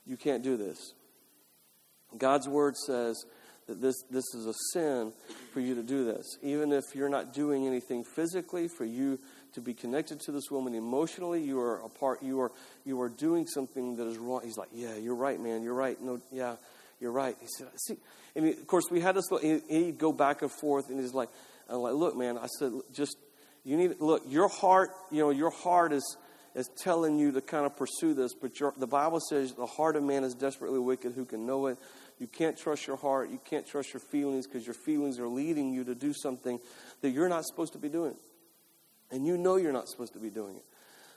you 0.07 0.17
can't 0.17 0.45
do 0.45 0.57
this 0.57 0.93
God's 2.17 2.49
word 2.49 2.77
says 2.77 3.25
that 3.67 3.81
this 3.81 3.97
this 4.09 4.33
is 4.33 4.47
a 4.47 4.55
sin 4.73 5.13
for 5.53 5.59
you 5.59 5.75
to 5.75 5.83
do 5.83 6.05
this 6.05 6.39
even 6.45 6.71
if 6.71 6.85
you're 6.95 7.09
not 7.09 7.33
doing 7.33 7.67
anything 7.67 8.05
physically 8.05 8.69
for 8.69 8.85
you 8.85 9.19
to 9.55 9.61
be 9.61 9.75
connected 9.75 10.21
to 10.21 10.33
this 10.33 10.51
woman 10.51 10.75
emotionally 10.75 11.43
you 11.43 11.59
are 11.61 11.81
a 11.81 11.89
part 11.89 12.23
you 12.23 12.41
are 12.41 12.53
you 12.85 13.01
are 13.01 13.09
doing 13.09 13.47
something 13.47 13.97
that 13.97 14.07
is 14.07 14.19
wrong 14.19 14.41
he's 14.45 14.57
like 14.57 14.69
yeah 14.73 14.97
you're 14.97 15.15
right 15.15 15.41
man 15.41 15.63
you're 15.63 15.75
right 15.75 16.01
no 16.01 16.21
yeah 16.31 16.57
you're 17.01 17.13
right. 17.13 17.35
He 17.41 17.47
said, 17.57 17.69
see, 17.77 17.97
and 18.37 18.47
of 18.47 18.67
course 18.67 18.85
we 18.91 19.01
had 19.01 19.17
this, 19.17 19.29
he, 19.41 19.61
he'd 19.69 19.99
go 19.99 20.13
back 20.13 20.43
and 20.43 20.53
forth 20.53 20.91
and 20.91 21.01
he's 21.01 21.15
like, 21.15 21.31
I'm 21.69 21.79
like, 21.79 21.95
look, 21.95 22.17
man, 22.17 22.37
I 22.37 22.47
said, 22.47 22.73
just, 22.93 23.17
you 23.65 23.77
need, 23.77 23.97
look, 24.01 24.23
your 24.29 24.49
heart, 24.49 24.91
you 25.11 25.21
know, 25.21 25.31
your 25.31 25.51
heart 25.51 25.93
is, 25.93 26.17
is 26.55 26.69
telling 26.83 27.19
you 27.19 27.33
to 27.33 27.41
kind 27.41 27.65
of 27.65 27.77
pursue 27.77 28.13
this, 28.13 28.35
but 28.35 28.61
your, 28.61 28.75
the 28.77 28.87
Bible 28.87 29.21
says 29.21 29.55
the 29.55 29.67
heart 29.67 29.97
of 29.97 30.03
man 30.03 30.25
is 30.25 30.35
desperately 30.35 30.79
wicked. 30.79 31.13
Who 31.13 31.25
can 31.25 31.47
know 31.47 31.69
it? 31.69 31.79
You 32.19 32.27
can't 32.27 32.59
trust 32.59 32.87
your 32.87 32.97
heart. 32.97 33.31
You 33.31 33.41
can't 33.45 33.67
trust 33.67 33.95
your 33.95 34.01
feelings 34.01 34.47
because 34.47 34.67
your 34.67 34.75
feelings 34.75 35.19
are 35.19 35.29
leading 35.29 35.73
you 35.73 35.85
to 35.85 35.95
do 35.95 36.13
something 36.13 36.59
that 37.01 37.11
you're 37.11 37.29
not 37.29 37.47
supposed 37.47 37.73
to 37.73 37.79
be 37.79 37.89
doing. 37.89 38.15
And 39.11 39.27
you 39.27 39.37
know 39.37 39.57
you're 39.57 39.73
not 39.73 39.89
supposed 39.89 40.13
to 40.13 40.19
be 40.19 40.31
doing 40.31 40.57
it. 40.57 40.65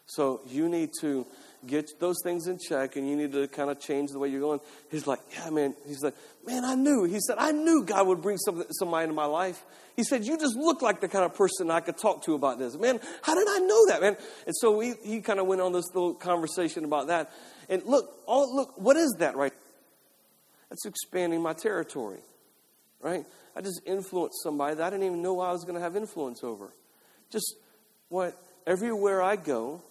So 0.06 0.42
you 0.48 0.68
need 0.68 0.92
to 1.02 1.26
get 1.66 1.90
those 2.00 2.18
things 2.24 2.48
in 2.48 2.60
check 2.60 2.98
and 2.98 3.10
you 3.10 3.16
need 3.16 3.32
to 3.32 3.48
kind 3.48 3.70
of 3.70 3.80
change 3.80 4.12
the 4.12 4.20
way 4.20 4.28
you're 4.28 4.42
going. 4.42 4.60
He's 4.92 5.08
like, 5.08 5.20
yeah, 5.32 5.50
man. 5.50 5.76
He's 5.88 6.04
like, 6.04 6.16
man, 6.46 6.66
I 6.66 6.76
knew. 6.76 7.06
He 7.06 7.20
said, 7.22 7.38
I 7.40 7.52
knew 7.52 7.86
God 7.86 8.08
would 8.08 8.22
bring 8.22 8.38
some, 8.38 8.64
somebody 8.72 9.04
into 9.04 9.16
my 9.16 9.26
life. 9.26 9.64
He 9.96 10.04
said, 10.04 10.26
you 10.26 10.38
just 10.38 10.58
look 10.58 10.82
like 10.82 11.00
the 11.00 11.08
kind 11.08 11.24
of 11.24 11.36
person 11.36 11.72
I 11.72 11.80
could 11.80 11.98
talk 11.98 12.24
to 12.24 12.34
about 12.34 12.60
this. 12.60 12.78
Man, 12.78 13.00
how 13.22 13.36
did 13.36 13.48
I 13.48 13.60
know 13.60 13.88
that, 13.88 14.02
man? 14.02 14.18
And 14.46 14.56
so 14.58 14.80
he, 14.80 14.94
he 15.04 15.22
kind 15.22 15.40
of 15.40 15.48
went 15.48 15.62
on 15.62 15.72
this 15.72 15.86
little 15.94 16.14
conversation 16.16 16.84
about 16.84 17.08
that. 17.08 17.32
And 17.70 17.84
look, 17.84 18.12
all, 18.26 18.54
look, 18.54 18.74
what 18.76 18.98
is 18.98 19.16
that 19.20 19.38
right? 19.38 19.54
That's 20.70 20.86
expanding 20.86 21.42
my 21.42 21.54
territory, 21.54 22.20
right? 23.00 23.26
I 23.56 23.62
just 23.62 23.82
influenced 23.86 24.42
somebody 24.44 24.76
that 24.76 24.84
I 24.84 24.90
didn't 24.90 25.06
even 25.06 25.22
know 25.22 25.40
I 25.40 25.52
was 25.52 25.64
going 25.64 25.76
to 25.76 25.82
have 25.82 25.96
influence 25.96 26.44
over. 26.44 26.74
Just 27.30 27.56
what, 28.14 28.38
everywhere 28.68 29.24
I 29.24 29.36
go, 29.36 29.82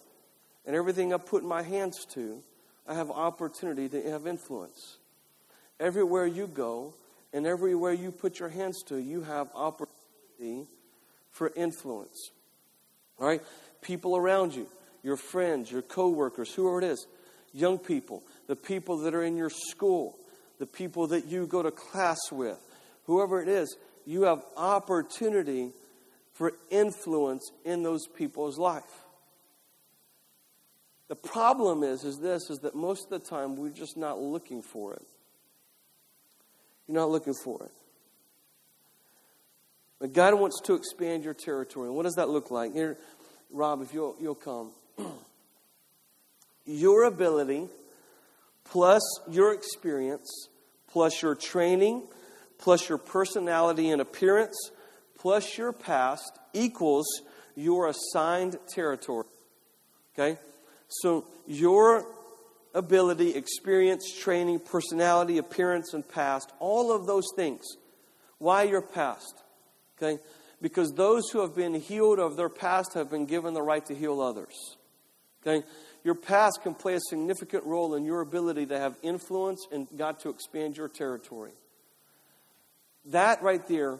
and 0.65 0.77
everything 0.77 1.13
I 1.13 1.17
put 1.17 1.43
my 1.43 1.61
hands 1.61 2.05
to, 2.13 2.41
I 2.87 2.93
have 2.93 3.11
opportunity 3.11 3.89
to 3.89 4.11
have 4.11 4.25
influence. 4.27 4.97
Everywhere 5.77 6.25
you 6.25 6.47
go 6.47 6.93
and 7.33 7.45
everywhere 7.45 7.91
you 7.91 8.13
put 8.13 8.39
your 8.39 8.47
hands 8.47 8.81
to, 8.83 8.95
you 8.95 9.23
have 9.23 9.49
opportunity 9.53 10.69
for 11.31 11.51
influence. 11.53 12.31
All 13.19 13.27
right? 13.27 13.41
People 13.81 14.15
around 14.15 14.55
you, 14.55 14.67
your 15.03 15.17
friends, 15.17 15.69
your 15.69 15.81
coworkers, 15.81 16.53
whoever 16.53 16.79
it 16.79 16.85
is, 16.85 17.05
young 17.53 17.77
people, 17.77 18.23
the 18.47 18.55
people 18.55 18.99
that 18.99 19.13
are 19.13 19.23
in 19.23 19.35
your 19.35 19.49
school, 19.49 20.17
the 20.59 20.65
people 20.65 21.07
that 21.07 21.25
you 21.25 21.45
go 21.45 21.61
to 21.61 21.71
class 21.71 22.19
with, 22.31 22.57
whoever 23.05 23.41
it 23.41 23.49
is, 23.49 23.75
you 24.05 24.21
have 24.21 24.41
opportunity 24.55 25.71
for 26.33 26.53
influence 26.69 27.51
in 27.63 27.83
those 27.83 28.07
people's 28.07 28.57
life. 28.57 28.83
The 31.07 31.15
problem 31.15 31.83
is, 31.83 32.03
is 32.03 32.19
this, 32.19 32.49
is 32.49 32.59
that 32.59 32.75
most 32.75 33.11
of 33.11 33.21
the 33.21 33.27
time 33.27 33.55
we're 33.55 33.69
just 33.69 33.97
not 33.97 34.19
looking 34.19 34.61
for 34.61 34.93
it. 34.93 35.05
You're 36.87 36.95
not 36.95 37.09
looking 37.09 37.33
for 37.33 37.63
it. 37.63 37.71
But 39.99 40.13
God 40.13 40.33
wants 40.39 40.59
to 40.61 40.73
expand 40.73 41.23
your 41.23 41.33
territory. 41.33 41.89
What 41.89 42.03
does 42.03 42.15
that 42.15 42.29
look 42.29 42.51
like? 42.51 42.73
Here, 42.73 42.97
Rob, 43.51 43.81
if 43.81 43.93
you'll, 43.93 44.15
you'll 44.19 44.35
come. 44.35 44.71
your 46.65 47.03
ability 47.03 47.67
plus 48.65 49.01
your 49.29 49.53
experience 49.53 50.47
plus 50.87 51.21
your 51.21 51.35
training 51.35 52.03
plus 52.57 52.87
your 52.87 52.97
personality 52.97 53.89
and 53.91 54.01
appearance 54.01 54.71
plus 55.23 55.57
your 55.57 55.71
past 55.71 56.37
equals 56.53 57.07
your 57.55 57.87
assigned 57.87 58.57
territory. 58.67 59.25
Okay? 60.13 60.37
So 60.89 61.25
your 61.47 62.05
ability, 62.75 63.33
experience, 63.33 64.03
training, 64.19 64.59
personality, 64.59 65.37
appearance, 65.37 65.93
and 65.93 66.07
past, 66.07 66.51
all 66.59 66.91
of 66.91 67.07
those 67.07 67.25
things. 67.37 67.63
Why 68.37 68.63
your 68.63 68.81
past? 68.81 69.41
Okay? 69.97 70.21
Because 70.61 70.91
those 70.91 71.29
who 71.29 71.39
have 71.39 71.55
been 71.55 71.73
healed 71.75 72.19
of 72.19 72.35
their 72.35 72.49
past 72.49 72.93
have 72.93 73.09
been 73.09 73.25
given 73.25 73.53
the 73.53 73.61
right 73.61 73.85
to 73.85 73.95
heal 73.95 74.19
others. 74.19 74.75
Okay? 75.41 75.65
Your 76.03 76.15
past 76.15 76.59
can 76.63 76.73
play 76.73 76.95
a 76.95 76.99
significant 76.99 77.63
role 77.63 77.95
in 77.95 78.03
your 78.03 78.19
ability 78.19 78.65
to 78.65 78.77
have 78.77 78.97
influence 79.01 79.65
and 79.71 79.87
God 79.95 80.19
to 80.19 80.29
expand 80.29 80.75
your 80.75 80.89
territory. 80.89 81.51
That 83.05 83.41
right 83.41 83.65
there, 83.69 83.99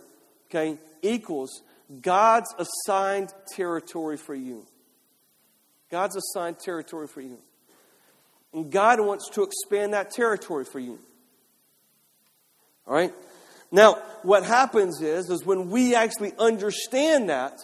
okay, 0.54 0.78
equals 1.02 1.62
God's 2.02 2.54
assigned 2.58 3.34
territory 3.56 4.18
for 4.18 4.36
you. 4.36 4.66
God's 5.92 6.16
assigned 6.16 6.60
territory 6.60 7.08
for 7.08 7.22
you. 7.22 7.38
And 8.54 8.72
God 8.72 9.00
wants 9.00 9.30
to 9.32 9.44
expand 9.44 9.94
that 9.94 10.12
territory 10.12 10.66
for 10.66 10.80
you. 10.80 11.00
All 12.88 12.94
right? 12.94 13.14
Now, 13.72 13.96
what 14.22 14.46
happens 14.46 15.02
is, 15.02 15.30
is 15.30 15.46
when 15.46 15.70
we 15.70 15.96
actually 15.96 16.34
understand 16.38 17.30
that, 17.30 17.60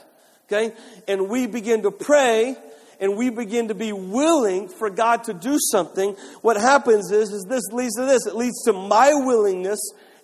okay, 0.48 0.74
and 1.08 1.30
we 1.30 1.46
begin 1.46 1.84
to 1.84 1.92
pray 1.92 2.56
and 3.00 3.16
we 3.16 3.30
begin 3.30 3.70
to 3.70 3.76
be 3.76 3.94
willing 3.94 4.68
for 4.68 4.90
God 4.90 5.26
to 5.26 5.34
do 5.34 5.58
something, 5.72 6.16
what 6.42 6.58
happens 6.58 7.12
is, 7.12 7.30
is 7.30 7.46
this 7.48 7.64
leads 7.72 7.96
to 7.96 8.06
this. 8.06 8.26
It 8.26 8.36
leads 8.36 8.64
to 8.64 8.74
my 8.74 9.14
willingness 9.14 9.80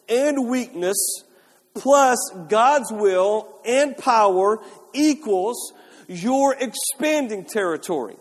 and 0.10 0.50
weakness 0.50 0.98
plus 1.76 2.18
God's 2.48 2.92
will 2.92 3.60
and 3.66 3.98
power 3.98 4.60
equals 4.94 5.74
your 6.08 6.56
expanding 6.56 7.46
territory. 7.46 8.16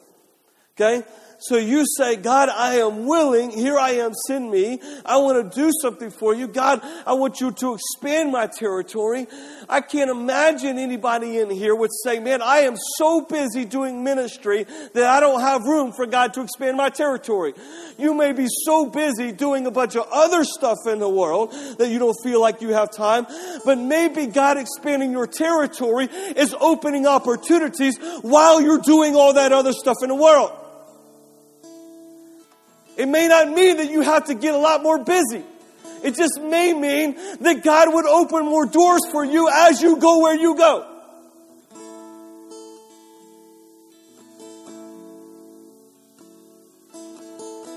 Okay? 0.75 1.07
So 1.39 1.57
you 1.57 1.85
say, 1.97 2.17
God, 2.17 2.49
I 2.49 2.77
am 2.77 3.07
willing. 3.07 3.51
Here 3.51 3.79
I 3.79 3.93
am, 3.93 4.13
send 4.27 4.51
me. 4.51 4.81
I 5.05 5.19
want 5.19 5.53
to 5.53 5.61
do 5.61 5.71
something 5.83 6.11
for 6.11 6.35
you. 6.35 6.49
God, 6.49 6.81
I 7.07 7.15
want 7.15 7.41
you 7.41 7.53
to 7.53 7.75
expand 7.75 8.33
my 8.33 8.47
territory. 8.47 9.27
I 9.69 9.81
can't 9.81 10.11
imagine 10.11 10.79
anybody 10.79 11.39
in 11.39 11.51
here 11.51 11.75
would 11.75 11.91
say, 12.03 12.19
man, 12.19 12.41
I 12.43 12.59
am 12.59 12.77
so 12.97 13.23
busy 13.23 13.65
doing 13.65 14.05
ministry 14.05 14.65
that 14.93 15.05
I 15.05 15.21
don't 15.21 15.41
have 15.41 15.63
room 15.63 15.93
for 15.93 16.07
God 16.07 16.35
to 16.35 16.43
expand 16.43 16.77
my 16.77 16.89
territory. 16.89 17.55
You 17.99 18.15
may 18.15 18.33
be 18.33 18.47
so 18.65 18.87
busy 18.87 19.33
doing 19.33 19.67
a 19.67 19.71
bunch 19.71 19.97
of 19.97 20.07
other 20.11 20.45
stuff 20.45 20.79
in 20.87 20.99
the 20.99 21.09
world 21.09 21.53
that 21.79 21.89
you 21.89 21.99
don't 21.99 22.17
feel 22.23 22.41
like 22.41 22.63
you 22.63 22.71
have 22.71 22.91
time, 22.91 23.27
but 23.65 23.79
maybe 23.79 24.27
God 24.27 24.57
expanding 24.57 25.13
your 25.13 25.27
territory 25.27 26.07
is 26.37 26.55
opening 26.59 27.07
opportunities 27.07 27.99
while 28.23 28.61
you're 28.61 28.81
doing 28.81 29.15
all 29.15 29.35
that 29.35 29.53
other 29.53 29.73
stuff 29.73 29.97
in 30.03 30.09
the 30.09 30.15
world. 30.15 30.53
It 32.97 33.07
may 33.07 33.29
not 33.29 33.51
mean 33.51 33.79
that 33.79 33.91
you 33.91 34.03
have 34.03 34.27
to 34.27 34.35
get 34.35 34.55
a 34.55 34.59
lot 34.59 34.83
more 34.83 35.03
busy. 35.03 35.43
It 36.03 36.15
just 36.17 36.41
may 36.41 36.73
mean 36.73 37.17
that 37.41 37.63
God 37.65 37.93
would 37.93 38.07
open 38.07 38.45
more 38.45 38.67
doors 38.67 39.01
for 39.11 39.25
you 39.25 39.49
as 39.51 39.81
you 39.81 39.97
go 39.97 40.21
where 40.21 40.37
you 40.37 40.57
go. 40.57 40.91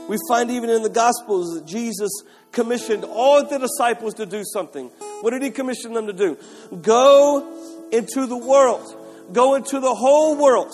We 0.08 0.18
find 0.30 0.52
even 0.52 0.70
in 0.70 0.84
the 0.84 0.90
Gospels 0.90 1.56
that 1.56 1.66
Jesus 1.66 2.10
commissioned 2.52 3.04
all 3.04 3.46
the 3.46 3.60
disciples 3.60 4.16
to 4.16 4.26
do 4.26 4.44
something. 4.46 4.88
What 5.22 5.32
did 5.32 5.44
he 5.44 5.52
commission 5.52 5.94
them 5.94 6.08
to 6.08 6.14
do? 6.14 6.38
Go 6.82 7.90
into 7.92 8.26
the 8.26 8.38
world, 8.38 8.96
go 9.34 9.56
into 9.56 9.80
the 9.80 9.94
whole 9.94 10.38
world 10.38 10.74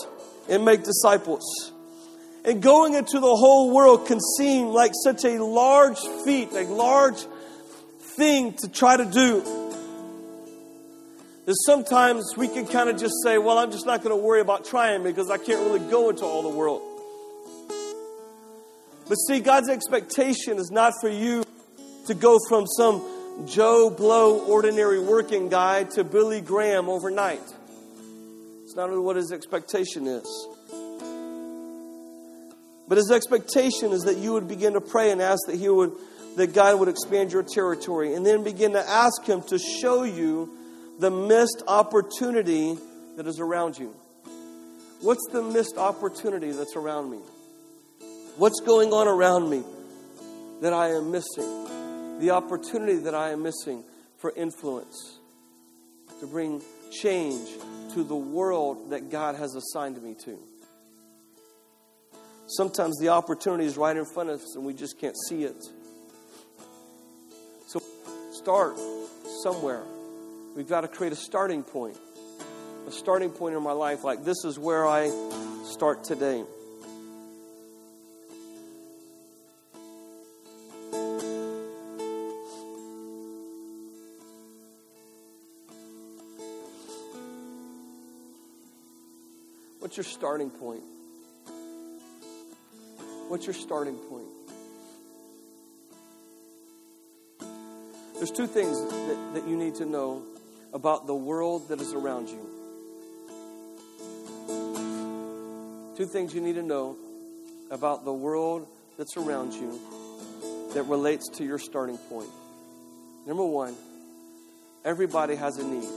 and 0.50 0.64
make 0.64 0.84
disciples. 0.84 1.73
And 2.46 2.62
going 2.62 2.94
into 2.94 3.20
the 3.20 3.36
whole 3.36 3.74
world 3.74 4.06
can 4.06 4.20
seem 4.38 4.68
like 4.68 4.92
such 5.04 5.24
a 5.24 5.42
large 5.42 6.00
feat, 6.26 6.52
a 6.52 6.64
large 6.64 7.26
thing 8.00 8.54
to 8.54 8.68
try 8.68 8.98
to 8.98 9.06
do. 9.06 9.42
That 11.46 11.56
sometimes 11.66 12.36
we 12.38 12.48
can 12.48 12.68
kind 12.68 12.90
of 12.90 12.98
just 12.98 13.16
say, 13.24 13.38
well, 13.38 13.58
I'm 13.58 13.72
just 13.72 13.86
not 13.86 14.04
going 14.04 14.16
to 14.16 14.22
worry 14.22 14.42
about 14.42 14.66
trying 14.66 15.04
because 15.04 15.30
I 15.30 15.38
can't 15.38 15.60
really 15.60 15.90
go 15.90 16.10
into 16.10 16.26
all 16.26 16.42
the 16.42 16.50
world. 16.50 16.82
But 19.08 19.16
see, 19.16 19.40
God's 19.40 19.70
expectation 19.70 20.58
is 20.58 20.72
not 20.72 20.94
for 21.02 21.10
you 21.10 21.44
to 22.08 22.14
go 22.14 22.40
from 22.48 22.66
some 22.68 23.46
Joe 23.46 23.90
Blow 23.90 24.46
ordinary 24.46 25.00
working 25.00 25.50
guy 25.50 25.84
to 25.96 26.04
Billy 26.04 26.42
Graham 26.42 26.88
overnight. 26.88 27.44
It's 28.64 28.76
not 28.76 28.90
what 29.02 29.16
his 29.16 29.32
expectation 29.32 30.08
is. 30.08 30.48
But 32.88 32.98
his 32.98 33.12
expectation 33.12 33.92
is 33.92 34.04
that 34.04 34.18
you 34.18 34.34
would 34.34 34.48
begin 34.48 34.74
to 34.74 34.82
pray 34.82 35.12
and 35.12 35.22
ask 35.22 35.40
that 35.48 35.56
he 35.56 35.70
would 35.70 35.94
that 36.36 36.54
God 36.54 36.80
would 36.80 36.90
expand 36.90 37.32
your 37.32 37.44
territory 37.44 38.16
and 38.16 38.26
then 38.26 38.44
begin 38.44 38.74
to 38.74 38.90
ask 38.90 39.24
him 39.24 39.44
to 39.44 39.60
show 39.60 40.04
you 40.04 40.58
the 41.00 41.12
missed 41.12 41.62
opportunity 41.68 42.78
that 43.18 43.28
is 43.28 43.40
around 43.40 43.78
you. 43.78 43.96
What's 45.02 45.26
the 45.32 45.44
missed 45.44 45.78
opportunity 45.78 46.52
that's 46.52 46.76
around 46.76 47.12
me? 47.12 47.20
What's 48.38 48.62
going 48.62 48.94
on 48.94 49.08
around 49.08 49.50
me 49.50 49.64
that 50.62 50.74
I 50.74 50.90
am 50.90 51.12
missing? 51.12 52.20
The 52.20 52.32
opportunity 52.32 52.98
that 53.00 53.14
I 53.14 53.32
am 53.32 53.44
missing 53.44 53.84
for 54.18 54.32
influence, 54.36 55.20
to 56.22 56.28
bring 56.28 56.62
change 56.90 57.50
to 57.94 58.04
the 58.04 58.16
world 58.16 58.92
that 58.92 59.12
God 59.12 59.36
has 59.36 59.56
assigned 59.56 60.02
me 60.02 60.16
to. 60.24 60.40
Sometimes 62.48 63.00
the 63.00 63.10
opportunity 63.10 63.66
is 63.66 63.78
right 63.78 63.96
in 63.96 64.06
front 64.06 64.30
of 64.30 64.42
us 64.42 64.56
and 64.56 64.66
we 64.66 64.74
just 64.74 65.00
can't 65.00 65.16
see 65.28 65.44
it. 65.44 65.56
So 67.68 67.82
start 68.32 68.76
somewhere. 69.42 69.84
We've 70.56 70.68
got 70.68 70.82
to 70.82 70.88
create 70.88 71.14
a 71.14 71.16
starting 71.16 71.64
point. 71.64 71.98
A 72.88 72.92
starting 72.92 73.30
point 73.30 73.56
in 73.56 73.64
my 73.64 73.72
life, 73.72 74.04
like 74.04 74.24
this 74.24 74.44
is 74.44 74.60
where 74.60 74.86
I 74.86 75.10
start 75.66 76.04
today. 76.04 76.44
What's 89.80 89.98
your 89.98 90.04
starting 90.04 90.50
point? 90.50 90.82
What's 93.30 93.46
your 93.46 93.54
starting 93.54 93.96
point? 93.96 94.28
There's 98.16 98.32
two 98.32 98.48
things 98.48 98.80
that, 98.80 99.32
that 99.34 99.48
you 99.48 99.58
need 99.58 99.76
to 99.76 99.86
know 99.86 100.24
about 100.74 101.08
the 101.08 101.16
world 101.16 101.70
that 101.70 101.82
is 101.82 101.94
around 101.94 102.30
you. 102.30 102.50
Two 105.98 106.06
things 106.06 106.34
you 106.34 106.42
need 106.42 106.56
to 106.56 106.64
know 106.64 106.96
about 107.70 108.06
the 108.06 108.14
world 108.14 108.68
that's 108.98 109.18
around 109.18 109.54
you 109.54 109.80
that 110.74 110.84
relates 110.84 111.30
to 111.30 111.44
your 111.44 111.60
starting 111.60 111.98
point. 111.98 112.30
Number 113.26 113.46
one, 113.46 113.76
everybody 114.84 115.36
has 115.36 115.58
a 115.58 115.64
need. 115.64 115.90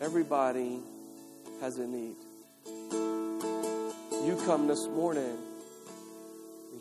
Everybody 0.00 0.78
has 1.60 1.78
a 1.78 1.86
need. 1.86 2.16
You 4.24 4.36
come 4.46 4.68
this 4.68 4.86
morning, 4.86 5.36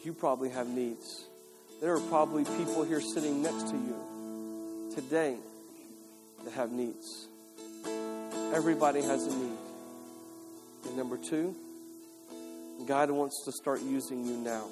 you 0.03 0.13
probably 0.13 0.49
have 0.49 0.67
needs. 0.67 1.25
There 1.81 1.95
are 1.95 1.99
probably 2.01 2.45
people 2.45 2.83
here 2.83 3.01
sitting 3.01 3.41
next 3.41 3.63
to 3.69 3.75
you 3.75 4.91
today 4.93 5.37
that 6.43 6.53
have 6.53 6.71
needs. 6.71 7.27
Everybody 8.53 9.01
has 9.01 9.25
a 9.25 9.35
need. 9.35 9.57
And 10.85 10.95
number 10.95 11.17
two, 11.17 11.55
God 12.85 13.09
wants 13.09 13.43
to 13.45 13.51
start 13.51 13.81
using 13.81 14.23
you 14.23 14.37
now. 14.37 14.67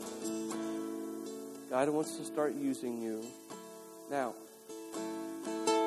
God 1.72 1.90
wants 1.90 2.18
to 2.18 2.24
start 2.24 2.54
using 2.54 3.02
you 3.02 3.26
now. 4.12 4.36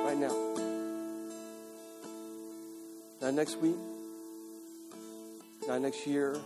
Right 0.05 0.17
now. 0.17 0.35
Not 3.21 3.35
next 3.35 3.57
week. 3.59 3.77
Not 5.69 5.81
next 5.81 6.09
year. 6.09 6.37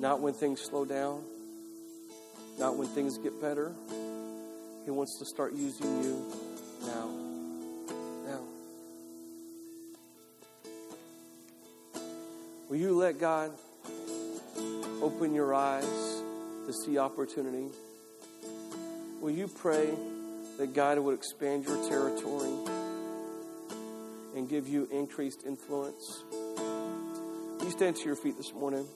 Not 0.00 0.20
when 0.20 0.32
things 0.32 0.60
slow 0.60 0.84
down. 0.84 1.22
Not 2.58 2.76
when 2.76 2.86
things 2.88 3.18
get 3.18 3.40
better. 3.40 3.72
He 4.84 4.90
wants 4.90 5.18
to 5.18 5.26
start 5.26 5.52
using 5.54 6.02
you 6.02 6.32
now. 6.82 7.10
Now. 8.26 8.40
Will 12.68 12.76
you 12.76 12.96
let 12.96 13.18
God 13.18 13.52
open 15.02 15.34
your 15.34 15.54
eyes 15.54 15.84
to 16.66 16.72
see 16.84 16.98
opportunity? 16.98 17.68
Will 19.20 19.30
you 19.30 19.48
pray 19.48 19.90
that 20.58 20.74
God 20.74 20.98
would 21.00 21.14
expand 21.14 21.64
your 21.64 21.88
territory 21.88 22.54
and 24.36 24.48
give 24.48 24.68
you 24.68 24.88
increased 24.92 25.42
influence? 25.44 26.22
You 27.62 27.70
stand 27.70 27.96
to 27.96 28.04
your 28.04 28.16
feet 28.16 28.36
this 28.36 28.52
morning. 28.54 28.86